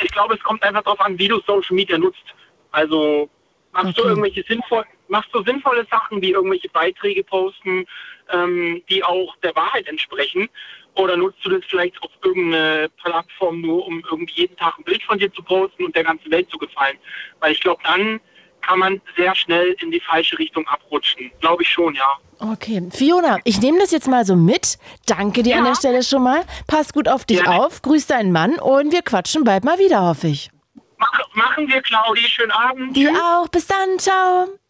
[0.00, 2.22] ich glaube, es kommt einfach darauf an, wie du Social Media nutzt.
[2.70, 3.28] Also
[3.72, 4.02] machst okay.
[4.02, 7.84] du irgendwelche sinnvollen machst du sinnvolle Sachen wie irgendwelche Beiträge posten,
[8.32, 10.48] ähm, die auch der Wahrheit entsprechen.
[10.94, 15.02] Oder nutzt du das vielleicht auf irgendeine Plattform nur, um irgendwie jeden Tag ein Bild
[15.04, 16.96] von dir zu posten und der ganzen Welt zu gefallen?
[17.40, 18.20] Weil ich glaube, dann
[18.62, 21.30] kann man sehr schnell in die falsche Richtung abrutschen.
[21.40, 22.08] Glaube ich schon, ja.
[22.38, 24.78] Okay, Fiona, ich nehme das jetzt mal so mit.
[25.06, 25.58] Danke dir Ja.
[25.58, 26.42] an der Stelle schon mal.
[26.68, 27.60] Pass gut auf dich Gerne.
[27.64, 30.50] auf, grüß deinen Mann und wir quatschen bald mal wieder, hoffe ich.
[30.98, 32.22] Mach, machen wir, Claudi.
[32.22, 32.96] Schönen Abend.
[32.96, 33.48] Dir auch.
[33.48, 33.98] Bis dann.
[33.98, 34.61] Ciao.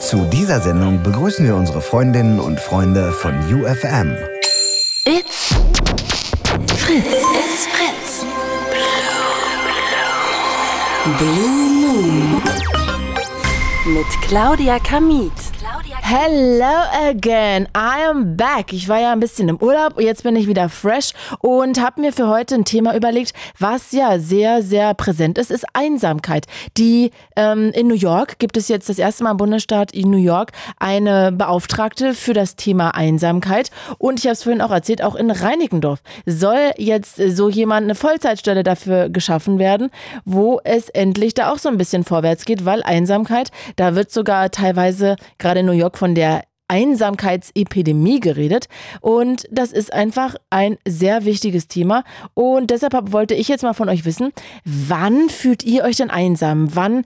[0.00, 4.16] Zu dieser Sendung begrüßen wir unsere Freundinnen und Freunde von UFM.
[5.04, 5.54] It's
[6.76, 7.06] Fritz.
[7.06, 8.26] It's Fritz.
[11.18, 12.42] Blue Moon.
[13.86, 15.51] Mit Claudia Kamit.
[16.04, 18.72] Hello again, I am back.
[18.72, 22.12] Ich war ja ein bisschen im Urlaub, jetzt bin ich wieder fresh und habe mir
[22.12, 26.46] für heute ein Thema überlegt, was ja sehr, sehr präsent ist, ist Einsamkeit.
[26.76, 30.18] Die ähm, in New York gibt es jetzt das erste Mal im Bundesstaat in New
[30.18, 35.14] York eine Beauftragte für das Thema Einsamkeit und ich habe es vorhin auch erzählt, auch
[35.14, 39.88] in Reinickendorf soll jetzt so jemand eine Vollzeitstelle dafür geschaffen werden,
[40.24, 44.50] wo es endlich da auch so ein bisschen vorwärts geht, weil Einsamkeit, da wird sogar
[44.50, 48.66] teilweise gerade in New York von der Einsamkeitsepidemie geredet
[49.02, 53.90] und das ist einfach ein sehr wichtiges Thema und deshalb wollte ich jetzt mal von
[53.90, 54.32] euch wissen,
[54.64, 56.74] wann fühlt ihr euch denn einsam?
[56.74, 57.04] Wann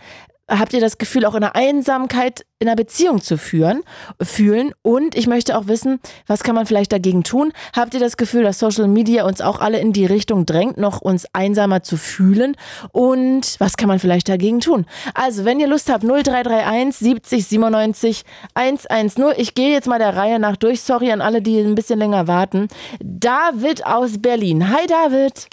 [0.48, 3.82] habt ihr das Gefühl, auch in einer Einsamkeit in einer Beziehung zu führen,
[4.20, 4.72] fühlen?
[4.82, 7.52] Und ich möchte auch wissen, was kann man vielleicht dagegen tun?
[7.74, 11.00] Habt ihr das Gefühl, dass Social Media uns auch alle in die Richtung drängt, noch
[11.00, 12.56] uns einsamer zu fühlen?
[12.92, 14.86] Und was kann man vielleicht dagegen tun?
[15.14, 18.24] Also, wenn ihr Lust habt, 0331 70 97
[18.54, 19.24] 110.
[19.36, 20.80] Ich gehe jetzt mal der Reihe nach durch.
[20.80, 22.68] Sorry an alle, die ein bisschen länger warten.
[23.00, 24.70] David aus Berlin.
[24.70, 25.48] Hi, David.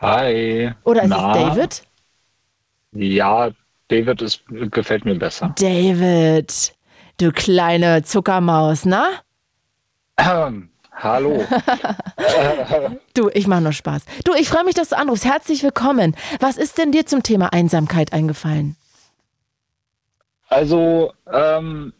[0.00, 0.72] Hi.
[0.84, 1.32] Oder ist Na?
[1.32, 1.82] es David?
[2.92, 3.50] Ja,
[3.88, 5.54] David ist, gefällt mir besser.
[5.58, 6.74] David,
[7.18, 9.08] du kleine Zuckermaus, na?
[10.18, 11.44] Ähm, hallo.
[13.14, 14.04] Du, ich mache nur Spaß.
[14.24, 15.26] Du, ich freue mich, dass du anrufst.
[15.26, 16.16] Herzlich willkommen.
[16.40, 18.76] Was ist denn dir zum Thema Einsamkeit eingefallen?
[20.48, 21.92] Also, ähm,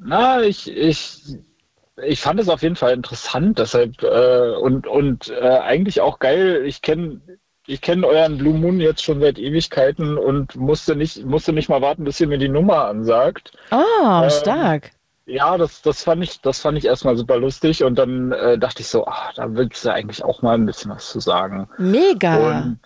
[0.00, 1.36] na, ich, ich,
[2.02, 6.62] ich fand es auf jeden Fall interessant, deshalb äh, und, und äh, eigentlich auch geil.
[6.64, 7.20] Ich kenne
[7.66, 11.82] ich kenn euren Blue Moon jetzt schon seit Ewigkeiten und musste nicht, musste nicht mal
[11.82, 13.52] warten, bis ihr mir die Nummer ansagt.
[13.70, 14.90] Oh, Ähm, stark.
[15.26, 18.82] Ja, das, das fand ich, das fand ich erstmal super lustig und dann äh, dachte
[18.82, 21.68] ich so, ach, da willst du eigentlich auch mal ein bisschen was zu sagen.
[21.78, 22.36] Mega.
[22.36, 22.78] Und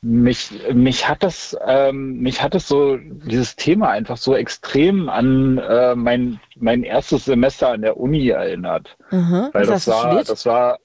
[0.00, 5.58] mich, mich hat das, ähm, mich hat das so, dieses Thema einfach so extrem an
[5.58, 8.96] äh, mein, mein erstes Semester an der Uni erinnert.
[9.10, 9.50] Mhm.
[9.52, 10.28] Weil Was das war, studiert?
[10.30, 10.78] das war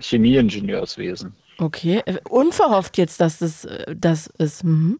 [0.00, 1.34] Chemieingenieurswesen.
[1.58, 2.02] Okay.
[2.06, 4.64] Äh, Unverhofft jetzt, dass das, äh, das ist.
[4.64, 4.98] Mhm.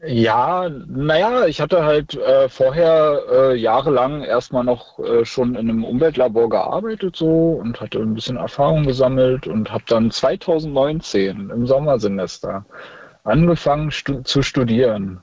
[0.00, 5.82] Ja, naja, ich hatte halt äh, vorher äh, jahrelang erstmal noch äh, schon in einem
[5.82, 12.64] Umweltlabor gearbeitet so und hatte ein bisschen Erfahrung gesammelt und habe dann 2019 im Sommersemester
[13.24, 15.20] angefangen stu zu studieren.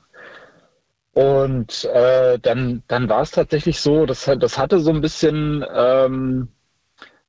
[1.13, 6.49] Und äh, dann, dann war es tatsächlich so, das, das hatte so ein bisschen ähm,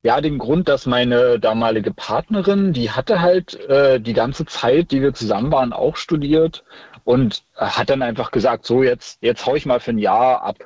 [0.07, 5.03] ja den Grund, dass meine damalige Partnerin, die hatte halt äh, die ganze Zeit, die
[5.03, 6.65] wir zusammen waren, auch studiert
[7.05, 10.59] und hat dann einfach gesagt, so jetzt, jetzt hau ich mal für ein Jahr ab.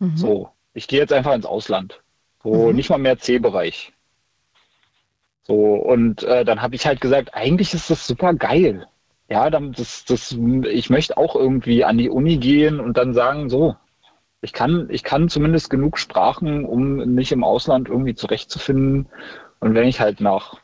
[0.00, 0.16] Mhm.
[0.16, 2.00] So, ich gehe jetzt einfach ins Ausland.
[2.42, 3.92] So, nicht mal mehr C-Bereich.
[5.44, 8.86] So, und äh, dann habe ich halt gesagt, eigentlich ist das super geil.
[9.30, 10.36] Ja, dann das, das,
[10.70, 13.76] ich möchte auch irgendwie an die Uni gehen und dann sagen, so,
[14.40, 19.08] ich kann, ich kann zumindest genug Sprachen, um mich im Ausland irgendwie zurechtzufinden.
[19.60, 20.54] Und wenn ich halt nach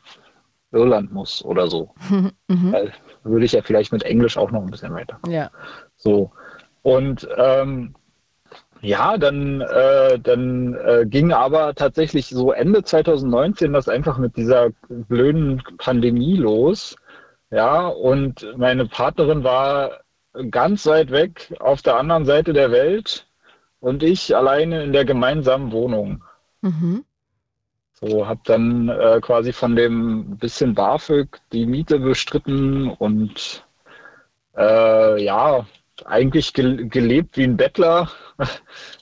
[0.71, 1.93] Irland muss oder so,
[2.47, 2.75] Mhm.
[3.23, 5.19] würde ich ja vielleicht mit Englisch auch noch ein bisschen weiter.
[5.27, 5.49] Ja.
[5.95, 6.31] So.
[6.83, 7.95] Und ähm,
[8.81, 14.69] ja, dann, äh, dann äh, ging aber tatsächlich so Ende 2019 das einfach mit dieser
[14.89, 16.95] blöden Pandemie los.
[17.51, 20.01] Ja, und meine Partnerin war
[20.51, 23.25] ganz weit weg auf der anderen Seite der Welt
[23.85, 26.23] und ich alleine in der gemeinsamen Wohnung.
[26.61, 27.05] Mhm.
[27.93, 33.63] So, habe dann äh, quasi von dem bisschen BAföG die Miete bestritten und
[34.57, 35.67] äh, ja,
[36.03, 38.09] eigentlich ge gelebt wie ein Bettler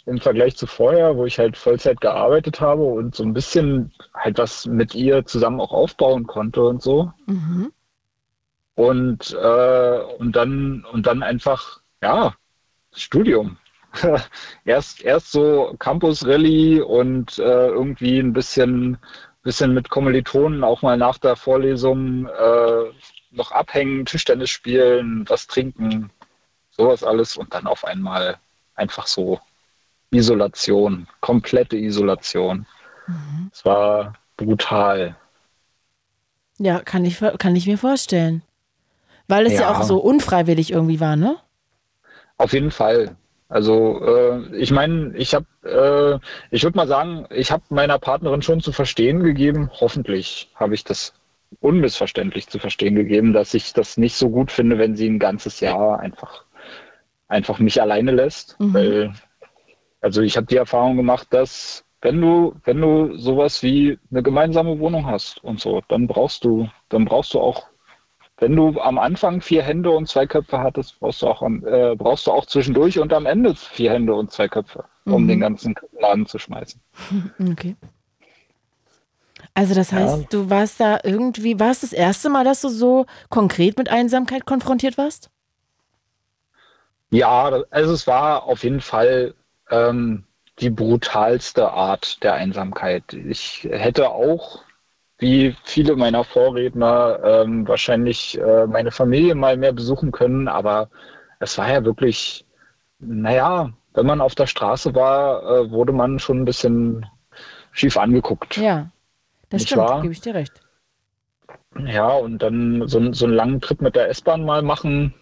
[0.05, 4.37] im Vergleich zu vorher, wo ich halt Vollzeit gearbeitet habe und so ein bisschen halt
[4.37, 7.09] was mit ihr zusammen auch aufbauen konnte und so.
[7.25, 7.71] Mhm.
[8.75, 12.35] Und, äh, und dann und dann einfach, ja,
[12.91, 13.57] Studium.
[14.65, 18.97] erst, erst so Campus Rallye und äh, irgendwie ein bisschen,
[19.43, 22.91] bisschen mit Kommilitonen auch mal nach der Vorlesung äh,
[23.31, 26.11] noch abhängen, Tischtennis spielen, was trinken,
[26.71, 28.37] sowas alles und dann auf einmal
[28.75, 29.39] einfach so
[30.11, 32.65] Isolation, komplette Isolation.
[33.51, 35.15] Es war brutal.
[36.57, 38.43] Ja, kann ich, kann ich mir vorstellen.
[39.27, 39.61] Weil es ja.
[39.61, 41.37] ja auch so unfreiwillig irgendwie war, ne?
[42.37, 43.15] Auf jeden Fall.
[43.53, 46.17] Also äh, ich meine, ich habe, äh,
[46.49, 50.83] ich würde mal sagen, ich habe meiner Partnerin schon zu verstehen gegeben, hoffentlich habe ich
[50.83, 51.13] das
[51.59, 55.59] unmissverständlich zu verstehen gegeben, dass ich das nicht so gut finde, wenn sie ein ganzes
[55.59, 56.45] Jahr einfach,
[57.27, 58.59] einfach mich alleine lässt.
[58.59, 58.73] Mhm.
[58.73, 59.13] Weil,
[60.01, 64.79] also ich habe die Erfahrung gemacht, dass wenn du, wenn du sowas wie eine gemeinsame
[64.79, 67.67] Wohnung hast und so, dann brauchst du, dann brauchst du auch
[68.43, 72.27] wenn du am Anfang vier Hände und zwei Köpfe hattest, brauchst du auch, äh, brauchst
[72.27, 75.27] du auch zwischendurch und am Ende vier Hände und zwei Köpfe, um mhm.
[75.29, 76.81] den ganzen Laden zu schmeißen.
[77.51, 77.75] Okay.
[79.53, 80.27] Also das heißt, ja.
[80.29, 84.45] du warst da irgendwie, war es das erste Mal, dass du so konkret mit Einsamkeit
[84.45, 85.29] konfrontiert warst?
[87.11, 89.35] Ja, also es war auf jeden Fall
[89.69, 90.23] ähm,
[90.59, 93.13] die brutalste Art der Einsamkeit.
[93.13, 94.63] Ich hätte auch
[95.23, 100.89] wie viele meiner Vorredner ähm, wahrscheinlich äh, meine Familie mal mehr besuchen können, aber
[101.39, 102.45] es war ja wirklich,
[102.99, 107.05] naja, wenn man auf der Straße war, äh, wurde man schon ein bisschen
[107.71, 108.57] schief angeguckt.
[108.57, 108.91] Ja,
[109.49, 110.59] das Nicht stimmt, gebe ich dir recht.
[111.79, 115.13] Ja, und dann so, so einen langen Trip mit der S-Bahn mal machen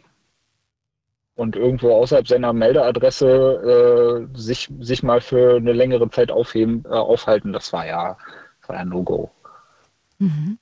[1.36, 6.90] und irgendwo außerhalb seiner Meldeadresse äh, sich, sich mal für eine längere Zeit aufheben, äh,
[6.90, 8.18] aufhalten, das war ja,
[8.66, 9.30] war ja No-Go.
[10.22, 10.60] Mhm.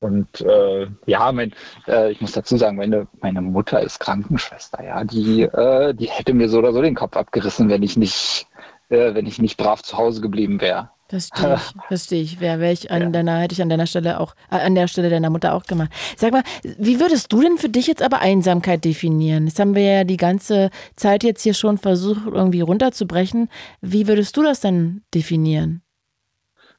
[0.00, 1.52] Und äh, ja, mein,
[1.86, 5.04] äh, ich muss dazu sagen, meine, meine Mutter ist Krankenschwester, ja.
[5.04, 8.48] Die, äh, die hätte mir so oder so den Kopf abgerissen, wenn ich nicht,
[8.88, 10.90] äh, wenn ich nicht brav zu Hause geblieben wäre.
[11.08, 12.40] Verstehe ich, verstehe ich.
[12.40, 13.08] Wäre wär ich an ja.
[13.10, 15.92] deiner, hätte ich an deiner Stelle auch, äh, an der Stelle deiner Mutter auch gemacht.
[16.16, 19.44] Sag mal, wie würdest du denn für dich jetzt aber Einsamkeit definieren?
[19.44, 23.50] Das haben wir ja die ganze Zeit jetzt hier schon versucht, irgendwie runterzubrechen.
[23.80, 25.82] Wie würdest du das denn definieren?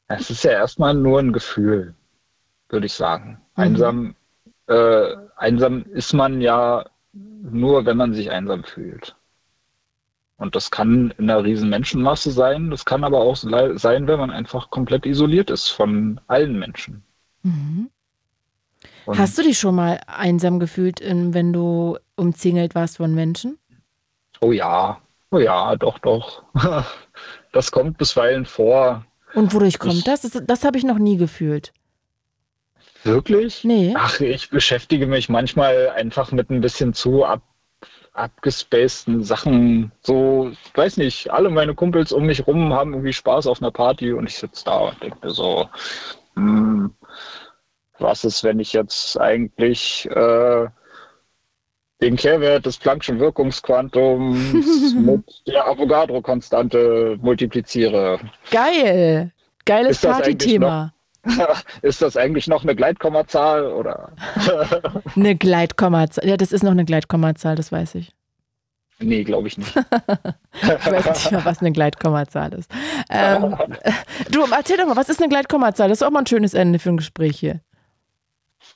[0.08, 1.96] Es ist ja erstmal nur ein Gefühl,
[2.70, 3.42] würde ich sagen.
[3.56, 3.64] Mhm.
[3.64, 4.16] Einsam,
[4.68, 9.16] äh, einsam ist man ja nur, wenn man sich einsam fühlt.
[10.38, 14.32] Und das kann in einer riesen Menschenmasse sein, das kann aber auch sein, wenn man
[14.32, 17.04] einfach komplett isoliert ist von allen Menschen.
[17.44, 17.90] Mhm.
[19.08, 23.58] Hast du dich schon mal einsam gefühlt, wenn du umzingelt warst von Menschen?
[24.40, 25.02] Oh ja,
[25.32, 26.44] oh ja, doch, doch.
[27.52, 29.06] Das kommt bisweilen vor.
[29.34, 30.22] Und wodurch kommt ich, das?
[30.22, 31.74] Das, das habe ich noch nie gefühlt.
[33.04, 33.64] Wirklich?
[33.64, 33.94] Nee.
[33.98, 37.42] Ach, ich beschäftige mich manchmal einfach mit ein bisschen zu ab,
[38.14, 39.92] abgespaceden Sachen.
[40.02, 43.72] So, ich weiß nicht, alle meine Kumpels um mich rum haben irgendwie Spaß auf einer
[43.72, 45.68] Party und ich sitze da und denke mir so,
[46.36, 46.94] hm,
[48.00, 50.68] was ist, wenn ich jetzt eigentlich äh,
[52.04, 58.20] den Kehrwert des Planck'schen Wirkungsquantums mit der Avogadro-Konstante multipliziere.
[58.52, 59.32] Geil!
[59.66, 60.94] Geiles Partythema.
[61.82, 64.12] Ist das eigentlich noch eine Gleitkommazahl oder?
[65.16, 66.28] eine Gleitkommazahl.
[66.28, 68.12] Ja, das ist noch eine Gleitkommazahl, das weiß ich.
[69.00, 69.74] Nee, glaube ich nicht.
[69.74, 72.70] ich weiß nicht mal, was eine Gleitkommazahl ist.
[73.10, 73.56] Ähm,
[74.32, 75.88] du, erzähl doch mal, was ist eine Gleitkommazahl?
[75.88, 77.62] Das ist auch mal ein schönes Ende für ein Gespräch hier.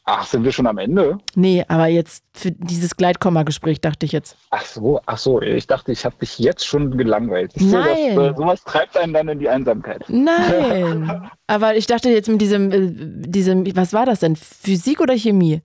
[0.10, 1.18] Ach, sind wir schon am Ende?
[1.36, 4.38] Nee, aber jetzt für dieses Gleitkomma-Gespräch dachte ich jetzt.
[4.52, 7.52] Ach so, ach so, ich dachte, ich habe dich jetzt schon gelangweilt.
[7.58, 8.16] Nein.
[8.16, 10.06] So, dass, äh, sowas treibt einen dann in die Einsamkeit.
[10.08, 11.30] Nein.
[11.48, 12.88] aber ich dachte jetzt mit diesem, äh,
[13.28, 14.38] diesem, was war das denn?
[14.38, 15.62] Physik oder Chemie?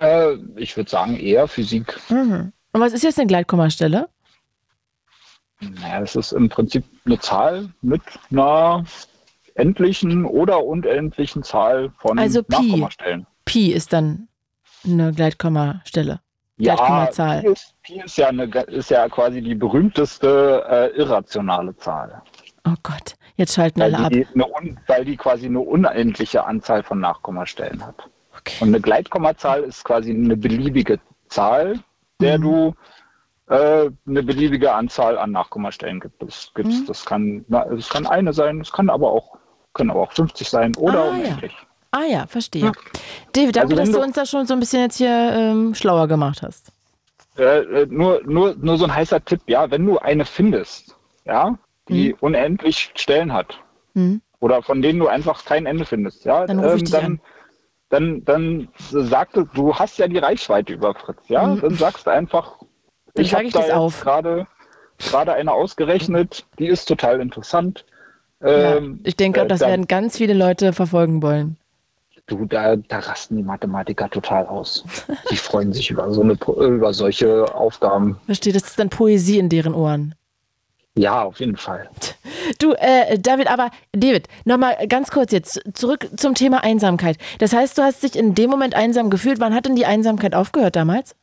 [0.00, 1.98] Äh, ich würde sagen eher Physik.
[2.08, 2.54] Mhm.
[2.72, 4.08] Und was ist jetzt eine Gleitkommastelle?
[5.60, 8.00] Naja, es ist im Prinzip eine Zahl mit
[8.30, 8.86] einer
[9.58, 12.86] endlichen oder unendlichen Zahl von also Pi.
[13.44, 14.28] Pi ist dann
[14.84, 16.20] eine Gleitkommastelle.
[16.58, 17.42] Ja, Gleitkommazahl.
[17.42, 22.22] Pi ist, Pi ist ja, eine, ist ja quasi die berühmteste äh, irrationale Zahl.
[22.64, 24.12] Oh Gott, jetzt schalten weil alle ab.
[24.12, 28.08] Eine, weil die quasi eine unendliche Anzahl von Nachkommastellen hat.
[28.38, 28.56] Okay.
[28.60, 31.80] Und eine Gleitkommazahl ist quasi eine beliebige Zahl,
[32.20, 32.42] der mhm.
[32.42, 32.74] du
[33.48, 36.22] äh, eine beliebige Anzahl an Nachkommastellen gibt.
[36.22, 36.86] Das, Mhm.
[36.86, 39.37] das, kann, das kann eine sein, es kann aber auch
[39.72, 41.52] können aber auch 50 sein oder ah, unendlich.
[41.52, 41.68] Ja.
[41.90, 42.64] Ah ja, verstehe.
[42.66, 42.72] Ja.
[43.32, 46.06] David, danke, also dass du, uns da schon so ein bisschen jetzt hier ähm, schlauer
[46.06, 46.70] gemacht hast.
[47.38, 51.56] Äh, äh, nur, nur, nur so ein heißer Tipp, ja, wenn du eine findest, ja,
[51.88, 52.16] die hm.
[52.20, 53.58] unendlich Stellen hat,
[53.94, 54.20] hm.
[54.40, 57.20] oder von denen du einfach kein Ende findest, ja, dann, ähm, dann,
[57.88, 61.60] dann, dann sag du, du hast ja die Reichweite über Fritz, ja, hm.
[61.60, 62.58] dann sagst du einfach,
[63.14, 64.46] dann ich habe da gerade
[64.98, 67.84] gerade eine ausgerechnet, die ist total interessant.
[68.40, 71.56] Ähm, ja, ich denke, äh, das dann, werden ganz viele Leute verfolgen wollen.
[72.26, 74.84] Du, da, da rasten die Mathematiker total aus.
[75.30, 78.20] Die freuen sich über, so eine, über solche Aufgaben.
[78.26, 80.14] Verstehe, das ist dann Poesie in deren Ohren.
[80.94, 81.88] Ja, auf jeden Fall.
[82.58, 87.18] Du, äh, David, aber David, nochmal ganz kurz jetzt zurück zum Thema Einsamkeit.
[87.38, 89.38] Das heißt, du hast dich in dem Moment einsam gefühlt.
[89.38, 91.14] Wann hat denn die Einsamkeit aufgehört damals?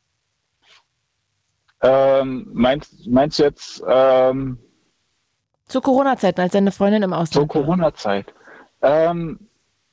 [1.81, 4.57] Ähm, meinst, meinst du jetzt ähm,
[5.67, 7.61] Zur Corona-Zeit, als deine Freundin im zur Ausland war?
[7.61, 8.33] Corona-Zeit?
[8.81, 9.39] Ähm,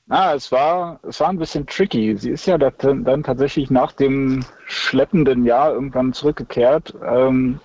[0.07, 2.16] na, es war, es war ein bisschen tricky.
[2.16, 7.61] Sie ist ja da- dann tatsächlich nach dem schleppenden Jahr irgendwann zurückgekehrt ähm,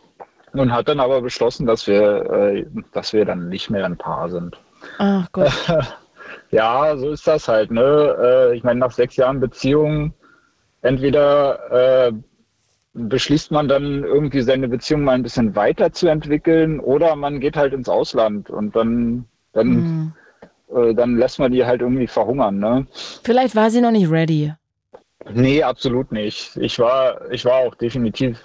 [0.53, 4.29] und hat dann aber beschlossen, dass wir, äh, dass wir dann nicht mehr ein Paar
[4.29, 4.57] sind.
[4.97, 5.51] Ach Gott.
[6.51, 8.15] Ja, so ist das halt, ne?
[8.51, 10.13] Äh, ich meine, nach sechs Jahren Beziehung,
[10.81, 12.11] entweder äh,
[12.97, 17.89] beschließt man dann irgendwie seine Beziehung mal ein bisschen weiterzuentwickeln oder man geht halt ins
[17.89, 20.13] Ausland und dann, dann, Hm.
[20.75, 22.87] äh, dann lässt man die halt irgendwie verhungern, ne?
[23.23, 24.53] Vielleicht war sie noch nicht ready.
[25.31, 26.55] Nee, absolut nicht.
[26.57, 28.39] Ich war, ich war auch definitiv,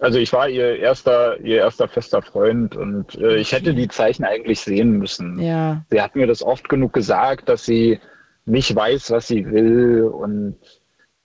[0.00, 4.24] also ich war ihr erster, ihr erster fester Freund und äh, ich hätte die Zeichen
[4.24, 5.40] eigentlich sehen müssen.
[5.40, 5.82] Ja.
[5.90, 7.98] Sie hat mir das oft genug gesagt, dass sie
[8.44, 10.56] nicht weiß, was sie will und,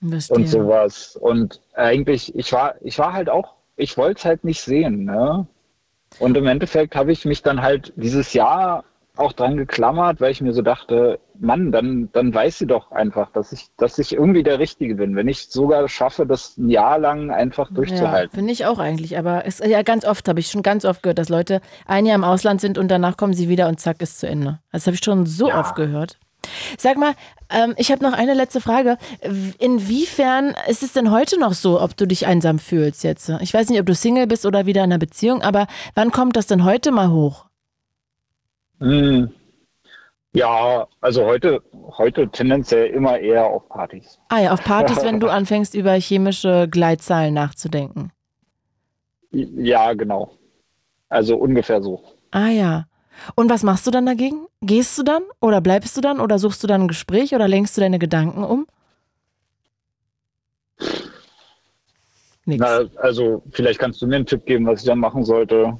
[0.07, 0.37] Verstehe.
[0.37, 1.15] und sowas.
[1.15, 5.45] Und eigentlich, ich war, ich war halt auch, ich wollte es halt nicht sehen, ne?
[6.19, 8.83] Und im Endeffekt habe ich mich dann halt dieses Jahr
[9.17, 13.31] auch dran geklammert, weil ich mir so dachte, Mann, dann, dann weiß sie doch einfach,
[13.31, 16.97] dass ich, dass ich irgendwie der Richtige bin, wenn ich sogar schaffe, das ein Jahr
[16.99, 18.33] lang einfach Ja, durchzuhalten.
[18.33, 19.17] finde ich auch eigentlich.
[19.17, 22.15] Aber es, ja, ganz oft habe ich schon ganz oft gehört, dass Leute ein Jahr
[22.15, 24.59] im Ausland sind und danach kommen sie wieder und zack, ist zu Ende.
[24.71, 25.59] Das habe ich schon so Ja.
[25.59, 26.17] oft gehört.
[26.77, 27.13] Sag mal,
[27.49, 28.97] ähm, ich habe noch eine letzte Frage.
[29.59, 33.29] Inwiefern ist es denn heute noch so, ob du dich einsam fühlst jetzt?
[33.41, 36.35] Ich weiß nicht, ob du Single bist oder wieder in einer Beziehung, aber wann kommt
[36.35, 37.45] das denn heute mal hoch?
[38.79, 39.31] Hm.
[40.33, 41.61] Ja, also heute,
[41.97, 44.17] heute tendenziell immer eher auf Partys.
[44.29, 48.11] Ah ja, auf Partys, wenn du anfängst, über chemische Gleitzahlen nachzudenken.
[49.31, 50.37] Ja, genau.
[51.09, 52.01] Also ungefähr so.
[52.31, 52.85] Ah ja.
[53.35, 54.47] Und was machst du dann dagegen?
[54.61, 57.77] Gehst du dann oder bleibst du dann oder suchst du dann ein Gespräch oder lenkst
[57.77, 58.67] du deine Gedanken um?
[62.45, 62.59] Nix.
[62.59, 65.79] Na, also vielleicht kannst du mir einen Tipp geben, was ich dann machen sollte.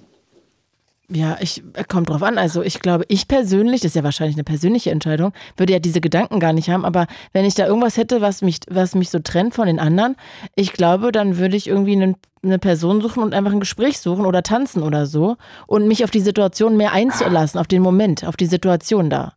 [1.14, 2.38] Ja, ich äh, kommt drauf an.
[2.38, 6.00] Also ich glaube, ich persönlich, das ist ja wahrscheinlich eine persönliche Entscheidung, würde ja diese
[6.00, 6.86] Gedanken gar nicht haben.
[6.86, 10.16] Aber wenn ich da irgendwas hätte, was mich, was mich so trennt von den anderen,
[10.56, 14.26] ich glaube, dann würde ich irgendwie einen, eine Person suchen und einfach ein Gespräch suchen
[14.26, 15.36] oder tanzen oder so
[15.68, 19.34] und mich auf die Situation mehr einzulassen, auf den Moment, auf die Situation da.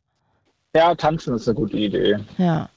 [0.76, 2.18] Ja, tanzen ist eine gute Idee.
[2.38, 2.68] Ja.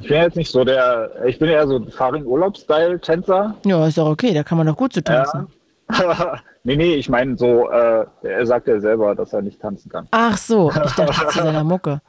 [0.00, 3.54] Ich bin jetzt nicht so der, ich bin eher so Farin-Urlaub-Style-Tänzer.
[3.66, 5.48] Ja, ist doch okay, da kann man doch gut zu tanzen.
[6.64, 10.08] nee, nee, ich meine so, äh, er sagt ja selber, dass er nicht tanzen kann.
[10.10, 12.00] Ach so, ich dachte zu seiner Mucke.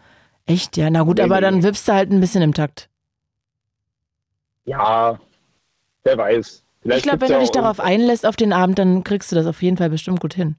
[0.46, 0.90] Echt, ja.
[0.90, 1.42] Na gut, Nee, aber nee.
[1.42, 2.90] dann wippst du halt ein bisschen im Takt.
[4.66, 5.20] Ja,
[6.04, 6.64] wer weiß.
[6.82, 9.46] Vielleicht ich glaube, wenn du dich darauf einlässt auf den Abend, dann kriegst du das
[9.46, 10.56] auf jeden Fall bestimmt gut hin.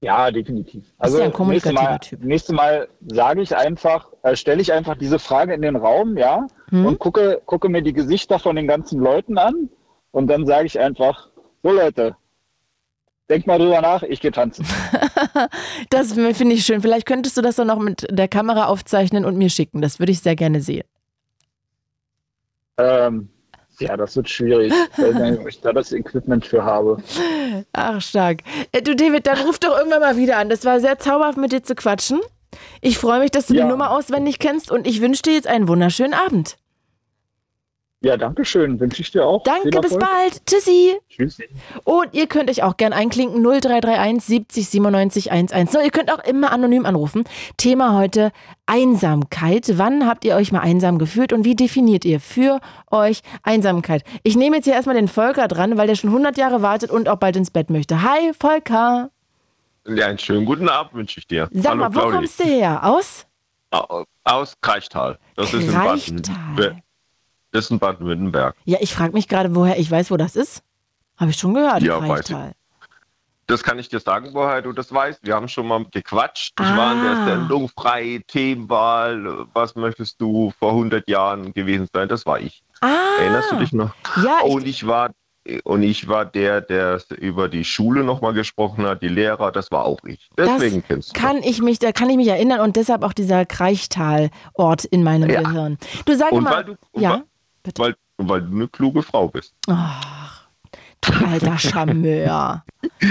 [0.00, 0.84] Ja, definitiv.
[0.98, 2.24] Also ja ein kommunikativer nächstes Mal, Typ.
[2.24, 6.46] nächstes Mal sage ich einfach, äh, stelle ich einfach diese Frage in den Raum, ja,
[6.70, 6.86] Hm?
[6.86, 9.70] und gucke, gucke mir die Gesichter von den ganzen Leuten an
[10.12, 11.27] und dann sage ich einfach,
[11.62, 12.16] so Leute,
[13.28, 14.66] denkt mal drüber nach, ich gehe tanzen.
[15.90, 16.80] Das finde ich schön.
[16.82, 19.80] Vielleicht könntest du das dann noch mit der Kamera aufzeichnen und mir schicken.
[19.80, 20.84] Das würde ich sehr gerne sehen.
[22.78, 23.28] ähm,
[23.80, 27.00] ja, das wird schwierig, ob ich da das Equipment für habe.
[27.72, 28.42] Ach, stark.
[28.72, 30.48] Äh, du, David, dann ruf doch irgendwann mal wieder an.
[30.48, 32.20] Das war sehr zauberhaft, mit dir zu quatschen.
[32.80, 33.62] Ich freue mich, dass du Ja.
[33.64, 36.56] die Nummer auswendig kennst und ich wünsche dir jetzt einen wunderschönen Abend.
[38.00, 39.42] Ja, danke schön, wünsche ich dir auch.
[39.42, 40.46] Danke, bis bald.
[40.46, 40.96] Tschüssi.
[41.08, 41.38] Tschüss.
[41.82, 45.80] Und ihr könnt euch auch gern einklinken 0331 70 97 110.
[45.84, 47.24] Ihr könnt auch immer anonym anrufen.
[47.56, 48.30] Thema heute
[48.66, 49.78] Einsamkeit.
[49.78, 52.60] Wann habt ihr euch mal einsam gefühlt und wie definiert ihr für
[52.92, 54.04] euch Einsamkeit?
[54.22, 57.08] Ich nehme jetzt hier erstmal den Volker dran, weil der schon 100 Jahre wartet und
[57.08, 58.02] auch bald ins Bett möchte.
[58.02, 59.10] Hi, Volker.
[59.88, 61.48] Ja, einen schönen guten Abend wünsche ich dir.
[61.50, 62.16] Sag Hallo mal, wo Claudi.
[62.16, 62.80] kommst du her?
[62.84, 63.26] Aus?
[63.72, 65.18] Au- Aus Kreichtal.
[65.34, 66.36] Das ist in Kreichtal.
[66.54, 66.82] Baden.
[67.52, 68.54] Das ist in Baden-Württemberg.
[68.64, 70.62] Ja, ich frage mich gerade, woher ich weiß, wo das ist.
[71.16, 72.36] Habe ich schon gehört, Ja, weiß ich.
[73.46, 75.20] Das kann ich dir sagen, woher du das weißt.
[75.22, 76.52] Wir haben schon mal gequatscht.
[76.60, 76.76] Ich Ah.
[76.76, 79.46] war in der Sendung Freie Themenwahl.
[79.54, 82.08] Was möchtest du vor 100 Jahren gewesen sein?
[82.08, 82.62] Das war ich.
[82.82, 82.88] Ah,
[83.18, 83.90] Erinnerst du dich noch?
[84.22, 85.10] ja, ich, Und ich war
[85.64, 89.86] und ich war der, der über die Schule nochmal gesprochen hat, die Lehrer, das war
[89.86, 90.28] auch ich.
[90.36, 91.18] Deswegen kennst du.
[91.20, 95.30] kann ich mich, da kann ich mich erinnern und deshalb auch dieser Kreichtal-Ort in meinem
[95.30, 95.40] Ja.
[95.40, 95.78] Gehirn.
[96.04, 97.22] Du sag Und mal, du- ja,
[97.64, 99.54] weil- Weil, weil du eine kluge Frau bist.
[99.68, 100.46] Ach,
[101.00, 102.64] du alter Charmeur.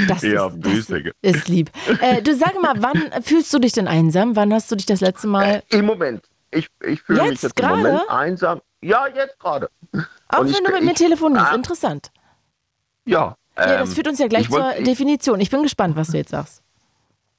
[0.07, 1.13] Das Ja, ist, böse.
[1.21, 1.71] das ist lieb.
[2.01, 4.35] Äh, du sag mal, wann fühlst du dich denn einsam?
[4.35, 5.63] Wann hast du dich das letzte Mal?
[5.69, 6.23] Im Moment.
[6.51, 7.77] Ich, ich fühle mich Jetzt jetzt im gerade?
[7.83, 8.61] Moment einsam.
[8.81, 9.69] Ja, jetzt gerade.
[10.29, 11.55] Auch und wenn ich- du mit mir telefonierst, ah.
[11.55, 12.11] interessant.
[13.05, 13.35] Ja.
[13.57, 15.39] Ja, das ähm, führt uns ja gleich ich wollt- zur Definition.
[15.39, 16.61] Ich bin gespannt, was du jetzt sagst.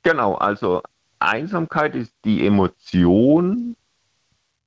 [0.02, 0.82] Genau, also
[1.20, 3.76] Einsamkeit ist die Emotion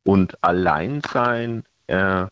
[0.04, 2.28] und Alleinsein äh,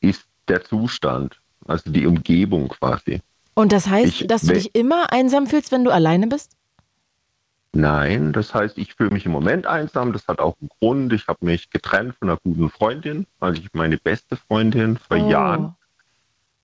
[0.00, 3.20] ist der Zustand, also die Umgebung quasi.
[3.54, 6.52] Und das heißt, Ich- dass du dich immer einsam fühlst, wenn du alleine bist?
[7.72, 10.12] Nein, das heißt, ich fühle mich im Moment einsam.
[10.12, 11.12] Das hat auch einen Grund.
[11.12, 15.28] Ich habe mich getrennt von einer guten Freundin, also ich meine beste Freundin vor Oh.
[15.28, 15.74] Jahren,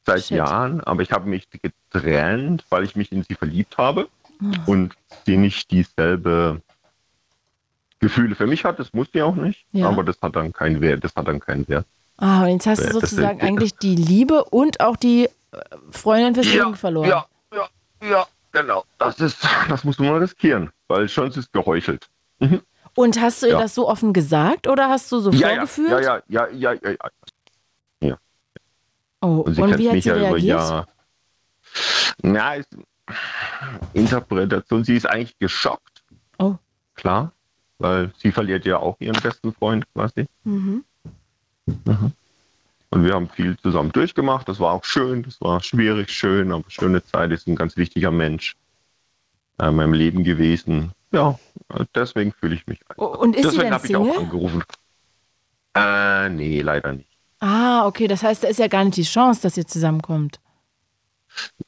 [0.07, 0.37] seit Shit.
[0.39, 0.81] Jahren.
[0.83, 4.09] Aber ich habe mich getrennt, weil ich mich in sie verliebt habe
[4.39, 4.53] Hm.
[4.67, 4.95] und
[5.27, 6.63] sie nicht dieselbe
[7.99, 8.79] Gefühle für mich hat.
[8.79, 9.65] Das muss sie auch nicht.
[9.73, 9.89] Ja.
[9.89, 11.03] Aber das hat dann keinen Wert.
[11.03, 11.87] Das hat dann keinen Wert.
[12.21, 15.31] Ah, und jetzt hast du Ja, sozusagen eigentlich die Liebe und auch die äh,
[15.91, 17.09] Freundin fürs Ja, Leben verloren.
[17.09, 17.69] Ja, ja,
[18.09, 18.85] ja, genau.
[18.99, 19.39] Das ist,
[19.69, 22.09] das muss man mal riskieren, weil sonst ist geheuchelt.
[22.95, 23.61] Und hast du ihr Ja.
[23.61, 25.91] das so offen gesagt oder hast du so Ja, ja, vorgefühlt?
[25.91, 26.97] ja, ja, ja, ja, ja,
[28.03, 28.17] ja.
[29.23, 30.43] Oh, Und sie und wie hat mich sie ja über reagiert?
[30.59, 30.89] Jahr.
[32.23, 32.69] Na, ist,
[33.93, 36.03] Interpretation, sie ist eigentlich geschockt.
[36.39, 36.55] Oh.
[36.95, 37.33] Klar,
[37.79, 40.27] weil sie verliert ja auch ihren besten Freund quasi.
[40.45, 40.85] Mhm.
[41.67, 44.49] Und wir haben viel zusammen durchgemacht.
[44.49, 47.31] Das war auch schön, das war schwierig, schön, aber schöne Zeit.
[47.31, 48.57] Ist ein ganz wichtiger Mensch
[49.61, 50.93] äh, in meinem Leben gewesen.
[51.13, 51.39] Ja,
[51.95, 52.81] deswegen fühle ich mich.
[52.97, 54.63] Oh, Und ist sie deswegen denn habe ich auch angerufen.
[55.75, 57.09] Äh, nee, leider nicht.
[57.41, 60.41] Ah, okay, das heißt, da ist ja gar nicht die Chance, dass ihr zusammenkommt.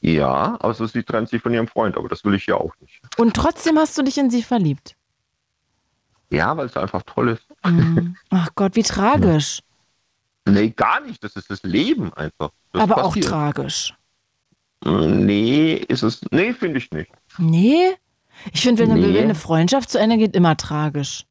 [0.00, 3.00] Ja, also sie trennt sich von ihrem Freund, aber das will ich ja auch nicht.
[3.16, 4.96] Und trotzdem hast du dich in sie verliebt.
[6.30, 7.46] Ja, weil es einfach toll ist.
[7.64, 8.16] Mhm.
[8.30, 9.60] Ach Gott, wie tragisch.
[10.46, 11.22] Nee, gar nicht.
[11.22, 12.50] Das ist das Leben einfach.
[12.72, 13.26] Das Aber auch passiert.
[13.26, 13.94] tragisch.
[14.84, 16.20] Nee, ist es.
[16.30, 17.10] Nee, finde ich nicht.
[17.38, 17.92] Nee?
[18.52, 19.14] Ich finde, wenn, eine- Nee.
[19.14, 21.24] wenn eine Freundschaft zu Ende geht, immer tragisch.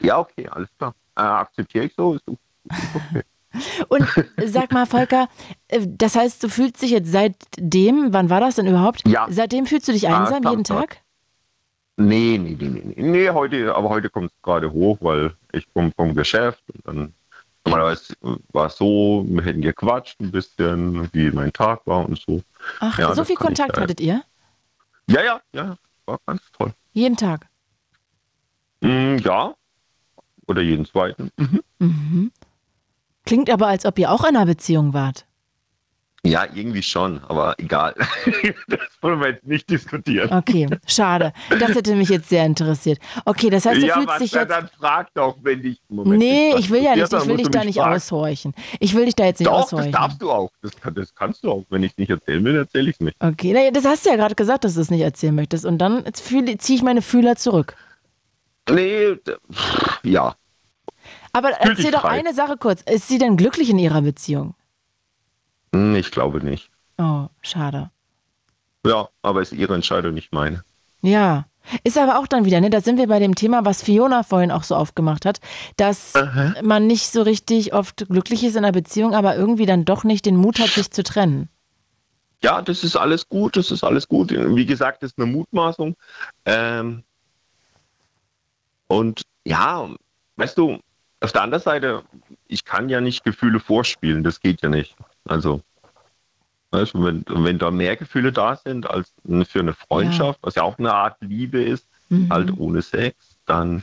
[0.00, 0.94] Ja, okay, alles klar.
[1.16, 2.14] Äh, akzeptiere ich so.
[2.14, 3.22] Ist okay.
[3.88, 4.04] Und
[4.44, 5.28] sag mal, Volker,
[5.68, 9.06] äh, das heißt, du fühlst dich jetzt seitdem, wann war das denn überhaupt?
[9.08, 9.26] Ja.
[9.30, 10.90] Seitdem fühlst du dich Ah, einsam jeden Samstag.
[10.96, 11.00] Tag?
[11.96, 13.02] Nee, nee, nee, nee, nee.
[13.02, 17.14] Nee, heute, aber heute kommt es gerade hoch, weil ich komme vom Geschäft und dann
[17.64, 18.14] normalerweise
[18.52, 22.42] war es so, wir hätten gequatscht ein bisschen, wie mein Tag war und so.
[22.80, 24.22] Ach, Ja, so viel ich Kontakt hattet ihr?
[25.08, 25.76] Ja, ja, ja,
[26.06, 26.72] war ganz toll.
[26.92, 27.46] Jeden Tag?
[28.80, 29.54] Mm, ja,
[30.46, 31.30] oder jeden zweiten.
[31.36, 31.60] Mhm.
[31.78, 32.32] Mhm.
[33.24, 35.26] Klingt aber, als ob ihr auch in einer Beziehung wart.
[36.26, 37.94] Ja, irgendwie schon, aber egal.
[38.68, 40.32] das wollen wir jetzt nicht diskutieren.
[40.32, 41.34] Okay, schade.
[41.60, 42.98] Das hätte mich jetzt sehr interessiert.
[43.26, 44.48] Okay, das heißt, du ja, fühlst was, dich jetzt.
[44.50, 45.82] dann frag doch, wenn dich.
[45.88, 47.96] Moment, Nee, ich will ja nicht, ich will dich da nicht fragen.
[47.96, 48.54] aushorchen.
[48.80, 49.92] Ich will dich da jetzt nicht Doch, das aushorchen.
[49.92, 50.50] darfst du auch.
[50.62, 51.64] Das, das kannst du auch.
[51.68, 53.16] Wenn ich es nicht erzählen will, erzähle ich es nicht.
[53.20, 55.66] Okay, naja, das hast du ja gerade gesagt, dass du es nicht erzählen möchtest.
[55.66, 57.76] Und dann ziehe ich meine Fühler zurück.
[58.70, 59.16] Nee,
[60.02, 60.34] ja.
[61.34, 62.18] Aber Fühl erzähl doch frei.
[62.20, 62.80] eine Sache kurz.
[62.82, 64.54] Ist sie denn glücklich in ihrer Beziehung?
[65.74, 66.70] Hm, Ich glaube nicht.
[66.98, 67.90] Oh, schade.
[68.86, 70.62] Ja, aber ist ihre Entscheidung, nicht meine.
[71.02, 71.46] Ja.
[71.82, 72.68] Ist aber auch dann wieder, ne?
[72.68, 75.40] Da sind wir bei dem Thema, was Fiona vorhin auch so aufgemacht hat,
[75.78, 76.12] dass
[76.62, 80.26] man nicht so richtig oft glücklich ist in einer Beziehung, aber irgendwie dann doch nicht
[80.26, 81.48] den Mut hat, sich zu trennen.
[82.42, 84.30] Ja, das ist alles gut, das ist alles gut.
[84.30, 85.96] Wie gesagt, das ist eine Mutmaßung.
[86.44, 87.02] Ähm,
[88.86, 89.88] und ja,
[90.36, 90.78] weißt du,
[91.20, 92.02] auf der anderen Seite,
[92.46, 94.94] ich kann ja nicht Gefühle vorspielen, das geht ja nicht.
[95.26, 95.60] Also,
[96.70, 99.12] weißt du, wenn, wenn da mehr Gefühle da sind als
[99.48, 102.28] für eine Freundschaft, was ja auch eine Art Liebe ist, Mhm.
[102.30, 103.82] halt ohne Sex, dann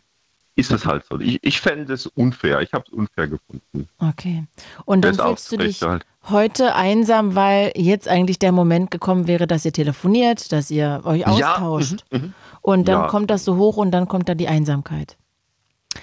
[0.55, 1.19] ist es halt so.
[1.19, 3.87] Ich, ich fände es unfair, ich habe es unfair gefunden.
[3.97, 4.45] Okay.
[4.85, 6.05] Und dann fühlst du dich halt.
[6.29, 11.21] heute einsam, weil jetzt eigentlich der Moment gekommen wäre, dass ihr telefoniert, dass ihr euch
[11.21, 12.05] Ja, austauscht.
[12.11, 12.33] mhm, mhm.
[12.61, 13.07] Und dann Ja.
[13.07, 15.17] kommt das so hoch und dann kommt da die Einsamkeit.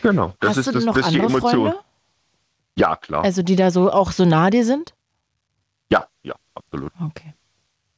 [0.03, 1.51] Genau, das Hast ist du das, noch das andere Emotion.
[1.71, 1.77] Freunde?
[2.77, 3.23] Ja, klar.
[3.23, 4.95] Also die da so auch so nah dir sind?
[6.71, 6.93] Absolut.
[7.01, 7.35] Okay.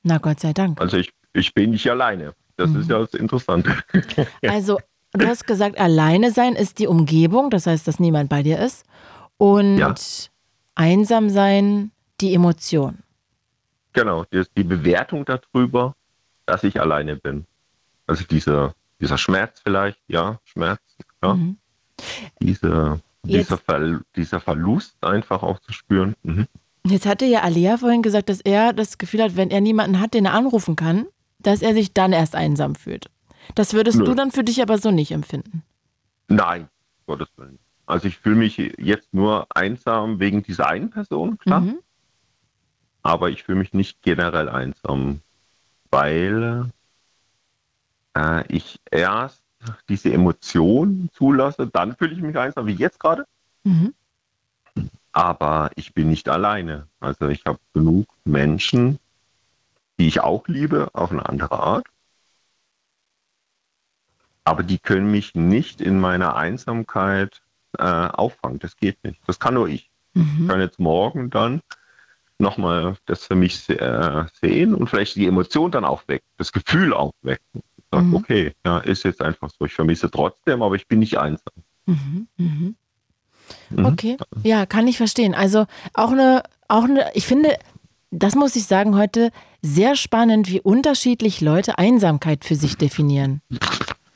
[0.03, 0.81] Na Gott sei Dank.
[0.81, 2.35] Also ich, ich bin nicht alleine.
[2.57, 2.81] Das Mhm.
[2.81, 3.75] ist ja das Interessante.
[4.43, 4.79] Also,
[5.13, 8.85] du hast gesagt, alleine sein ist die Umgebung, das heißt, dass niemand bei dir ist.
[9.39, 9.95] Und Ja.
[10.75, 11.91] einsam sein
[12.21, 12.99] die Emotion.
[13.93, 15.95] genau, die, die Bewertung darüber,
[16.47, 17.45] dass ich alleine bin.
[18.07, 20.81] Also dieser, dieser Schmerz vielleicht, ja, Schmerz,
[21.23, 21.35] ja.
[21.35, 21.57] Mhm.
[22.41, 26.15] Diese, dieser, Ver, dieser Verlust einfach auch zu spüren.
[26.23, 26.47] Mhm.
[26.87, 30.15] Jetzt hatte ja Alia vorhin gesagt, dass er das Gefühl hat, wenn er niemanden hat,
[30.15, 31.07] den er anrufen kann,
[31.39, 33.11] dass er sich dann erst einsam fühlt.
[33.55, 34.05] Das würdest Nö.
[34.05, 35.63] du dann für dich aber so nicht empfinden.
[36.29, 36.69] Nein,
[37.07, 37.59] Gottes Willen.
[37.87, 41.61] Also ich fühle mich jetzt nur einsam wegen dieser einen Person, klar.
[41.63, 41.79] Mhm.
[43.03, 45.21] aber ich fühle mich nicht generell einsam,
[45.91, 46.71] weil
[48.17, 49.43] äh, ich erst
[49.89, 53.27] diese Emotionen zulasse, dann fühle ich mich einsam, wie jetzt gerade,
[53.65, 53.93] Mhm.
[55.13, 56.87] Aber ich bin nicht alleine.
[57.01, 58.99] Also ich habe genug Menschen,
[59.99, 61.87] die ich auch liebe, auf eine andere Art.
[64.45, 67.41] aber die können mich nicht in meiner Einsamkeit
[67.79, 68.59] äh, auffangen.
[68.59, 69.21] Das geht nicht.
[69.27, 69.91] Das kann nur ich.
[70.43, 71.61] Ich kann jetzt morgen dann
[72.39, 77.63] nochmal das für mich äh, sehen und vielleicht die Emotion dann aufwecken, das Gefühl aufwecken.
[77.93, 78.15] Sag, Mhm.
[78.15, 79.67] Okay, ja, ist jetzt einfach so.
[79.67, 81.55] Ich vermisse trotzdem, aber ich bin nicht einsam.
[81.87, 82.77] Mhm.
[83.71, 83.81] Mhm.
[83.81, 83.87] Mhm.
[83.87, 85.35] Okay, ja, kann ich verstehen.
[85.35, 87.57] Also auch eine, auch eine, ich finde,
[88.11, 89.31] das muss ich sagen heute
[89.63, 93.41] sehr spannend, wie unterschiedlich Leute Einsamkeit für sich definieren.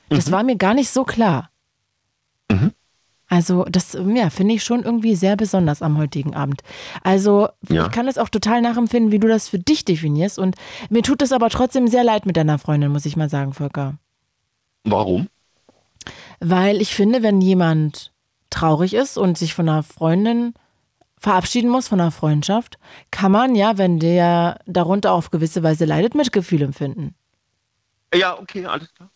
[0.08, 1.50] Das war mir gar nicht so klar.
[2.50, 2.72] Mhm.
[3.28, 6.62] Also das, ja, finde ich schon irgendwie sehr besonders am heutigen Abend.
[7.02, 7.86] Also Ja.
[7.86, 10.38] ich kann das auch total nachempfinden, wie du das für dich definierst.
[10.38, 10.56] Und
[10.90, 13.94] mir tut es aber trotzdem sehr leid mit deiner Freundin, muss ich mal sagen, Volker.
[14.84, 15.28] Warum?
[16.40, 18.12] Weil ich finde, wenn jemand
[18.54, 20.54] traurig ist und sich von einer Freundin
[21.18, 22.78] verabschieden muss, von einer Freundschaft,
[23.10, 27.14] kann man ja, wenn der darunter auf gewisse Weise leidet, Mitgefühl empfinden.
[28.14, 29.10] Ja, okay, alles klar.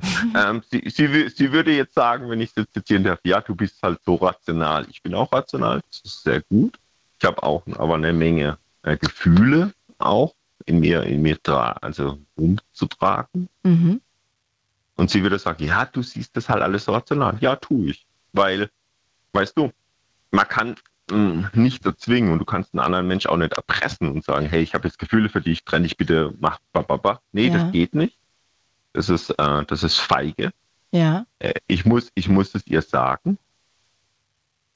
[0.34, 3.82] ähm, sie, sie, sie würde jetzt sagen, wenn ich sie zitieren darf, ja, du bist
[3.82, 4.86] halt so rational.
[4.88, 6.78] Ich bin auch rational, das ist sehr gut.
[7.18, 10.34] Ich habe auch aber eine Menge äh, Gefühle auch
[10.64, 11.38] in mir, in mir
[11.82, 13.48] also umzutragen.
[13.62, 14.00] Mhm.
[14.96, 17.36] Und sie würde sagen, ja, du siehst das halt alles so rational.
[17.40, 18.06] Ja, tue ich.
[18.32, 18.70] Weil,
[19.32, 19.72] weißt du,
[20.30, 20.76] man kann
[21.10, 24.62] mh, nicht erzwingen und du kannst einen anderen Mensch auch nicht erpressen und sagen, hey,
[24.62, 27.20] ich habe jetzt Gefühle für dich, trenn dich bitte, mach bababa.
[27.32, 27.58] Nee, Ja.
[27.58, 28.16] das geht nicht.
[28.92, 30.52] Das ist, äh, das ist feige.
[30.92, 31.26] Ja.
[31.38, 33.38] Äh, ich, muss, ich muss es ihr sagen.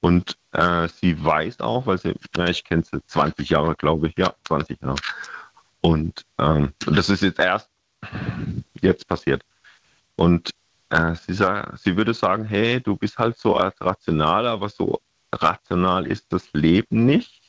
[0.00, 4.14] Und äh, sie weiß auch, weil sie, na, ich kenne sie 20 Jahre, glaube ich,
[4.18, 4.96] ja, 20 Jahre.
[5.80, 7.70] Und, ähm, das ist jetzt erst
[8.82, 9.42] jetzt passiert.
[10.16, 10.50] Und
[10.94, 15.00] äh, sie, sa- sie würde sagen, hey, du bist halt so als rational, aber so
[15.32, 17.42] rational ist das Leben nicht,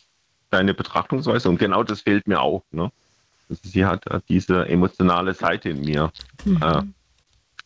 [0.49, 1.49] deine Betrachtungsweise.
[1.49, 2.63] Und genau das fehlt mir auch.
[2.71, 2.91] Ne?
[3.49, 6.11] Also sie hat äh, diese emotionale Seite in mir
[6.45, 6.81] äh,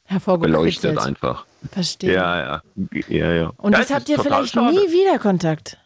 [0.06, 0.52] Hervorgehoben.
[0.52, 1.46] beleuchtet einfach.
[1.72, 2.14] Verstehe.
[2.14, 2.62] Ja, ja,
[3.08, 3.48] ja, ja.
[3.58, 4.72] Und ja, jetzt habt ihr vielleicht schade.
[4.74, 5.78] nie wieder Kontakt.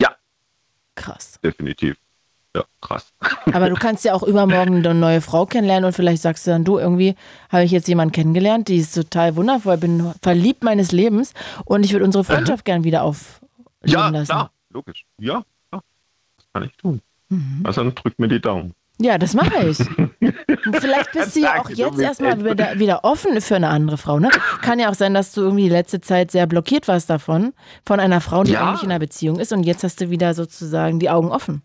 [0.00, 0.14] Ja.
[0.94, 1.38] Krass.
[1.42, 1.96] Definitiv.
[2.56, 3.12] Ja, krass.
[3.52, 6.64] Aber du kannst ja auch übermorgen eine neue Frau kennenlernen und vielleicht sagst du dann,
[6.64, 7.14] du, irgendwie
[7.48, 11.32] habe ich jetzt jemanden kennengelernt, die ist total wundervoll, bin verliebt meines Lebens
[11.64, 13.48] und ich würde unsere Freundschaft gern wieder aufleben
[13.84, 14.26] Ja, lassen.
[14.26, 15.04] klar, logisch.
[15.18, 15.82] Ja, klar.
[16.36, 17.00] das kann ich tun.
[17.28, 17.60] Mhm.
[17.62, 18.74] Also dann drück mir die Daumen.
[18.98, 19.78] Ja, das mache ich.
[20.80, 24.18] Vielleicht bist du ja auch jetzt erstmal wieder, wieder offen für eine andere Frau.
[24.18, 24.28] Ne?
[24.60, 27.54] Kann ja auch sein, dass du irgendwie die letzte Zeit sehr blockiert warst davon,
[27.86, 28.68] von einer Frau, die Ja.
[28.68, 31.62] eigentlich in einer Beziehung ist und jetzt hast du wieder sozusagen die Augen offen.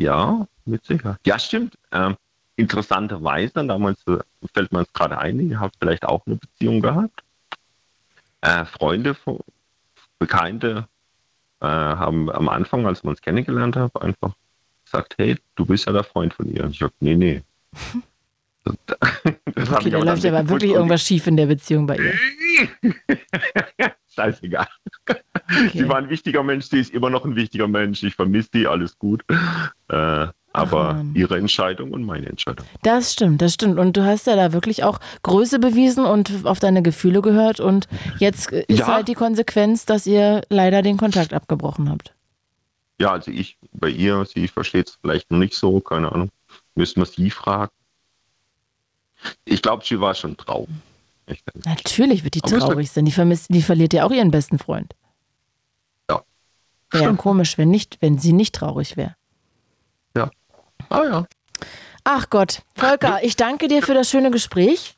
[0.00, 1.20] Ja, mit Sicherheit.
[1.26, 1.76] Ja, stimmt.
[1.92, 2.16] Ähm,
[2.56, 4.16] interessanterweise, damals äh,
[4.54, 7.22] fällt mir es gerade ein, ihr habt vielleicht auch eine Beziehung gehabt.
[8.40, 9.14] Äh, Freunde,
[10.18, 10.88] Bekannte
[11.60, 14.32] äh, haben am Anfang, als wir uns kennengelernt haben, einfach
[14.86, 16.64] gesagt, hey, du bist ja der Freund von ihr.
[16.64, 17.42] Und ich sag, nee, nee.
[18.62, 18.76] Das,
[19.72, 22.14] Okay, da läuft aber wirklich irgendwas schief in der Beziehung bei ihr.
[24.20, 24.66] Scheißegal.
[25.08, 25.70] Okay.
[25.72, 28.02] Sie war ein wichtiger Mensch, sie ist immer noch ein wichtiger Mensch.
[28.02, 29.24] Ich vermisse die, alles gut.
[29.88, 31.14] Äh, aber Mann.
[31.14, 32.66] ihre Entscheidung und meine Entscheidung.
[32.82, 33.78] Das stimmt, das stimmt.
[33.78, 37.60] Und du hast ja da wirklich auch Größe bewiesen und auf deine Gefühle gehört.
[37.60, 37.88] Und
[38.18, 38.86] jetzt äh, ist Ja.
[38.88, 42.14] halt die Konsequenz, dass ihr leider den Kontakt abgebrochen habt.
[43.00, 46.30] Ja, also ich bei ihr, sie versteht es vielleicht noch nicht so, keine Ahnung.
[46.74, 47.72] Müssen wir sie fragen.
[49.44, 50.68] Ich glaube, sie war schon traurig.
[51.30, 51.68] Denke.
[51.68, 53.04] Natürlich wird die Aber traurig sein.
[53.04, 54.94] Die, vermisst, die verliert ja auch ihren besten Freund.
[56.10, 56.22] Ja.
[56.90, 59.14] Wäre ja komisch, wenn, nicht, wenn sie nicht traurig wäre.
[60.88, 61.26] Ah ja.
[62.02, 64.96] Ach Gott, Volker, ich danke dir für das schöne Gespräch.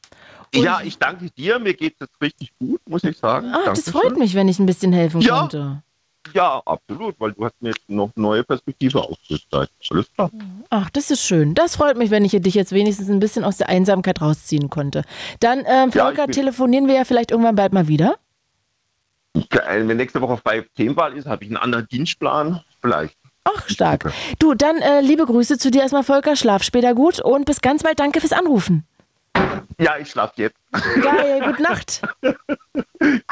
[0.54, 1.58] Und- Ja, ich danke dir.
[1.58, 3.52] Mir geht es jetzt richtig gut, muss ich sagen.
[3.52, 5.40] Ach, das freut mich, wenn ich ein bisschen helfen Ja.
[5.40, 5.82] konnte.
[6.34, 9.70] Ja, absolut, weil du hast mir jetzt noch neue Perspektive aufgezeigt.
[9.90, 10.30] Alles klar.
[10.70, 11.54] Ach, das ist schön.
[11.54, 15.02] Das freut mich, wenn ich dich jetzt wenigstens ein bisschen aus der Einsamkeit rausziehen konnte.
[15.40, 18.16] Dann, ähm, Ja, Volker, bin- telefonieren wir ja vielleicht irgendwann bald mal wieder.
[19.50, 22.60] Wenn nächste Woche bei Themenwahl ist, habe ich einen anderen Dienstplan.
[22.80, 23.16] Vielleicht.
[23.44, 24.12] Ach, stark.
[24.38, 26.36] Du, dann äh, liebe Grüße zu dir erstmal, Volker.
[26.36, 27.98] Schlaf später gut und bis ganz bald.
[27.98, 28.84] Danke fürs Anrufen.
[29.78, 30.56] Ja, ich schlafe jetzt.
[31.02, 32.02] Geil, gute Nacht.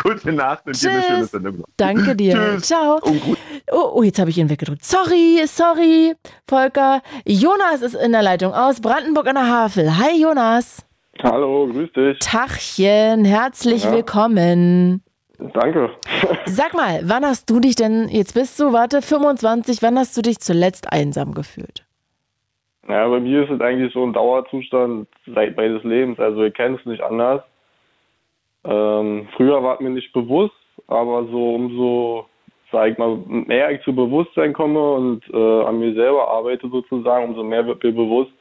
[0.03, 1.07] Gute Nacht und dir eine Tschüss.
[1.09, 1.65] schöne Sendung.
[1.77, 2.35] Danke dir.
[2.35, 2.63] Tschüss.
[2.63, 2.99] Ciao.
[3.03, 3.39] Und gut.
[3.71, 4.85] Oh, oh, jetzt habe ich ihn weggedrückt.
[4.85, 6.15] Sorry, sorry,
[6.49, 7.03] Volker.
[7.25, 9.97] Jonas ist in der Leitung aus Brandenburg an der Havel.
[9.99, 10.85] Hi, Jonas.
[11.23, 12.19] Hallo, grüß dich.
[12.19, 13.93] Tachchen, herzlich Ja.
[13.93, 15.03] willkommen.
[15.55, 15.91] Danke.
[16.47, 20.23] Sag mal, wann hast du dich denn, jetzt bist du, warte, 25, wann hast du
[20.23, 21.85] dich zuletzt einsam gefühlt?
[22.91, 26.19] Ja, bei mir ist es eigentlich so ein Dauerzustand seit meines Lebens.
[26.19, 27.43] Also ich kenne es nicht anders.
[28.65, 30.55] Ähm, früher war es mir nicht bewusst,
[30.87, 32.27] aber so umso,
[32.71, 37.31] sag ich mal, mehr ich zu Bewusstsein komme und äh, an mir selber arbeite sozusagen,
[37.31, 38.33] umso mehr wird mir bewusst,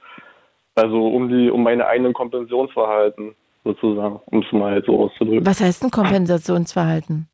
[0.76, 3.35] also um die, um meine eigenen Kompensationsverhalten.
[3.63, 5.45] sozusagen, um es mal so auszudrücken.
[5.45, 7.27] Was heißt ein Kompensationsverhalten?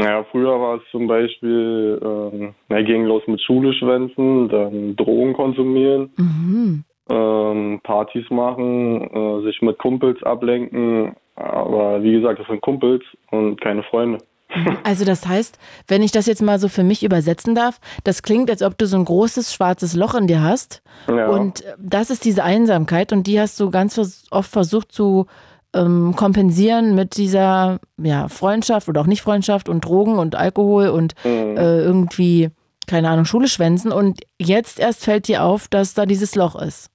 [0.00, 5.34] Ja, früher war es zum Beispiel, ähm, na, ging los mit Schule schwänzen, dann Drogen
[5.34, 6.84] konsumieren, Mhm.
[7.10, 11.14] ähm, Partys machen, äh, sich mit Kumpels ablenken.
[11.36, 14.18] Aber wie gesagt, das sind Kumpels und keine Freunde.
[14.84, 18.50] Also das heißt, wenn ich das jetzt mal so für mich übersetzen darf, das klingt,
[18.50, 20.82] als ob du so ein großes schwarzes Loch in dir hast.
[21.08, 21.28] Ja.
[21.28, 23.98] Und äh, das ist diese Einsamkeit und die hast du ganz
[24.30, 25.26] oft versucht zu
[25.74, 31.14] ähm, kompensieren mit dieser ja, Freundschaft oder auch nicht Freundschaft und Drogen und Alkohol und
[31.24, 31.56] Mhm.
[31.56, 32.50] äh, irgendwie,
[32.88, 33.92] keine Ahnung, Schule schwänzen.
[33.92, 36.90] Und jetzt erst fällt dir auf, dass da dieses Loch ist.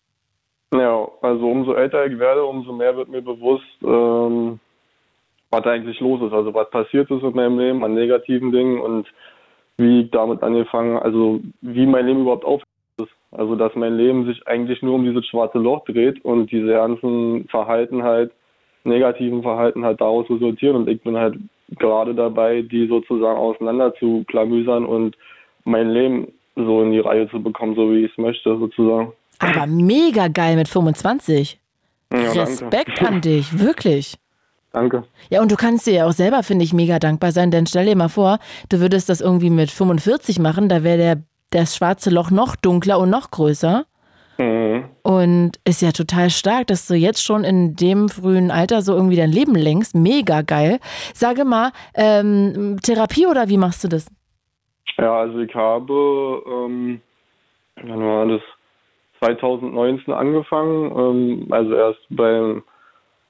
[0.73, 4.59] Ja, also umso älter ich werde, umso mehr wird mir bewusst, ähm,
[5.51, 6.33] was da eigentlich los ist.
[6.33, 9.07] Also was passiert ist in meinem Leben an negativen Dingen und
[9.77, 12.61] wie ich damit angefangen, also wie mein Leben überhaupt auf
[12.97, 13.11] ist.
[13.31, 17.47] Also dass mein Leben sich eigentlich nur um dieses schwarze Loch dreht und diese ganzen
[17.49, 18.31] Verhalten halt,
[18.85, 21.35] negativen Verhalten halt daraus resultieren und ich bin halt
[21.77, 25.15] gerade dabei, die sozusagen auseinander zu klamüsern und
[25.63, 29.11] mein Leben so in die Reihe zu bekommen, so wie ich es möchte, sozusagen.
[29.39, 31.59] Aber mega geil mit 25.
[32.11, 32.39] Ja, danke.
[32.41, 34.15] Respekt an dich, wirklich.
[34.71, 35.03] Danke.
[35.29, 37.85] Ja, und du kannst dir ja auch selber, finde ich, mega dankbar sein, denn stell
[37.85, 38.39] dir mal vor,
[38.69, 42.99] du würdest das irgendwie mit 45 machen, da wäre der das schwarze Loch noch dunkler
[42.99, 43.85] und noch größer.
[44.37, 44.85] Mhm.
[45.03, 49.15] Und ist ja total stark, dass du jetzt schon in dem frühen Alter so irgendwie
[49.15, 49.95] dein Leben lenkst.
[49.95, 50.79] Mega geil.
[51.13, 54.07] Sage mal, ähm, Therapie oder wie machst du das?
[54.97, 57.01] Ja, also ich habe, ähm,
[57.75, 58.41] wann war das?
[59.19, 62.63] 2019 angefangen, ähm, also erst beim,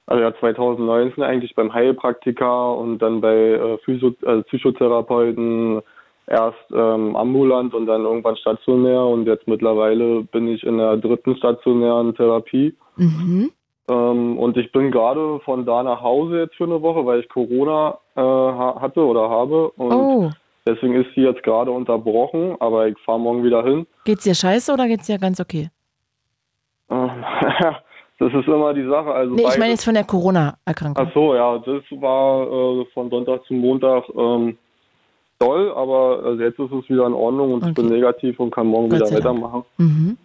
[0.06, 5.80] also ja 2019 eigentlich beim Heilpraktiker und dann bei äh, Physio also Psychotherapeuten,
[6.26, 11.36] erst ähm, ambulant und dann irgendwann stationär und jetzt mittlerweile bin ich in der dritten
[11.36, 12.74] stationären Therapie.
[12.96, 13.50] Mhm.
[13.88, 17.28] Ähm, und ich bin gerade von da nach Hause jetzt für eine Woche, weil ich
[17.28, 19.70] Corona äh, ha hatte oder habe.
[19.76, 20.30] Und Oh,
[20.66, 23.86] deswegen ist sie jetzt gerade unterbrochen, aber ich fahre morgen wieder hin.
[24.04, 25.70] geht's dir scheiße oder geht's dir ganz okay?
[26.90, 27.10] Ähm,
[28.18, 29.12] das ist immer die Sache.
[29.12, 31.06] Also Nee, ich meine jetzt von der Corona-Erkrankung.
[31.06, 32.42] Ach so, ja, das war
[32.80, 34.58] äh, von Sonntag zu Montag ähm,
[35.38, 38.66] toll, aber also jetzt ist es wieder in Ordnung und ich bin negativ und kann
[38.66, 39.64] morgen wieder weitermachen.
[39.78, 40.16] Mhm.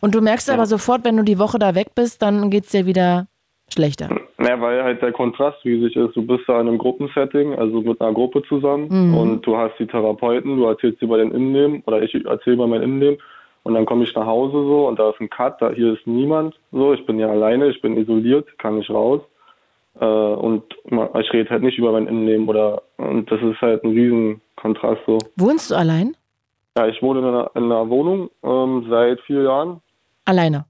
[0.00, 2.86] Und du merkst aber sofort, wenn du die Woche da weg bist, dann geht's dir
[2.86, 3.26] wieder
[3.72, 4.08] schlechter.
[4.38, 6.16] Ja, weil halt der Kontrast riesig ist.
[6.16, 9.14] Du bist da in einem Gruppensetting, also mit einer Gruppe zusammen Mhm.
[9.14, 12.82] und du hast die Therapeuten, du erzählst über dein Innenleben oder ich erzähle über mein
[12.82, 13.18] Innenleben
[13.64, 16.06] und dann komme ich nach Hause so und da ist ein Cut, da hier ist
[16.06, 19.20] niemand so, ich bin ja alleine, ich bin isoliert, kann nicht raus
[20.00, 23.84] äh, und ma- ich rede halt nicht über mein Innenleben oder und das ist halt
[23.84, 25.18] ein riesen Kontrast so.
[25.36, 26.16] Wohnst du allein?
[26.76, 29.80] Ja, ich wohne in einer, in einer Wohnung ähm, seit vier Jahren,
[30.24, 30.64] Alleine.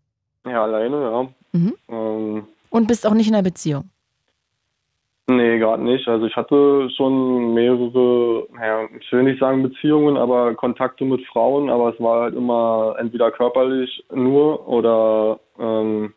[0.46, 1.28] ja alleine, ja.
[1.52, 1.74] Mhm.
[1.88, 3.90] Ähm, Und bist auch nicht in einer Beziehung.
[5.30, 6.08] Nee, gerade nicht.
[6.08, 11.68] Also ich hatte schon mehrere, naja, ich will nicht sagen Beziehungen, aber Kontakte mit Frauen,
[11.68, 16.14] aber es war halt immer entweder körperlich nur oder ähm,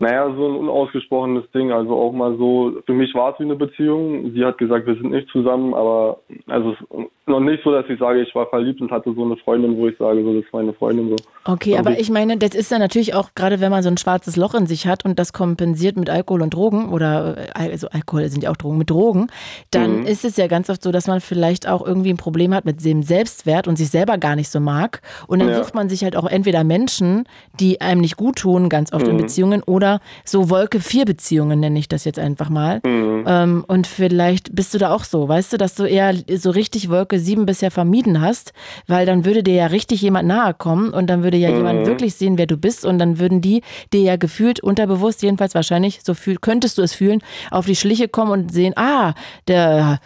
[0.00, 1.70] naja, so ein unausgesprochenes Ding.
[1.70, 4.32] Also auch mal so, für mich war es wie eine Beziehung.
[4.34, 6.18] Sie hat gesagt, wir sind nicht zusammen, aber
[6.48, 9.22] also es ist noch nicht so, dass ich sage, ich war verliebt und hatte so
[9.24, 11.16] eine Freundin, wo ich sage, so, das ist meine Freundin so.
[11.44, 13.88] Okay, Und aber ich- ich meine, das ist dann natürlich auch, gerade wenn man so
[13.90, 17.70] ein schwarzes Loch in sich hat und das kompensiert mit Alkohol und Drogen oder äh,
[17.70, 19.28] also Alkohol sind ja auch Drogen, mit Drogen,
[19.70, 20.06] dann Mhm.
[20.06, 22.84] ist es ja ganz oft so, dass man vielleicht auch irgendwie ein Problem hat mit
[22.84, 25.02] dem Selbstwert und sich selber gar nicht so mag.
[25.28, 25.54] Und dann Ja.
[25.56, 27.24] sucht man sich halt auch entweder Menschen,
[27.60, 29.18] die einem nicht gut tun, ganz oft in Mhm.
[29.18, 29.89] Beziehungen, oder
[30.24, 32.80] so Wolke-4-Beziehungen nenne ich das jetzt einfach mal.
[32.84, 33.24] Mhm.
[33.26, 36.88] Ähm, und vielleicht bist du da auch so, weißt du, dass du eher so richtig
[36.90, 38.52] Wolke 7 bisher vermieden hast,
[38.86, 41.56] weil dann würde dir ja richtig jemand nahe kommen und dann würde ja Mhm.
[41.56, 43.62] jemand wirklich sehen, wer du bist und dann würden die
[43.92, 48.08] dir ja gefühlt, unterbewusst jedenfalls wahrscheinlich, so fühl, könntest du es fühlen, auf die Schliche
[48.08, 49.14] kommen und sehen, ah,
[49.48, 49.98] der,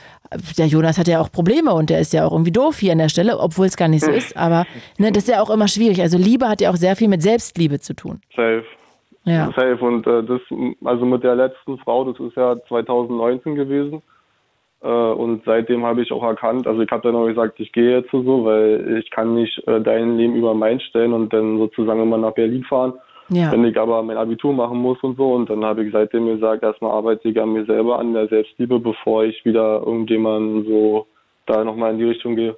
[0.59, 2.99] der Jonas hat ja auch Probleme und der ist ja auch irgendwie doof hier an
[2.99, 4.67] der Stelle, obwohl es gar nicht so ist, aber
[4.99, 6.01] ne, das ist ja auch immer schwierig.
[6.01, 8.21] Also Liebe hat ja auch sehr viel mit Selbstliebe zu tun.
[8.35, 8.65] Safe.
[9.25, 9.47] Ja.
[9.57, 9.79] Safe.
[9.81, 10.41] Und äh, das,
[10.85, 14.03] also mit der letzten Frau, das ist ja 2019 gewesen.
[14.83, 17.99] Äh, und seitdem habe ich auch erkannt, also ich habe dann auch gesagt, ich gehe
[17.99, 22.03] jetzt so, weil ich kann nicht äh, dein Leben über mein stellen und dann sozusagen
[22.03, 22.93] immer nach Berlin fahren.
[23.31, 23.51] Ja.
[23.51, 25.33] Wenn ich aber mein Abitur machen muss und so.
[25.33, 28.79] Und dann habe ich seitdem gesagt, erstmal arbeite ich an mir selber, an der Selbstliebe,
[28.79, 31.07] bevor ich wieder irgendjemanden so
[31.47, 32.55] da nochmal in die Richtung gehe.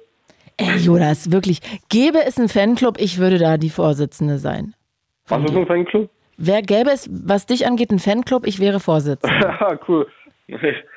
[0.57, 4.73] Ey, Jonas, wirklich, gäbe es einen Fanclub, ich würde da die Vorsitzende sein.
[5.27, 6.09] Was ist ein Fanclub?
[6.37, 9.35] Wer gäbe es, was dich angeht, einen Fanclub, ich wäre Vorsitzende.
[9.41, 10.07] Ja, cool.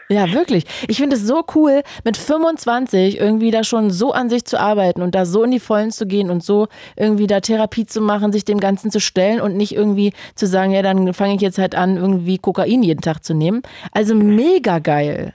[0.09, 0.65] Ja, wirklich.
[0.87, 5.03] Ich finde es so cool, mit 25 irgendwie da schon so an sich zu arbeiten
[5.03, 8.33] und da so in die Vollen zu gehen und so irgendwie da Therapie zu machen,
[8.33, 11.59] sich dem Ganzen zu stellen und nicht irgendwie zu sagen, ja, dann fange ich jetzt
[11.59, 13.63] halt an, irgendwie Kokain jeden Tag zu nehmen.
[13.93, 15.35] Also mega geil.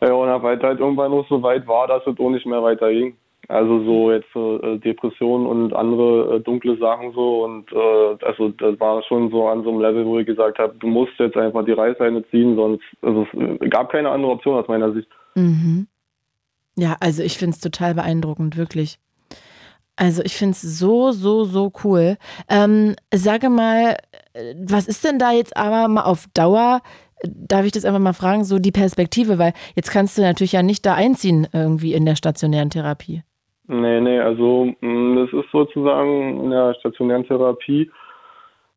[0.00, 2.90] Ja, und weil halt irgendwann noch so weit war, dass es auch nicht mehr weiter
[2.90, 3.16] ging.
[3.48, 8.78] Also so jetzt äh, Depressionen und andere äh, dunkle Sachen so und äh, also das
[8.78, 11.64] war schon so an so einem Level, wo ich gesagt habe, du musst jetzt einfach
[11.64, 15.08] die Reißleine ziehen, sonst also es äh, gab keine andere Option aus meiner Sicht.
[15.34, 15.86] Mhm.
[16.76, 18.98] Ja, also ich finde es total beeindruckend, wirklich.
[19.96, 22.18] Also ich finde es so, so, so cool.
[22.50, 23.96] Ähm, sage mal,
[24.34, 26.82] äh, was ist denn da jetzt aber mal auf Dauer
[27.24, 30.62] darf ich das einfach mal fragen, so die Perspektive, weil jetzt kannst du natürlich ja
[30.62, 33.22] nicht da einziehen irgendwie in der stationären Therapie.
[33.68, 37.90] Nee, nee, also mm, das ist sozusagen in der stationären Therapie.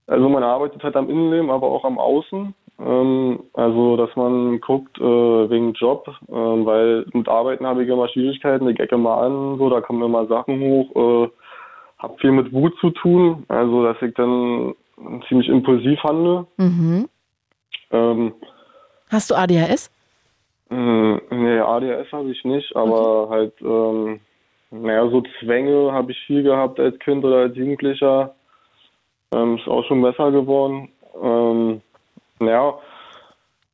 [0.08, 2.54] Also man arbeitet halt am Innenleben, aber auch am Außen.
[2.78, 8.10] Ähm, also dass man guckt äh, wegen Job, äh, weil mit Arbeiten habe ich immer
[8.10, 11.26] Schwierigkeiten, ich ecke mal an, so da kommen immer Sachen hoch.
[11.26, 11.30] Äh,
[12.00, 14.74] hab viel mit Wut zu tun, also dass ich dann
[15.30, 16.48] ziemlich impulsiv handle.
[16.58, 17.08] Mhm.
[17.92, 18.34] Ähm,
[19.10, 19.90] Hast du ADHS?
[20.70, 23.32] Äh, nee, ADHS habe ich nicht, aber okay.
[23.32, 24.20] halt ähm,
[24.72, 28.34] naja, so Zwänge habe ich viel gehabt als Kind oder als Jugendlicher.
[29.34, 30.90] Ähm, ist auch schon besser geworden.
[31.22, 31.82] Ähm,
[32.40, 32.74] naja,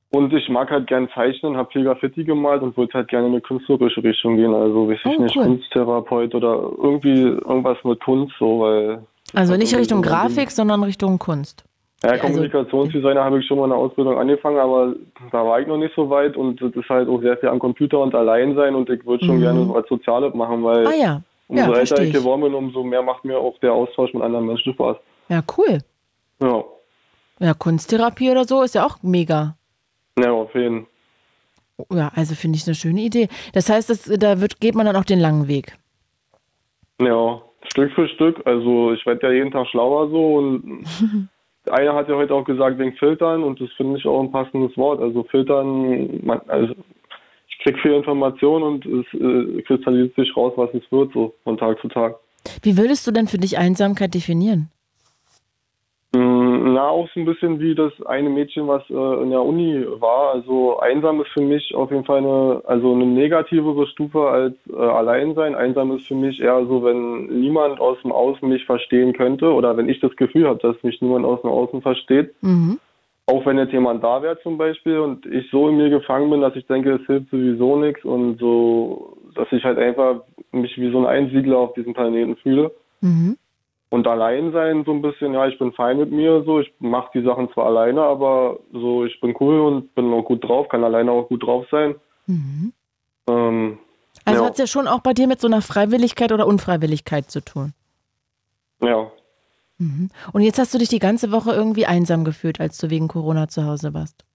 [0.10, 3.34] und ich mag halt gern zeichnen, habe viel Graffiti gemalt und wollte halt gerne in
[3.34, 4.54] eine künstlerische Richtung gehen.
[4.54, 5.44] Also, weiß ich oh, nicht, cool.
[5.44, 9.04] Kunsttherapeut oder irgendwie irgendwas mit Kunst, so, weil.
[9.34, 11.67] Also nicht Richtung Grafik, sondern Richtung Kunst.
[12.04, 14.94] Ja, also, Kommunikationsdesigner habe ich schon mal eine Ausbildung angefangen, aber
[15.32, 17.58] da war ich noch nicht so weit und das ist halt auch sehr viel am
[17.58, 19.42] Computer und allein sein und ich würde schon mhm.
[19.42, 21.22] gerne was Soziales machen, weil ah, ja.
[21.48, 24.46] umso ja, älter ich geworden bin, umso mehr macht mir auch der Austausch mit anderen
[24.46, 24.98] Menschen Spaß.
[25.30, 25.80] Ja, cool.
[26.40, 26.64] Ja.
[27.40, 29.56] Ja, Kunsttherapie oder so ist ja auch mega.
[30.20, 31.98] Ja, auf jeden Fall.
[31.98, 33.28] Ja, also finde ich eine schöne Idee.
[33.54, 35.78] Das heißt, das, da wird, geht man dann auch den langen Weg.
[37.00, 38.42] Ja, Stück für Stück.
[38.46, 40.84] Also ich werde ja jeden Tag schlauer so und
[41.72, 44.76] einer hat ja heute auch gesagt wegen Filtern und das finde ich auch ein passendes
[44.78, 45.02] Wort.
[45.02, 46.74] Also Filtern, man, also
[47.50, 51.58] ich kriege viel Information und es äh, kristallisiert sich raus, was es wird, so von
[51.58, 52.16] Tag zu Tag.
[52.62, 54.70] Wie würdest du denn für dich Einsamkeit definieren?
[56.58, 60.34] Na, auch so ein bisschen wie das eine Mädchen, was äh, in der Uni war.
[60.34, 64.76] Also einsam ist für mich auf jeden Fall eine, also eine negativere Stufe als äh,
[64.76, 65.56] Alleinsein.
[65.56, 69.78] Einsam ist für mich eher so, wenn niemand aus dem Außen mich verstehen könnte oder
[69.78, 72.34] wenn ich das Gefühl habe, dass mich niemand aus dem Außen versteht.
[72.42, 72.80] Mhm.
[73.28, 76.42] Auch wenn jetzt jemand da wäre zum Beispiel und ich so in mir gefangen bin,
[76.42, 80.22] dass ich denke, es hilft sowieso nichts und so, dass ich halt einfach
[80.52, 82.72] mich wie so ein Einsiedler auf diesem Planeten fühle.
[83.02, 83.38] Mhm.
[83.90, 87.10] Und allein sein so ein bisschen, ja, ich bin fein mit mir, so, ich mache
[87.14, 90.84] die Sachen zwar alleine, aber so, ich bin cool und bin auch gut drauf, kann
[90.84, 91.96] alleine auch gut drauf sein.
[92.26, 92.74] Mhm.
[93.28, 93.78] Ähm,
[94.26, 94.46] also ja.
[94.46, 97.74] hat es ja schon auch bei dir mit so einer Freiwilligkeit oder Unfreiwilligkeit zu tun.
[98.82, 99.10] Ja.
[99.78, 100.10] Mhm.
[100.34, 103.48] Und jetzt hast du dich die ganze Woche irgendwie einsam gefühlt, als du wegen Corona
[103.48, 104.26] zu Hause warst.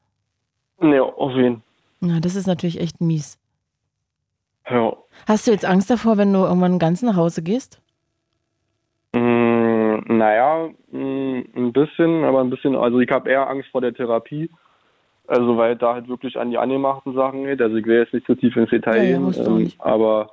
[0.80, 1.62] Ja, auf jeden
[2.00, 2.10] Fall.
[2.10, 3.38] Ja, das ist natürlich echt mies.
[4.68, 4.96] Ja.
[5.28, 7.80] Hast du jetzt Angst davor, wenn du irgendwann ganz nach Hause gehst?
[9.14, 13.94] Mm, naja, mm, ein bisschen, aber ein bisschen, also ich habe eher Angst vor der
[13.94, 14.50] Therapie.
[15.28, 17.62] Also weil da halt wirklich an die angemachten Sachen geht.
[17.62, 20.30] Also ich will jetzt nicht zu so tief ins Detail ja, gehen, ähm, aber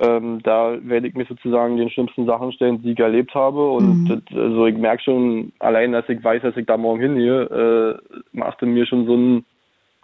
[0.00, 3.70] ähm, da werde ich mich sozusagen den schlimmsten Sachen stellen, die ich erlebt habe.
[3.70, 4.06] Und Mhm.
[4.08, 8.18] das, also ich merke schon, allein, dass ich weiß, dass ich da morgen hingehe, äh,
[8.32, 9.44] machte mir schon so ein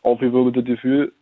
[0.02, 1.12] aufgewirbeltes Gefühl.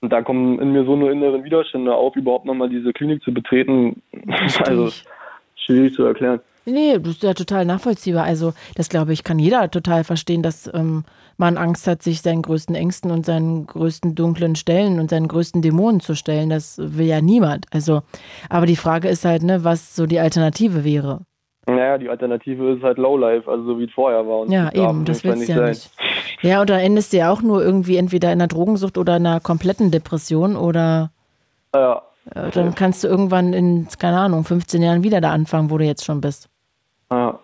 [0.00, 3.32] Und da kommen in mir so eine inneren Widerstände auf, überhaupt nochmal diese Klinik zu
[3.32, 4.02] betreten.
[4.66, 4.90] Also.
[5.70, 6.40] Schwierig zu erklären.
[6.66, 8.24] Nee, das ist ja total nachvollziehbar.
[8.24, 11.04] Also, das glaube ich, kann jeder total verstehen, dass ähm,
[11.36, 15.62] man Angst hat, sich seinen größten Ängsten und seinen größten dunklen Stellen und seinen größten
[15.62, 16.50] Dämonen zu stellen.
[16.50, 17.66] Das will ja niemand.
[17.72, 18.02] Also,
[18.50, 21.20] aber die Frage ist halt, ne, was so die Alternative wäre.
[21.66, 24.40] Naja, die Alternative ist halt Lowlife, also so wie es vorher war.
[24.40, 25.90] Und Ja, eben, das willst du ja nicht.
[26.42, 29.26] Ja, und da endest du ja auch nur irgendwie entweder in einer Drogensucht oder in
[29.26, 31.10] einer kompletten Depression oder
[31.74, 35.84] Ja, dann kannst du irgendwann in, keine Ahnung, 15 Jahren wieder da anfangen, wo du
[35.84, 36.48] jetzt schon bist.
[37.10, 37.40] ja.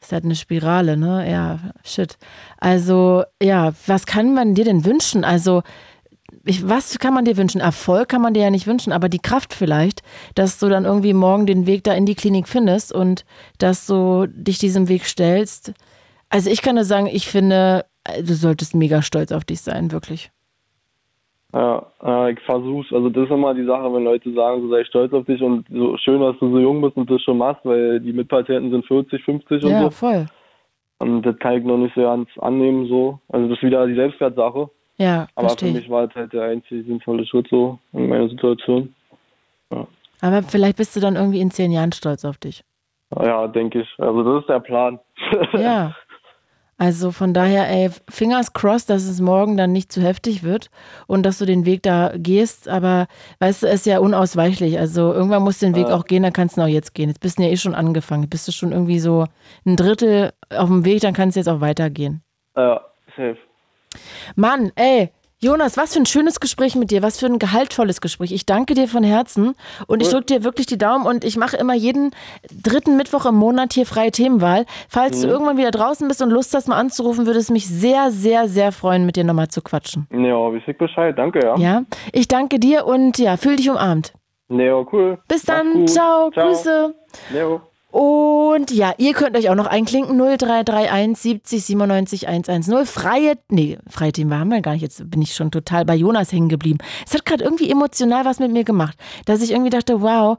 [0.00, 1.28] Ist halt eine Spirale, ne?
[1.28, 2.18] Ja, shit.
[2.58, 5.24] Also, ja, was kann man dir denn wünschen?
[5.24, 5.62] Also,
[6.44, 7.60] ich, was kann man dir wünschen?
[7.60, 10.02] Erfolg kann man dir ja nicht wünschen, aber die Kraft vielleicht,
[10.36, 13.24] dass du dann irgendwie morgen den Weg da in die Klinik findest und
[13.58, 15.72] dass du dich diesem Weg stellst.
[16.28, 17.84] Also, ich kann nur sagen, ich finde,
[18.22, 20.30] du solltest mega stolz auf dich sein, wirklich.
[21.54, 22.92] Ja, ja, ich versuch's.
[22.92, 25.66] Also das ist immer die Sache, wenn Leute sagen, so sei stolz auf dich und
[25.70, 28.84] so schön, dass du so jung bist und das schon machst, weil die Mitpatienten sind
[28.86, 29.90] 40, 50 und Ja, so.
[29.90, 30.26] voll.
[30.98, 33.18] Und das kann ich noch nicht so ganz annehmen, so.
[33.28, 34.68] Also das ist wieder die Selbstwertsache.
[34.98, 35.74] Ja, Aber für verstehe ich.
[35.76, 38.94] mich war es halt der einzige sinnvolle Schritt so in meiner Situation.
[40.20, 42.64] Aber vielleicht bist du dann irgendwie in zehn Jahren stolz auf dich.
[43.16, 43.88] Ja, denke ich.
[43.98, 44.98] Also das ist der Plan.
[45.54, 45.94] Ja.
[46.80, 50.70] Also von daher, ey, fingers crossed, dass es morgen dann nicht zu heftig wird
[51.08, 52.68] und dass du den Weg da gehst.
[52.68, 53.08] Aber
[53.40, 54.78] weißt du, es ist ja unausweichlich.
[54.78, 55.96] Also irgendwann musst du den Weg Ja.
[55.96, 57.08] auch gehen, dann kannst du auch jetzt gehen.
[57.08, 58.28] Jetzt bist du ja eh schon angefangen.
[58.28, 59.26] Bist du schon irgendwie so
[59.66, 62.22] ein Drittel auf dem Weg, dann kannst du jetzt auch weitergehen.
[62.56, 62.80] ja,
[63.16, 63.36] safe.
[64.36, 65.10] Mann, ey,
[65.40, 68.32] Jonas, was für ein schönes Gespräch mit dir, was für ein gehaltvolles Gespräch.
[68.32, 69.54] Ich danke dir von Herzen
[69.86, 72.10] und ich drücke dir wirklich die Daumen und ich mache immer jeden
[72.50, 74.66] dritten Mittwoch im Monat hier freie Themenwahl.
[74.88, 75.32] Falls du Mhm.
[75.32, 78.72] irgendwann wieder draußen bist und Lust hast, mal anzurufen, würde es mich sehr, sehr, sehr
[78.72, 80.08] freuen, mit dir nochmal zu quatschen.
[80.10, 81.16] Ja, ich Bescheid.
[81.16, 81.56] Danke, ja.
[81.56, 81.82] Ja,
[82.12, 84.14] ich danke dir und ja, fühl dich umarmt.
[84.48, 85.18] Neo, cool.
[85.28, 85.90] Bis dann, gut.
[85.90, 86.94] ciao, Grüße.
[87.32, 87.60] Neo.
[87.98, 90.16] Und ja, ihr könnt euch auch noch einklinken.
[90.16, 92.86] 0331 70 97 110.
[92.86, 94.82] Freie, nee, freie Themen haben wir gar nicht.
[94.82, 96.78] Jetzt bin ich schon total bei Jonas hängen geblieben.
[97.04, 100.38] Es hat gerade irgendwie emotional was mit mir gemacht, dass ich irgendwie dachte, wow,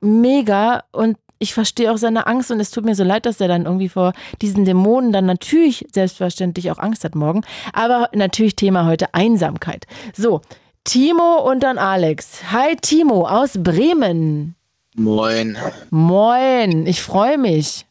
[0.00, 0.84] mega.
[0.92, 3.66] Und ich verstehe auch seine Angst und es tut mir so leid, dass er dann
[3.66, 7.42] irgendwie vor diesen Dämonen dann natürlich selbstverständlich auch Angst hat morgen.
[7.74, 9.86] Aber natürlich Thema heute Einsamkeit.
[10.16, 10.40] So,
[10.84, 12.50] Timo und dann Alex.
[12.50, 14.56] Hi Timo aus Bremen.
[14.94, 15.58] Moin.
[15.90, 17.84] Moin, ich freue mich.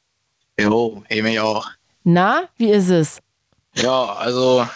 [0.60, 1.68] Jo, ich mich auch.
[2.04, 3.20] Na, wie ist es?
[3.76, 4.68] Ja, also,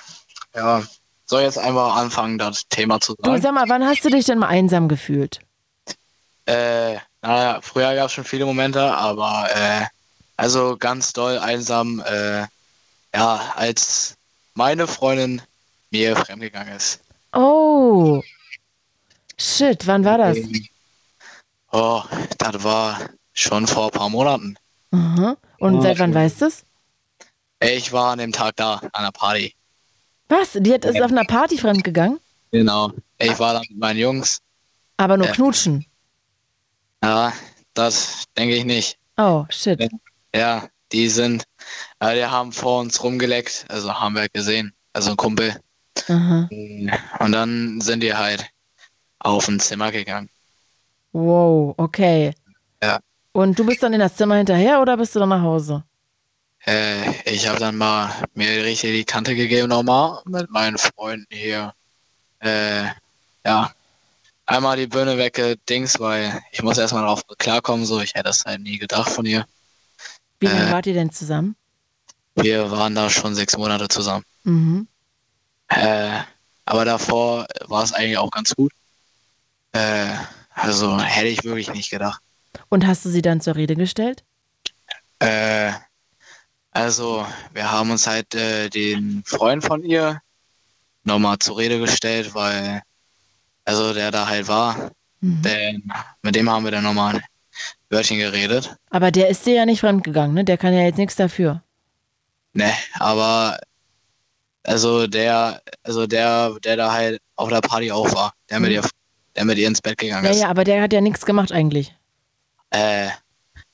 [0.55, 0.83] ja,
[1.25, 3.41] soll jetzt einfach anfangen, das Thema zu Du, sagen.
[3.41, 5.39] sag mal, wann hast du dich denn mal einsam gefühlt?
[6.45, 9.85] Äh, naja, früher gab es schon viele Momente, aber äh,
[10.35, 12.45] also ganz doll einsam, äh,
[13.13, 14.15] ja, als
[14.53, 15.41] meine Freundin
[15.91, 16.99] mir fremdgegangen ist.
[17.33, 18.21] Oh.
[19.37, 20.37] Shit, wann war das?
[21.71, 22.01] Oh,
[22.37, 22.97] das war
[23.33, 24.57] schon vor ein paar Monaten.
[24.91, 25.35] Mhm.
[25.59, 26.63] Und seit wann weißt du es?
[27.59, 29.53] Ich war an dem Tag da, an der Party.
[30.29, 30.53] Was?
[30.53, 32.19] Die hat ist auf einer Party fremdgegangen?
[32.51, 32.91] Genau.
[33.17, 34.39] Ich war da mit meinen Jungs.
[34.97, 35.31] Aber nur Äh.
[35.31, 35.85] knutschen.
[37.03, 37.33] Ja,
[37.73, 38.97] das denke ich nicht.
[39.17, 39.89] Oh, shit.
[40.33, 41.43] Ja, die sind,
[41.99, 45.59] äh, die haben vor uns rumgeleckt, also haben wir gesehen, also ein Kumpel.
[46.07, 46.47] Aha.
[47.19, 48.47] Und dann sind die halt
[49.19, 50.29] auf ein Zimmer gegangen.
[51.17, 52.31] Wow, okay.
[52.81, 52.99] Ja.
[53.31, 55.83] Und du bist dann in das Zimmer hinterher oder bist du dann nach Hause?
[56.63, 61.73] Äh, ich habe dann mal mir richtig die Kante gegeben nochmal mit meinen Freunden hier.
[62.39, 62.83] Äh,
[63.43, 63.71] ja,
[64.45, 68.61] einmal die Birne weggedings, weil ich muss erstmal darauf klarkommen, so ich hätte das halt
[68.61, 69.45] nie gedacht von ihr.
[70.39, 70.71] Wie lange Äh.
[70.71, 71.55] wart ihr denn zusammen?
[72.35, 74.23] Wir waren da schon sechs Monate zusammen.
[74.43, 74.87] Mhm.
[75.69, 76.19] Äh,
[76.65, 78.71] aber davor war es eigentlich auch ganz gut.
[79.71, 80.09] Äh,
[80.57, 82.21] also hätte ich wirklich nicht gedacht.
[82.69, 84.23] Und hast du sie dann zur Rede gestellt?
[85.19, 85.71] Äh,
[86.71, 90.21] also wir haben uns halt äh, den Freund von ihr
[91.03, 92.81] nochmal zur Rede gestellt, weil
[93.65, 95.41] also der da halt war, Mhm.
[95.41, 97.23] denn, mit dem haben wir dann nochmal ein
[97.89, 98.75] Wörtchen geredet.
[98.91, 100.43] Aber der ist dir ja nicht fremdgegangen, ne?
[100.45, 101.63] Der kann ja jetzt nichts dafür.
[102.53, 103.59] Ne, aber
[104.63, 108.75] also der, also der, der da halt auf der Party auch war, der mit Mhm.
[108.75, 108.89] ihr,
[109.37, 110.41] der mit ihr ins Bett gegangen Ja, ist.
[110.41, 111.95] ja, aber der hat ja nichts gemacht eigentlich.
[112.71, 113.07] Äh,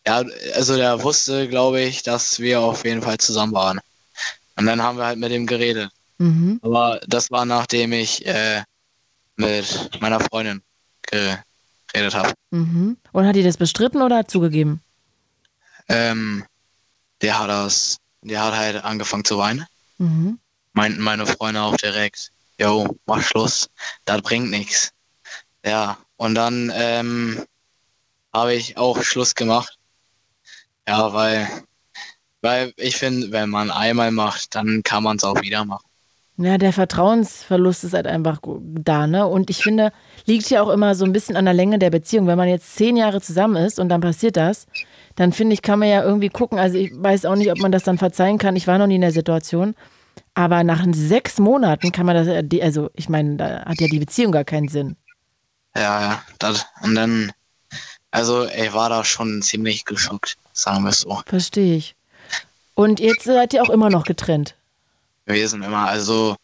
[0.05, 0.23] ja,
[0.55, 3.79] also der wusste, glaube ich, dass wir auf jeden Fall zusammen waren.
[4.57, 5.89] Und dann haben wir halt mit ihm geredet.
[6.19, 6.59] Mhm.
[6.61, 8.61] Aber das war nachdem ich äh,
[9.37, 10.61] mit meiner Freundin
[11.03, 12.33] geredet habe.
[12.51, 12.97] Mhm.
[13.11, 14.81] Und hat die das bestritten oder hat zugegeben?
[15.87, 16.45] Ähm,
[17.21, 19.65] der hat das, der hat halt angefangen zu weinen.
[19.97, 20.39] Mhm.
[20.73, 23.69] Meinten meine Freunde auch direkt, yo, mach Schluss,
[24.05, 24.91] das bringt nichts.
[25.65, 27.43] Ja, und dann ähm,
[28.33, 29.77] habe ich auch Schluss gemacht.
[30.87, 31.47] Ja, weil,
[32.41, 35.85] weil ich finde, wenn man einmal macht, dann kann man es auch wieder machen.
[36.37, 39.27] Ja, der Vertrauensverlust ist halt einfach da, ne?
[39.27, 39.91] Und ich finde,
[40.25, 42.25] liegt ja auch immer so ein bisschen an der Länge der Beziehung.
[42.25, 44.65] Wenn man jetzt zehn Jahre zusammen ist und dann passiert das,
[45.15, 46.57] dann finde ich, kann man ja irgendwie gucken.
[46.57, 48.55] Also ich weiß auch nicht, ob man das dann verzeihen kann.
[48.55, 49.75] Ich war noch nie in der Situation.
[50.33, 52.27] Aber nach sechs Monaten kann man das,
[52.61, 54.95] also ich meine, da hat ja die Beziehung gar keinen Sinn.
[55.75, 57.31] Ja, ja, das, und dann,
[58.11, 61.21] also ich war da schon ziemlich geschockt, sagen wir es so.
[61.25, 61.95] Verstehe ich.
[62.75, 64.55] Und jetzt seid ihr auch immer noch getrennt.
[65.25, 66.35] Wir sind immer, also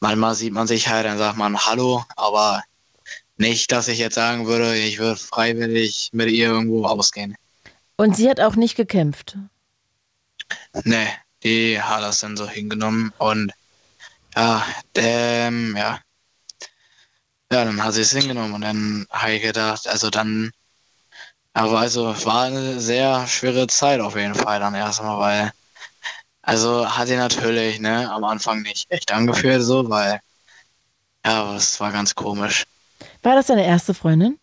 [0.00, 2.62] manchmal sieht man sich halt, dann sagt man Hallo, aber
[3.36, 7.36] nicht, dass ich jetzt sagen würde, ich würde freiwillig mit ihr irgendwo ausgehen.
[7.96, 9.36] Und sie hat auch nicht gekämpft.
[10.84, 11.08] Ne,
[11.42, 13.52] die hat das dann so hingenommen und
[14.36, 14.64] ja,
[14.96, 16.00] ähm, ja.
[17.54, 20.50] Ja, dann hat sie es hingenommen und dann habe ich gedacht, also dann,
[21.52, 25.52] aber also war eine sehr schwere Zeit auf jeden Fall dann erstmal, weil
[26.42, 30.18] Also hat sie natürlich, ne, am Anfang nicht echt angeführt, so, weil,
[31.24, 32.64] ja, das war ganz komisch.
[33.22, 34.36] War das deine erste Freundin?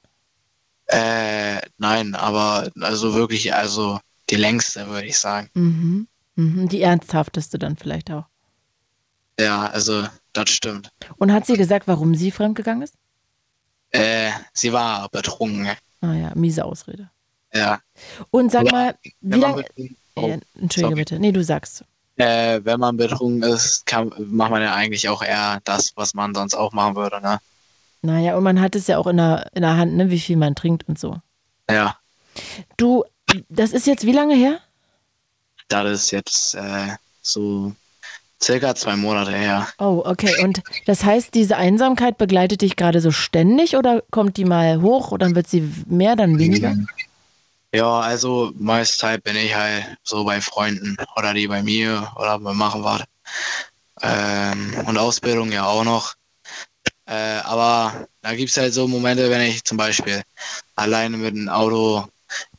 [0.88, 5.50] Äh, nein, aber also wirklich, also die längste, würde ich sagen.
[5.54, 6.08] Mhm.
[6.36, 6.70] mhm.
[6.70, 8.26] Die ernsthafteste dann vielleicht auch.
[9.38, 10.92] Ja, also das stimmt.
[11.18, 12.96] Und hat sie gesagt, warum sie fremdgegangen ist?
[13.92, 15.68] Äh, sie war betrunken.
[16.02, 17.10] Ah ja, miese Ausrede.
[17.54, 17.80] Ja.
[18.32, 19.64] Und sag mal, wie lange.
[19.64, 20.96] betrunken- Ja, Oh, Entschuldige sorry.
[20.96, 21.20] bitte.
[21.20, 21.84] Nee, du sagst.
[22.18, 26.36] Äh, wenn man betrunken ist, kann, macht man ja eigentlich auch eher das, was man
[26.36, 27.40] sonst auch machen würde, ne?
[28.02, 30.36] Naja, und man hat es ja auch in der, in der Hand, ne, wie viel
[30.38, 31.18] man trinkt und so.
[31.70, 31.98] Ja,
[32.78, 33.04] Du,
[33.50, 34.60] das ist jetzt wie lange her?
[35.70, 37.74] das ist jetzt äh, so
[38.44, 39.68] circa zwei Monate her.
[39.78, 40.44] Oh, okay.
[40.44, 45.12] Und das heißt, diese Einsamkeit begleitet dich gerade so ständig oder kommt die mal hoch
[45.12, 46.76] oder dann wird sie mehr, dann weniger?
[47.74, 52.38] Ja, also meist Zeit bin ich halt so bei Freunden oder die bei mir oder
[52.40, 53.04] beim Machen was.
[54.02, 56.16] Ähm, und Ausbildung ja auch noch.
[57.06, 60.22] Äh, aber da gibt's halt so Momente, wenn ich zum Beispiel
[60.76, 62.08] alleine mit dem Auto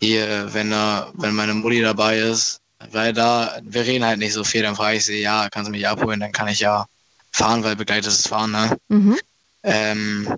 [0.01, 4.45] hier, wenn, da, wenn meine Mutti dabei ist, weil da, wir reden halt nicht so
[4.45, 6.87] viel, dann frage ich sie, ja, kannst du mich abholen, dann kann ich ja
[7.31, 8.77] fahren, weil begleitetes Fahren, ne?
[8.89, 9.19] Mhm.
[9.63, 10.37] Ähm,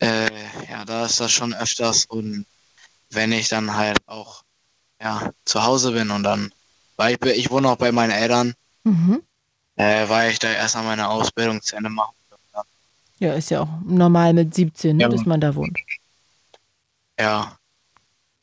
[0.00, 0.30] äh,
[0.70, 2.44] ja, da ist das schon öfters und
[3.10, 4.42] wenn ich dann halt auch
[5.00, 6.52] ja, zu Hause bin und dann,
[6.96, 8.54] weil ich, ich wohne auch bei meinen Eltern,
[8.84, 9.22] Mhm.
[9.76, 12.12] äh, weil ich da erstmal meine Ausbildung zu Ende mache.
[13.20, 15.08] Ja, ist ja auch normal mit 17, ne, Ja.
[15.08, 15.76] dass man da wohnt.
[17.18, 17.58] Ja.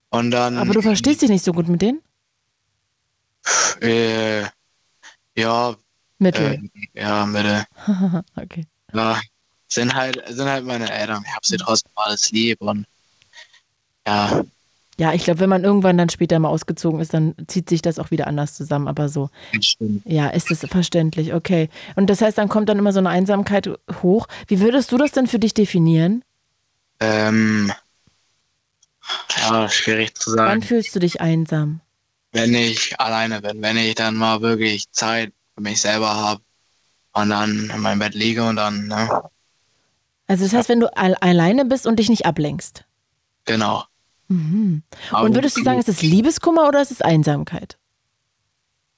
[0.09, 0.57] Und dann.
[0.57, 2.01] Aber du verstehst dich nicht so gut mit denen?
[3.81, 4.43] Äh,
[5.35, 5.75] ja.
[6.17, 6.69] Mittel.
[6.93, 7.65] Äh, ja, Mittel.
[8.35, 8.65] okay.
[8.93, 9.19] Ja,
[9.67, 11.23] sind halt, sind halt meine Eltern.
[11.27, 12.85] Ich hab sie trotzdem alles lieb und
[14.07, 14.43] ja,
[14.97, 17.99] Ja, ich glaube, wenn man irgendwann dann später mal ausgezogen ist, dann zieht sich das
[17.99, 18.87] auch wieder anders zusammen.
[18.87, 19.29] Aber so,
[20.05, 21.69] ja, ist es verständlich, okay.
[21.95, 23.69] Und das heißt, dann kommt dann immer so eine Einsamkeit
[24.01, 24.27] hoch.
[24.47, 26.23] Wie würdest du das denn für dich definieren?
[27.01, 27.73] Ähm,
[29.37, 30.61] ja, schwierig zu Wann sagen.
[30.61, 31.81] fühlst du dich einsam?
[32.35, 36.41] Wenn ich alleine bin, wenn ich dann mal wirklich Zeit für mich selber habe
[37.13, 39.23] und dann in meinem Bett liege und dann, ne,
[40.27, 42.83] Also das heißt, wenn du al alleine bist und dich nicht ablenkst.
[43.45, 43.85] genau.
[44.27, 44.81] Mhm.
[45.11, 47.77] Und würdest du sagen, ist es Liebeskummer oder ist es Einsamkeit?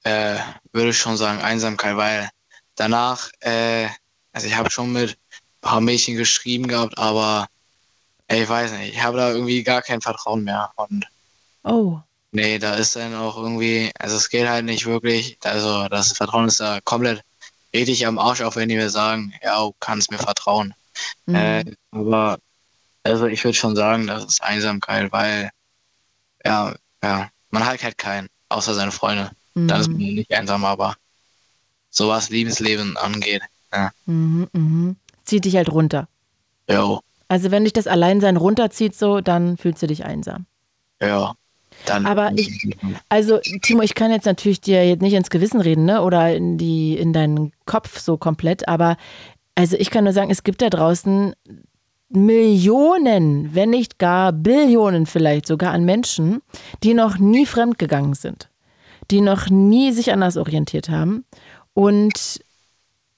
[0.03, 0.38] äh,
[0.72, 2.30] würde ich schon sagen, Einsamkeit, weil
[2.76, 3.88] danach, äh,
[4.31, 5.18] also ich habe schon mit ein
[5.61, 7.47] paar Mädchen geschrieben gehabt, aber
[8.27, 11.05] ey, ich weiß nicht, ich habe da irgendwie gar kein Vertrauen mehr und
[11.64, 11.99] Oh.
[12.38, 16.47] Nee, da ist dann auch irgendwie, also es geht halt nicht wirklich, also das Vertrauen
[16.47, 17.22] ist da komplett
[17.73, 20.73] richtig am Arsch, auch wenn die mir sagen, ja, du kannst mir vertrauen.
[21.26, 21.35] Mhm.
[21.35, 22.38] Äh, aber
[23.03, 25.49] also ich würde schon sagen, das ist Einsamkeit, weil
[26.45, 29.31] ja, ja, man hat halt keinen, außer seine Freunde.
[29.55, 30.95] Dann ist man nicht einsam, aber
[31.89, 33.41] so was Liebesleben angeht,
[33.73, 34.95] ja, Mhm, mhm.
[35.26, 36.07] Zieht dich halt runter.
[36.69, 40.45] jo, Also wenn dich das Alleinsein runterzieht, so, dann fühlst du dich einsam.
[41.01, 41.35] ja,
[41.89, 42.05] dann.
[42.05, 42.77] Aber ich,
[43.09, 46.01] also Timo, ich kann jetzt natürlich dir jetzt nicht ins Gewissen reden, ne?
[46.01, 48.97] Oder in die, in deinen Kopf so komplett, aber
[49.55, 51.34] also ich kann nur sagen, es gibt da draußen
[52.09, 56.41] Millionen, wenn nicht gar Billionen vielleicht sogar an Menschen,
[56.84, 58.49] die noch nie fremdgegangen sind,
[59.11, 61.26] die noch nie sich anders orientiert haben.
[61.73, 62.39] Und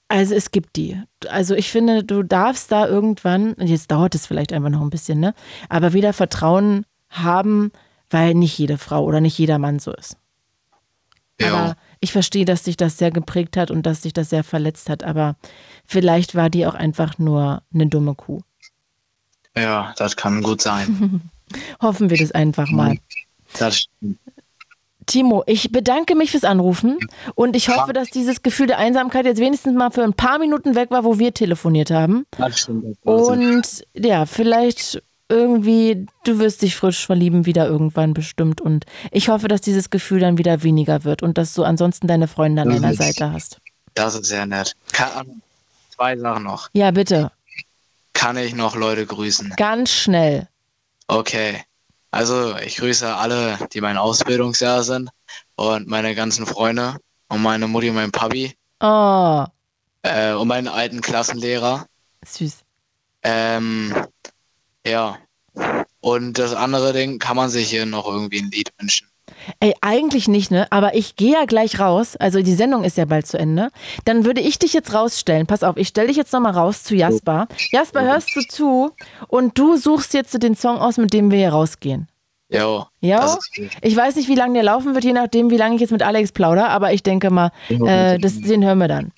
[0.08, 1.00] also es gibt die.
[1.28, 4.90] Also ich finde, du darfst da irgendwann, und jetzt dauert es vielleicht einfach noch ein
[4.90, 5.34] bisschen, ne?
[5.68, 7.70] Aber wieder Vertrauen haben,
[8.10, 10.16] weil nicht jede Frau oder nicht jeder Mann so ist.
[11.42, 14.90] Aber ich verstehe, dass dich das sehr geprägt hat und dass dich das sehr verletzt
[14.90, 15.02] hat.
[15.04, 15.36] Aber
[15.86, 18.40] vielleicht war die auch einfach nur eine dumme Kuh.
[19.56, 21.30] Ja, das kann gut sein.
[21.82, 22.98] Hoffen wir das einfach mal.
[23.58, 23.86] Das.
[25.06, 26.98] Timo, ich bedanke mich fürs Anrufen
[27.34, 30.76] und ich hoffe, dass dieses Gefühl der Einsamkeit jetzt wenigstens mal für ein paar Minuten
[30.76, 32.26] weg war, wo wir telefoniert haben.
[33.02, 38.60] Und ja, vielleicht irgendwie, du wirst dich frisch verlieben wieder irgendwann bestimmt.
[38.60, 42.28] Und ich hoffe, dass dieses Gefühl dann wieder weniger wird und dass du ansonsten deine
[42.28, 43.58] Freunde an Das deiner ist- Seite hast.
[43.94, 44.76] Das ist sehr nett.
[44.92, 45.42] Kann,
[45.94, 46.68] zwei Sachen noch.
[46.74, 47.32] Ja, bitte.
[48.12, 49.54] Kann ich noch Leute grüßen?
[49.56, 50.48] Ganz schnell.
[51.08, 51.62] Okay.
[52.12, 55.10] Also ich grüße alle, die mein Ausbildungsjahr sind
[55.56, 56.96] und meine ganzen Freunde
[57.28, 59.44] und meine Mutti und mein Papi Oh,
[60.02, 61.86] äh, und meinen alten Klassenlehrer.
[62.26, 62.58] süß.
[63.22, 63.94] Ähm,
[64.86, 65.18] ja.
[66.00, 69.08] Und das andere Ding, kann man sich hier noch irgendwie ein Lied wünschen?
[69.60, 70.66] Ey, eigentlich nicht, ne?
[70.70, 72.16] Aber ich gehe ja gleich raus.
[72.16, 73.70] Also die Sendung ist ja bald zu Ende.
[74.04, 75.46] Dann würde ich dich jetzt rausstellen.
[75.46, 77.46] Pass auf, ich stelle dich jetzt nochmal raus zu Jasper.
[77.70, 78.90] Jasper, hörst du zu?
[79.28, 82.08] Und du suchst jetzt den Song aus, mit dem wir hier rausgehen.
[82.48, 82.86] Jo.
[83.00, 83.70] Ja, gut.
[83.80, 86.02] ich weiß nicht, wie lange der laufen wird, je nachdem, wie lange ich jetzt mit
[86.02, 89.12] Alex plauder, aber ich denke mal, äh, das, den hören wir dann.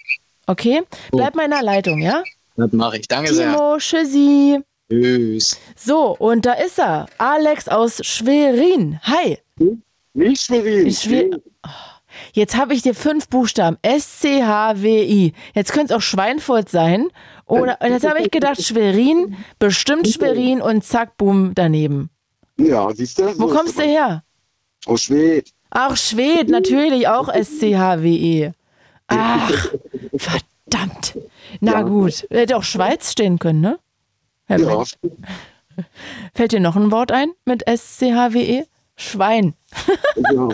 [0.46, 0.82] Okay?
[1.10, 2.22] Bleib mal in der Leitung, ja?
[2.56, 3.08] Das mache ich.
[3.08, 3.52] Danke sehr.
[3.52, 4.60] Timo, tschüssi.
[5.00, 5.58] Tschüss.
[5.76, 7.06] So, und da ist er.
[7.18, 9.00] Alex aus Schwerin.
[9.04, 9.38] Hi.
[10.14, 10.90] Nicht Schwerin.
[10.92, 11.68] Schwer Oh,
[12.34, 13.78] Jetzt habe ich dir fünf Buchstaben.
[13.80, 15.32] S-C-H-W-I.
[15.54, 17.08] Jetzt könnte es auch Schweinfurt sein.
[17.46, 22.10] Oder und jetzt habe ich gedacht, Schwerin, bestimmt Schwerin und zack, boom, daneben.
[22.58, 23.38] Ja, siehst du?
[23.38, 24.22] Wo kommst du her?
[24.86, 25.50] Aus Schwed.
[25.70, 28.52] Ach, Schwed, natürlich auch S-C-H-W-E.
[29.06, 29.50] Ach,
[30.16, 31.18] verdammt.
[31.60, 31.82] Na Ja.
[31.82, 32.26] gut.
[32.30, 33.78] Hätte auch Schweiz stehen können, ne?
[34.46, 34.84] Herr Ja.
[36.34, 38.64] Fällt dir noch ein Wort ein mit S-C-H-W-E?
[38.96, 39.54] Schwein.
[40.32, 40.48] ja.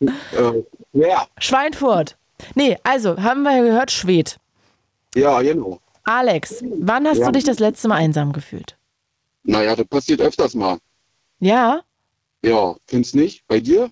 [0.00, 0.64] äh,
[0.94, 1.26] ja.
[1.38, 2.16] Schweinfurt.
[2.54, 4.38] Nee, also, haben wir ja gehört, Schwed.
[5.14, 5.78] Ja, genau.
[6.04, 7.26] Alex, wann hast Ja.
[7.26, 8.76] du dich das letzte Mal einsam gefühlt?
[9.44, 10.78] Naja, das passiert öfters mal.
[11.38, 11.82] Ja?
[12.42, 13.46] Ja, findest nicht?
[13.46, 13.90] Bei dir?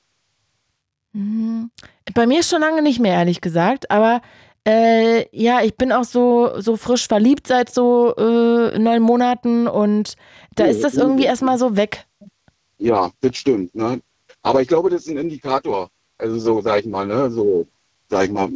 [1.13, 1.71] Hm,
[2.15, 3.91] Bei mir schon lange nicht mehr, ehrlich gesagt.
[3.91, 4.23] Aber
[4.67, 10.15] äh, ja, ich bin auch so, so frisch verliebt seit so äh, neun Monaten und
[10.55, 12.07] da ist das irgendwie erstmal so weg.
[12.79, 13.75] Ja, das stimmt.
[13.75, 14.01] Ne?
[14.43, 15.91] Aber ich glaube, das ist ein Indikator.
[16.19, 17.31] Also so, sag ich mal, ne?
[17.31, 17.67] So,
[18.09, 18.51] sag ich mal.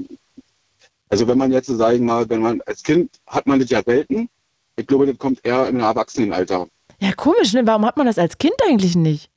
[1.08, 3.70] Also wenn man jetzt, so, sag ich mal, wenn man als Kind hat man das
[3.70, 4.28] ja selten.
[4.76, 6.66] Ich glaube, das kommt eher im Erwachsenenalter.
[7.00, 7.66] Ja, komisch, ne?
[7.66, 9.30] Warum hat man das als Kind eigentlich nicht?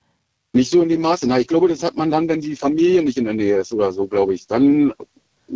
[0.54, 1.28] Nicht so in dem Maße.
[1.28, 3.74] Na, ich glaube, das hat man dann, wenn die Familie nicht in der Nähe ist
[3.74, 4.48] oder so, glaube ich.
[4.48, 4.94] Dann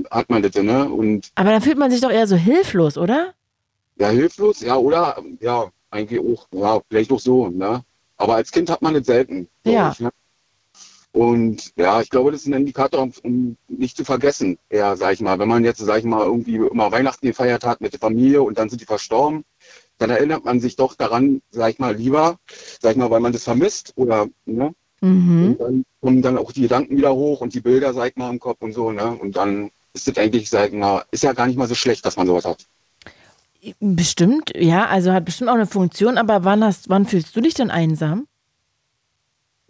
[0.09, 0.89] hat man das, ne?
[0.89, 3.33] Und Aber dann fühlt man sich doch eher so hilflos, oder?
[4.01, 5.23] ja, hilflos, ja, oder?
[5.39, 6.47] Ja, eigentlich auch.
[6.53, 7.83] Ja, vielleicht auch so, ne?
[8.17, 9.47] Aber als Kind hat man das selten.
[9.63, 9.91] Ja.
[9.91, 10.11] Ich, ne?
[11.13, 15.21] Und ja, ich glaube, das ist ein Indikator, um, nicht zu vergessen, eher, sag ich
[15.21, 15.37] mal.
[15.39, 18.57] Wenn man jetzt, sag ich mal, irgendwie immer Weihnachten gefeiert hat mit der Familie und
[18.57, 19.43] dann sind die verstorben,
[19.97, 22.37] dann erinnert man sich doch daran, sag ich mal, lieber,
[22.81, 24.73] sag ich mal, weil man das vermisst oder, ne?
[25.01, 25.55] Mhm.
[25.57, 28.29] Und dann kommen dann auch die Gedanken wieder hoch und die Bilder, sag ich mal,
[28.29, 29.11] im Kopf und so, ne?
[29.11, 32.05] Und dann ist das eigentlich, sag ich mal, ist ja gar nicht mal so schlecht,
[32.05, 32.65] dass man sowas hat.
[33.79, 37.53] Bestimmt, ja, also hat bestimmt auch eine Funktion, aber wann hast, wann fühlst du dich
[37.53, 38.27] denn einsam?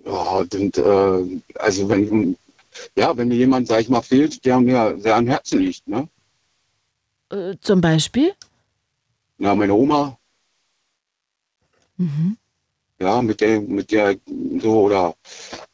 [0.06, 2.38] Ja, und, äh, also wenn,
[2.96, 6.08] ja, wenn mir jemand, sag ich mal, fehlt, der mir sehr am Herzen liegt, ne?
[7.30, 8.34] Äh, zum Beispiel?
[9.40, 10.18] Ja, meine Oma,
[12.02, 12.38] Mhm.
[13.02, 14.16] Ja, mit der, mit der,
[14.62, 15.16] so, oder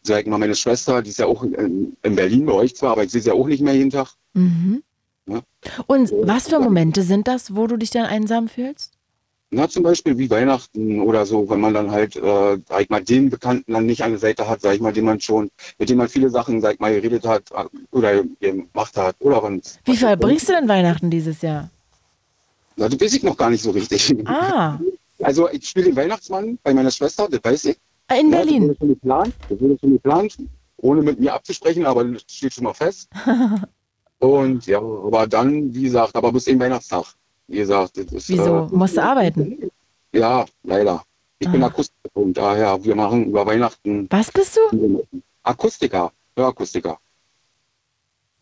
[0.01, 2.91] sag ich mal, meine Schwester, die ist ja auch in, in Berlin bei euch zwar,
[2.91, 4.07] aber ich sehe sie ja auch nicht mehr jeden Tag.
[4.33, 4.83] Mhm.
[5.27, 5.41] Ja.
[5.87, 8.93] Und was für Momente sind das, wo du dich dann einsam fühlst?
[9.49, 13.01] Na, zum Beispiel wie Weihnachten oder so, wenn man dann halt, äh, sag ich mal,
[13.01, 15.49] den Bekannten dann nicht an der Seite hat, sag ich mal, den man schon,
[15.79, 19.15] mit dem man viele Sachen, sag ich mal, geredet hat äh, oder gemacht hat.
[19.19, 21.69] Oder wenn Wie verbringst du denn Weihnachten dieses Jahr?
[22.75, 24.13] Na, das weiß ich noch gar nicht so richtig.
[24.25, 24.79] Ah,
[25.21, 27.77] Also ich spiele den Weihnachtsmann bei meiner Schwester, das weiß ich.
[28.11, 28.63] in Ja, Das Berlin.
[28.69, 30.37] wurde schon geplant, das wurde schon geplant,
[30.77, 33.09] ohne mit mir abzusprechen, aber das steht schon mal fest.
[34.19, 37.05] Und ja, aber dann, wie gesagt, aber bis den Weihnachtstag.
[37.47, 38.29] Wie gesagt, das ist.
[38.29, 38.65] Wieso?
[38.65, 39.69] Äh, Musst du arbeiten?
[40.11, 41.03] ja, leider.
[41.39, 41.67] Ich bin Ah.
[41.67, 45.03] Akustiker und daher, wir machen über Weihnachten Was bist du?
[45.43, 46.97] Akustiker, Hörakustiker.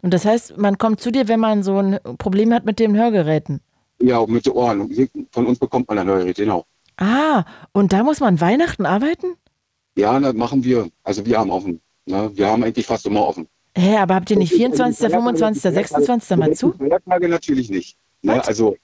[0.02, 2.96] Und das heißt, man kommt zu dir, wenn man so ein Problem hat mit den
[2.96, 3.60] Hörgeräten.
[4.02, 5.10] Ja, mit den Ohren.
[5.32, 6.66] Von uns bekommt man ein Hörgerät, genau.
[6.98, 9.36] Ah, und da muss man Weihnachten arbeiten?
[9.96, 10.90] Ja, das machen wir.
[11.04, 11.82] Also wir haben offen.
[12.06, 12.32] Ne?
[12.34, 13.48] Wir haben eigentlich fast immer offen.
[13.78, 16.38] Hä, aber habt ihr nicht 24., 25., 26.
[16.38, 16.74] mal zu?
[16.74, 17.98] Feiertage natürlich nicht.
[18.22, 18.46] Ne?
[18.46, 18.78] Also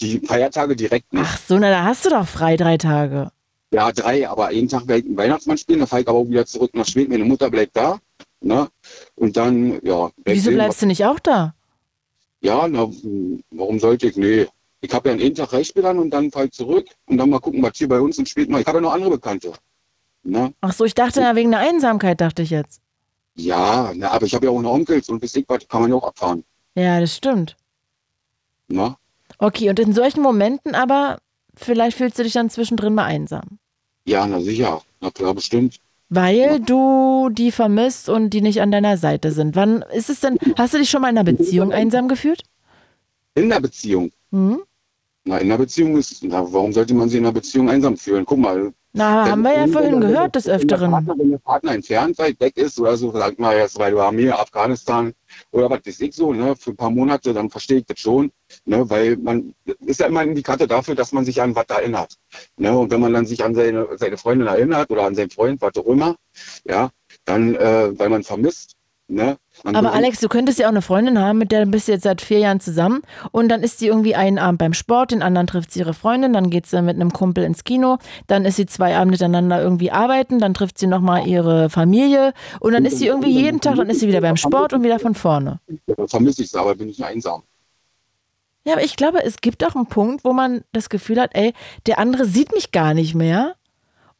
[0.00, 1.24] die Feiertage direkt nicht.
[1.24, 3.30] Ach so, na, da hast du doch frei drei Tage.
[3.72, 6.28] Ja, drei, aber einen Tag werde ich einen Weihnachtsmann spielen, dann fahre ich aber auch
[6.28, 7.12] wieder zurück nach Schweden.
[7.12, 7.98] Meine Mutter bleibt da.
[8.40, 8.68] Ne?
[9.14, 10.02] Und dann, ja.
[10.02, 11.54] werd Wieso bleibst du nicht auch da?
[12.42, 12.90] Ja, na,
[13.50, 14.16] warum sollte ich?
[14.16, 14.46] Nee.
[14.80, 17.38] Ich habe ja einen Tag Reichspiel dann und dann fahre ich zurück und dann mal
[17.38, 18.58] gucken, was hier bei uns Schweden noch.
[18.58, 19.52] Ich habe ja noch andere Bekannte.
[20.24, 20.52] Ne?
[20.60, 22.80] Ach so, ich dachte ja wegen der Einsamkeit, dachte ich jetzt.
[23.34, 25.90] Ja, na, aber ich habe ja auch noch Onkels und bis ich was kann man
[25.90, 26.44] ja auch abfahren.
[26.74, 27.56] Ja, das stimmt.
[28.68, 28.96] Ne?
[29.38, 31.18] Okay, und in solchen Momenten aber,
[31.56, 33.58] vielleicht fühlst du dich dann zwischendrin mal einsam.
[34.04, 34.82] Ja, na sicher.
[35.00, 35.80] Na klar, bestimmt.
[36.14, 39.56] Weil du die vermisst und die nicht an deiner Seite sind.
[39.56, 42.42] Wann ist es denn, hast du dich schon mal in einer Beziehung einsam gefühlt?
[43.34, 44.12] In der Beziehung.
[44.30, 44.60] Hm?
[45.24, 48.24] Na, in der Beziehung ist, na, warum sollte man sich in einer Beziehung einsam fühlen?
[48.24, 48.72] Guck mal.
[48.92, 50.90] Na, haben wir ja vorhin gehört des Öfteren.
[50.90, 54.00] Partner, wenn der Partner entfernt weit weg ist oder so, sagt mal jetzt, weil du
[54.00, 55.14] Armee, Afghanistan
[55.52, 58.32] oder was weiß ich so, ne, für ein paar Monate, dann verstehe ich das schon,
[58.66, 59.54] ne, weil man,
[59.86, 62.18] ist ja immer ein Indikator dafür, dass man sich an was erinnert.
[62.58, 65.62] Ne, und wenn man dann sich an seine, seine Freundin erinnert oder an seinen Freund,
[65.62, 66.16] was auch immer,
[66.64, 66.90] ja,
[67.24, 68.76] dann, äh, weil man vermisst,
[69.12, 69.36] Ne?
[69.64, 72.22] Aber Alex, du könntest ja auch eine Freundin haben, mit der bist du jetzt seit
[72.22, 75.70] vier Jahren zusammen und dann ist sie irgendwie einen Abend beim Sport, den anderen trifft
[75.70, 78.96] sie ihre Freundin, dann geht sie mit einem Kumpel ins Kino, dann ist sie zwei
[78.96, 83.30] Abende miteinander irgendwie arbeiten, dann trifft sie nochmal ihre Familie und dann ist sie irgendwie
[83.30, 85.60] jeden Tag, dann ist sie wieder beim Sport und wieder von vorne.
[85.86, 87.42] Ja, vermisse ich es, aber bin ich einsam.
[88.64, 91.52] Ja, aber ich glaube, es gibt auch einen Punkt, wo man das Gefühl hat, ey,
[91.86, 93.56] der andere sieht mich gar nicht mehr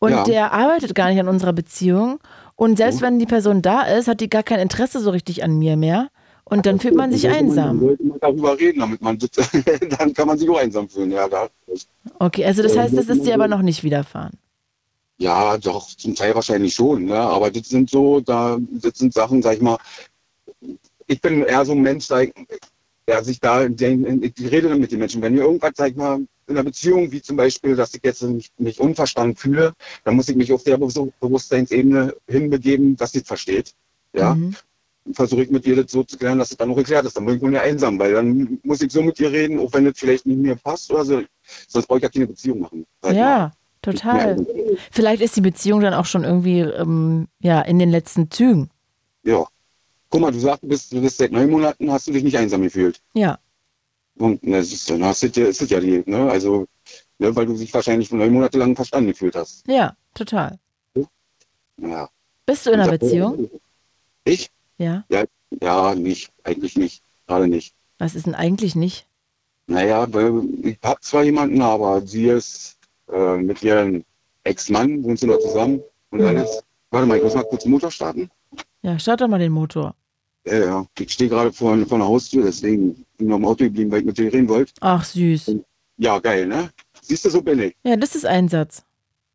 [0.00, 0.24] und Ja.
[0.24, 2.18] der arbeitet gar nicht an unserer Beziehung
[2.62, 5.58] und selbst wenn die Person da ist, hat die gar kein Interesse so richtig an
[5.58, 6.10] mir mehr
[6.44, 7.78] und dann fühlt man sich einsam.
[7.78, 9.18] Man sollte mal darüber reden, damit man
[9.98, 11.10] dann kann man sich auch einsam fühlen.
[11.10, 11.48] Ja, da,
[12.20, 14.38] Okay, also das heißt, das ist dir aber noch nicht widerfahren.
[15.18, 17.06] ja, doch zum Teil wahrscheinlich schon.
[17.06, 17.18] Ne?
[17.18, 19.78] Aber das sind so, da das sind Sachen, sag ich mal.
[21.08, 22.34] Ich bin eher so ein Mensch, sag ich,
[23.08, 25.20] der sich da, ich rede dann mit den Menschen.
[25.20, 28.22] Wenn mir irgendwas, sag ich mal, in einer Beziehung, wie zum Beispiel, dass ich jetzt
[28.22, 29.72] mich, mich unverstanden fühle,
[30.04, 33.72] dann muss ich mich auf der Be- Bewusstseinsebene hinbegeben, dass sie es versteht.
[34.12, 34.34] Ja.
[34.34, 34.54] Mhm.
[35.12, 37.16] Versuche ich mit ihr das so zu klären, dass es dann auch erklärt ist.
[37.16, 39.84] Dann bin ich ja einsam, weil dann muss ich so mit ihr reden, auch wenn
[39.84, 41.22] das vielleicht nicht mir passt oder so.
[41.66, 42.86] Sonst brauche ich ja keine Beziehung machen.
[43.04, 43.16] ich mal.
[43.16, 43.52] Ja,
[43.82, 44.46] total.
[44.92, 48.70] Vielleicht ist die Beziehung dann auch schon irgendwie ähm, ja, in den letzten Zügen.
[49.24, 49.44] Ja.
[50.08, 52.36] Guck mal, du sagst, du bist, du bist seit neun Monaten, hast du dich nicht
[52.36, 53.00] einsam gefühlt.
[53.14, 53.38] Ja.
[54.22, 56.30] Und ne, dann hast du, ja- ist es ja die, ne?
[56.30, 56.66] Also,
[57.18, 59.66] ne, weil du dich wahrscheinlich neun Monate lang verstanden gefühlt hast.
[59.66, 60.60] Ja, total.
[61.80, 62.08] Ja.
[62.46, 63.50] Bist du in einer Beziehung?
[64.24, 64.50] Ich?
[64.78, 65.04] Ja.
[65.08, 65.24] Ja,
[65.60, 67.02] ja, nicht, eigentlich nicht.
[67.26, 67.74] Gerade nicht.
[67.98, 69.08] Was ist denn eigentlich nicht?
[69.66, 70.06] Naja,
[70.62, 72.76] ich hab zwar jemanden, aber sie ist
[73.10, 74.04] äh, mit ihrem
[74.44, 76.26] Ex-Mann, wohnt sie noch zusammen und Mhm.
[76.26, 76.62] alles.
[76.90, 78.30] Warte mal, ich muss mal kurz den Motor starten.
[78.82, 79.94] Ja, start doch mal den Motor.
[80.44, 80.86] Ja, ja.
[80.98, 84.00] Ich stehe gerade vor, vor der Haustür, deswegen bin ich noch im Auto geblieben, weil
[84.00, 84.72] ich mit dir reden wollte.
[84.80, 85.56] Ach, süß.
[85.98, 86.70] Ja, geil, ne?
[87.00, 87.76] Siehst du, so bin ich.
[87.84, 88.84] Ja, das ist Einsatz.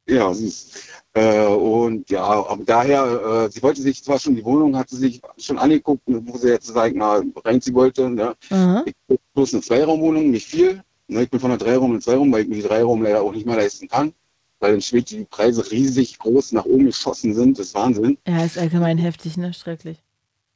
[0.10, 0.72] Ja, süß.
[1.14, 4.98] Äh, und ja, aber daher, äh, sie wollte sich zwar schon die Wohnung, hat sie
[4.98, 8.10] sich schon angeguckt, wo sie jetzt, sag ich mal, reinziehen wollte.
[8.10, 8.36] Ne?
[8.50, 8.84] Aha.
[8.86, 10.84] Ich bin bloß eine Zweiraumwohnung, nicht viel.
[11.08, 11.24] Ne?
[11.24, 13.46] Ich bin von der Dreiraum in Zweiraum, weil ich mir die Dreiraum leider auch nicht
[13.46, 14.14] mehr leisten kann.
[14.60, 17.60] Weil in Schweden die Preise riesig groß nach oben geschossen sind.
[17.60, 18.18] Das ist Wahnsinn.
[18.28, 19.54] Ja, ist allgemein heftig, ne?
[19.54, 19.98] Schrecklich.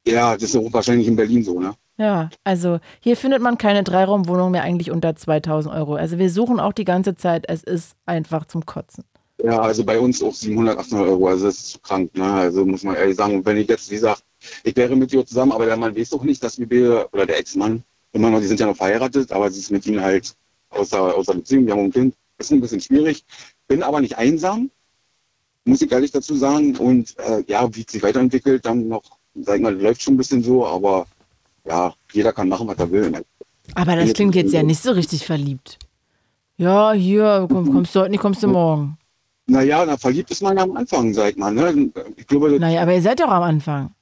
[0.08, 1.74] Ja, das ist auch wahrscheinlich in Berlin so, ne?
[1.98, 5.96] Ja, also hier findet man keine Dreiraumwohnung mehr eigentlich unter 2000 Euro.
[5.96, 7.46] Also wir suchen auch die ganze Zeit.
[7.48, 9.04] Es ist einfach zum Kotzen.
[9.44, 11.28] Ja, also bei uns auch 700, 800 Euro.
[11.28, 12.26] Also das ist krank, ne?
[12.26, 13.36] Also muss man ehrlich sagen.
[13.36, 14.24] Und wenn ich jetzt, wie gesagt,
[14.64, 17.38] ich wäre mit ihr zusammen, aber der Mann weiß doch nicht, dass wir, oder der
[17.40, 17.84] Ex-Mann,
[18.14, 20.36] immer noch, die sind ja noch verheiratet, aber sie ist mit ihm halt
[20.70, 22.16] außer, außer Beziehung, wir haben ein Kind.
[22.38, 23.24] Ist ein bisschen schwierig.
[23.68, 24.72] Bin aber nicht einsam,
[25.66, 26.76] muss ich ehrlich dazu sagen.
[26.78, 29.04] Und äh, ja, wie es sich weiterentwickelt, dann noch,
[29.36, 31.06] sag ich mal, läuft schon ein bisschen so, aber
[31.66, 33.10] ja, jeder kann machen, was er will.
[33.10, 33.24] Ne?
[33.76, 35.78] Aber das klingt jetzt ja nicht so richtig verliebt.
[36.58, 38.98] Ja, hier, komm, kommst du heute nicht, kommst du morgen.
[39.48, 41.52] Naja, na, verliebt ist man ja am Anfang, sag ich mal.
[41.52, 41.90] Ne?
[42.16, 43.94] Ich glaube, Naja, aber ihr seid doch am Anfang.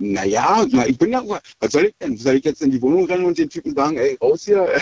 [0.00, 2.16] Naja, na, ich bin ja, was soll ich denn?
[2.16, 4.68] Soll ich jetzt in die Wohnung rennen und den Typen sagen, ey, raus hier?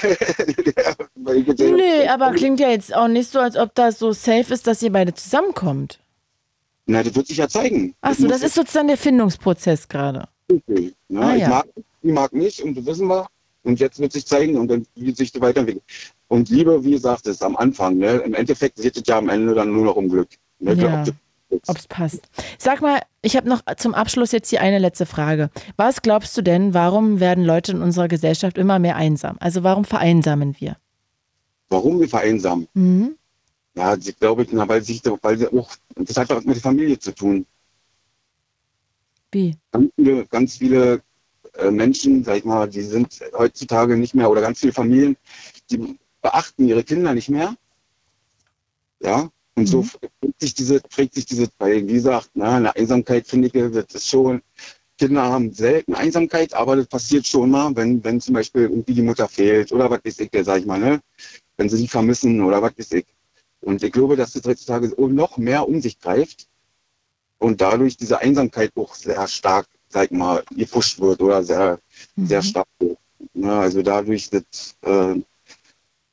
[1.17, 4.83] Nee, aber klingt ja jetzt auch nicht so, als ob das so safe ist, dass
[4.83, 5.99] ihr beide zusammenkommt.
[6.87, 7.95] Na, das wird sich ja zeigen.
[8.01, 10.29] Achso, das ist sozusagen der Findungsprozess gerade.
[10.51, 10.93] Okay.
[11.09, 11.21] Ne?
[11.21, 11.49] Ah, ich ja.
[11.49, 11.67] mag,
[12.03, 13.27] die mag nicht und das wissen wir.
[13.65, 15.83] Und jetzt wird sich zeigen und dann wird sich weiterentwickeln.
[16.29, 17.99] Und Liebe, wie gesagt, ist am Anfang.
[17.99, 18.19] Ne?
[18.19, 20.29] Im Endeffekt geht es ja am Ende dann nur noch um Glück.
[20.61, 20.75] Ne?
[20.75, 21.05] Ja.
[21.67, 22.29] Ob es passt.
[22.59, 25.51] Sag mal, ich habe noch zum Abschluss jetzt hier eine letzte Frage.
[25.77, 29.37] Was glaubst du denn, warum werden Leute in unserer Gesellschaft immer mehr einsam?
[29.41, 30.77] Also warum vereinsamen wir?
[31.69, 32.69] Warum wir vereinsamen?
[32.75, 33.17] Mhm.
[33.77, 36.99] Ja, ich glaube, na, weil sich, weil sie auch, das hat was mit der Familie
[36.99, 37.47] zu tun.
[39.33, 39.57] Wie?
[39.71, 41.03] ganz viele, ganz viele
[41.59, 45.17] äh, Menschen, sag ich mal, die sind heutzutage nicht mehr, oder ganz viele Familien,
[45.71, 47.55] die beachten ihre Kinder nicht mehr.
[49.01, 49.85] Ja, und so
[50.21, 53.95] prägt sich diese, prägt sich diese, weil, wie gesagt, na, eine Einsamkeit finde ich, das
[53.95, 54.41] ist schon,
[54.99, 59.03] Kinder haben selten Einsamkeit, aber das passiert schon mal, wenn, wenn zum Beispiel irgendwie die
[59.03, 61.01] Mutter fehlt oder was weiß ich, der, sag ich mal, ne,
[61.59, 63.07] wenn sie die vermissen oder was weiß ich.
[63.67, 66.47] Und ich glaube, dass das heutzutage noch mehr um sich greift
[67.39, 71.81] und dadurch diese Einsamkeit auch sehr stark, sag ich mal, gepusht wird oder sehr,
[72.17, 72.69] sehr stark.
[73.35, 75.21] Ja, also dadurch das, äh,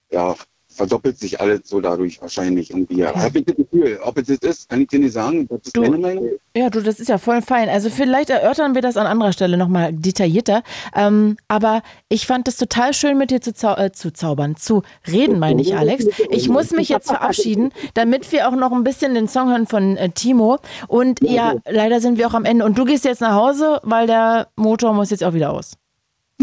[0.10, 0.36] ja,
[0.74, 3.00] verdoppelt sich alles so dadurch wahrscheinlich irgendwie.
[3.00, 3.14] Ja.
[3.16, 5.48] Habe ich das Gefühl, ob es das ist, kann ich dir nicht sagen.
[5.48, 6.30] Das ist meine Meinung.
[6.56, 7.70] Ja, du, das ist ja voll fein.
[7.70, 10.64] Also vielleicht erörtern wir das an anderer Stelle nochmal detaillierter.
[10.96, 14.84] Ähm, aber ich fand es total schön, mit dir zu, zau äh, zu zaubern, zu
[15.12, 16.06] reden, meine ich, Alex.
[16.30, 19.98] Ich muss mich jetzt verabschieden, damit wir auch noch ein bisschen den Song hören von
[19.98, 20.60] äh, Timo.
[20.88, 22.66] Und ja, leider sind wir auch am Ende.
[22.66, 25.74] Und du gehst jetzt nach Hause, weil der Motor muss jetzt auch wieder aus.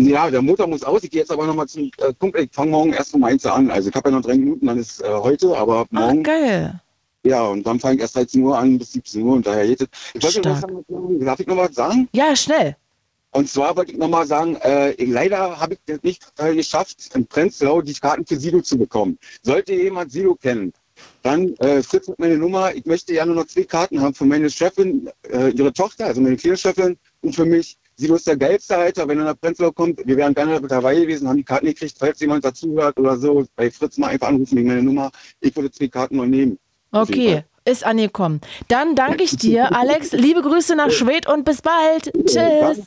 [0.09, 1.02] Ja, der Motor muss aus.
[1.02, 2.44] Ich gehe jetzt aber nochmal zum äh, Kumpel.
[2.44, 3.70] Ich fange morgen erst um eins an.
[3.70, 6.22] Also ich habe ja noch drei Minuten, dann ist äh, heute, aber morgen.
[6.22, 6.81] geil.
[7.22, 9.82] Ja, und dann fange ich erst 13 Uhr an bis 17 Uhr und daher geht
[9.82, 9.89] es.
[10.14, 12.09] Ich wollte noch sagen, darf ich noch was sagen?
[12.12, 12.77] Ja, schnell.
[13.32, 17.27] Und zwar wollte ich nochmal sagen, äh, leider habe ich das nicht äh, geschafft, in
[17.27, 19.18] Prenzlau die Karten für Silo zu bekommen.
[19.43, 20.72] Sollte jemand Silo kennen,
[21.22, 22.74] dann äh, Fritz mit meine Nummer.
[22.74, 26.22] Ich möchte ja nur noch zwei Karten haben für meine Chefin, äh, ihre Tochter, also
[26.22, 27.77] meine kleine Chefin und für mich.
[28.01, 30.01] Silo ist der geilste Alter, wenn er nach Prenzlau kommt.
[30.06, 33.44] Wir wären gerne dabei gewesen, haben die Karten gekriegt, falls jemand dazuhört oder so.
[33.56, 35.10] Bei Fritz mal einfach anrufen wegen meine Nummer.
[35.40, 36.59] Ich würde zwei Karten nur nehmen.
[36.93, 38.40] Okay, ist angekommen.
[38.68, 40.12] Dann danke ich dir, Alex.
[40.12, 42.10] Liebe Grüße nach Schwedt und bis bald.
[42.24, 42.86] Tschüss.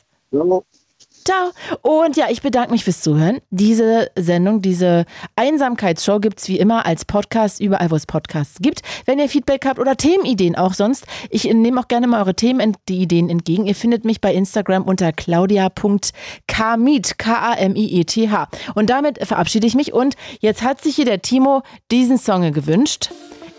[1.24, 1.52] Ciao.
[1.82, 3.40] Und ja, ich bedanke mich fürs Zuhören.
[3.50, 5.06] Diese Sendung, diese
[5.36, 8.82] Einsamkeitsshow gibt's wie immer als Podcast überall, wo es Podcasts gibt.
[9.06, 12.76] Wenn ihr Feedback habt oder Themenideen auch sonst, ich nehme auch gerne mal eure Themen,
[12.90, 13.66] die Ideen entgegen.
[13.66, 18.48] Ihr findet mich bei Instagram unter claudia.kamiet, K-A-M-I-E-T-H.
[18.76, 19.94] Und damit verabschiede ich mich.
[19.94, 23.12] Und jetzt hat sich hier der Timo diesen Song gewünscht.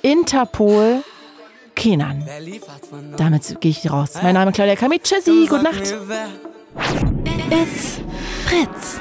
[0.02, 1.02] Interpol
[1.74, 2.28] Kenan.
[3.16, 4.14] Damit gehe ich raus.
[4.22, 5.04] Mein Name ist Claudia Kamit.
[5.04, 5.94] Tschüssi, gute Nacht.
[6.76, 7.98] It's
[8.48, 8.98] Fritz.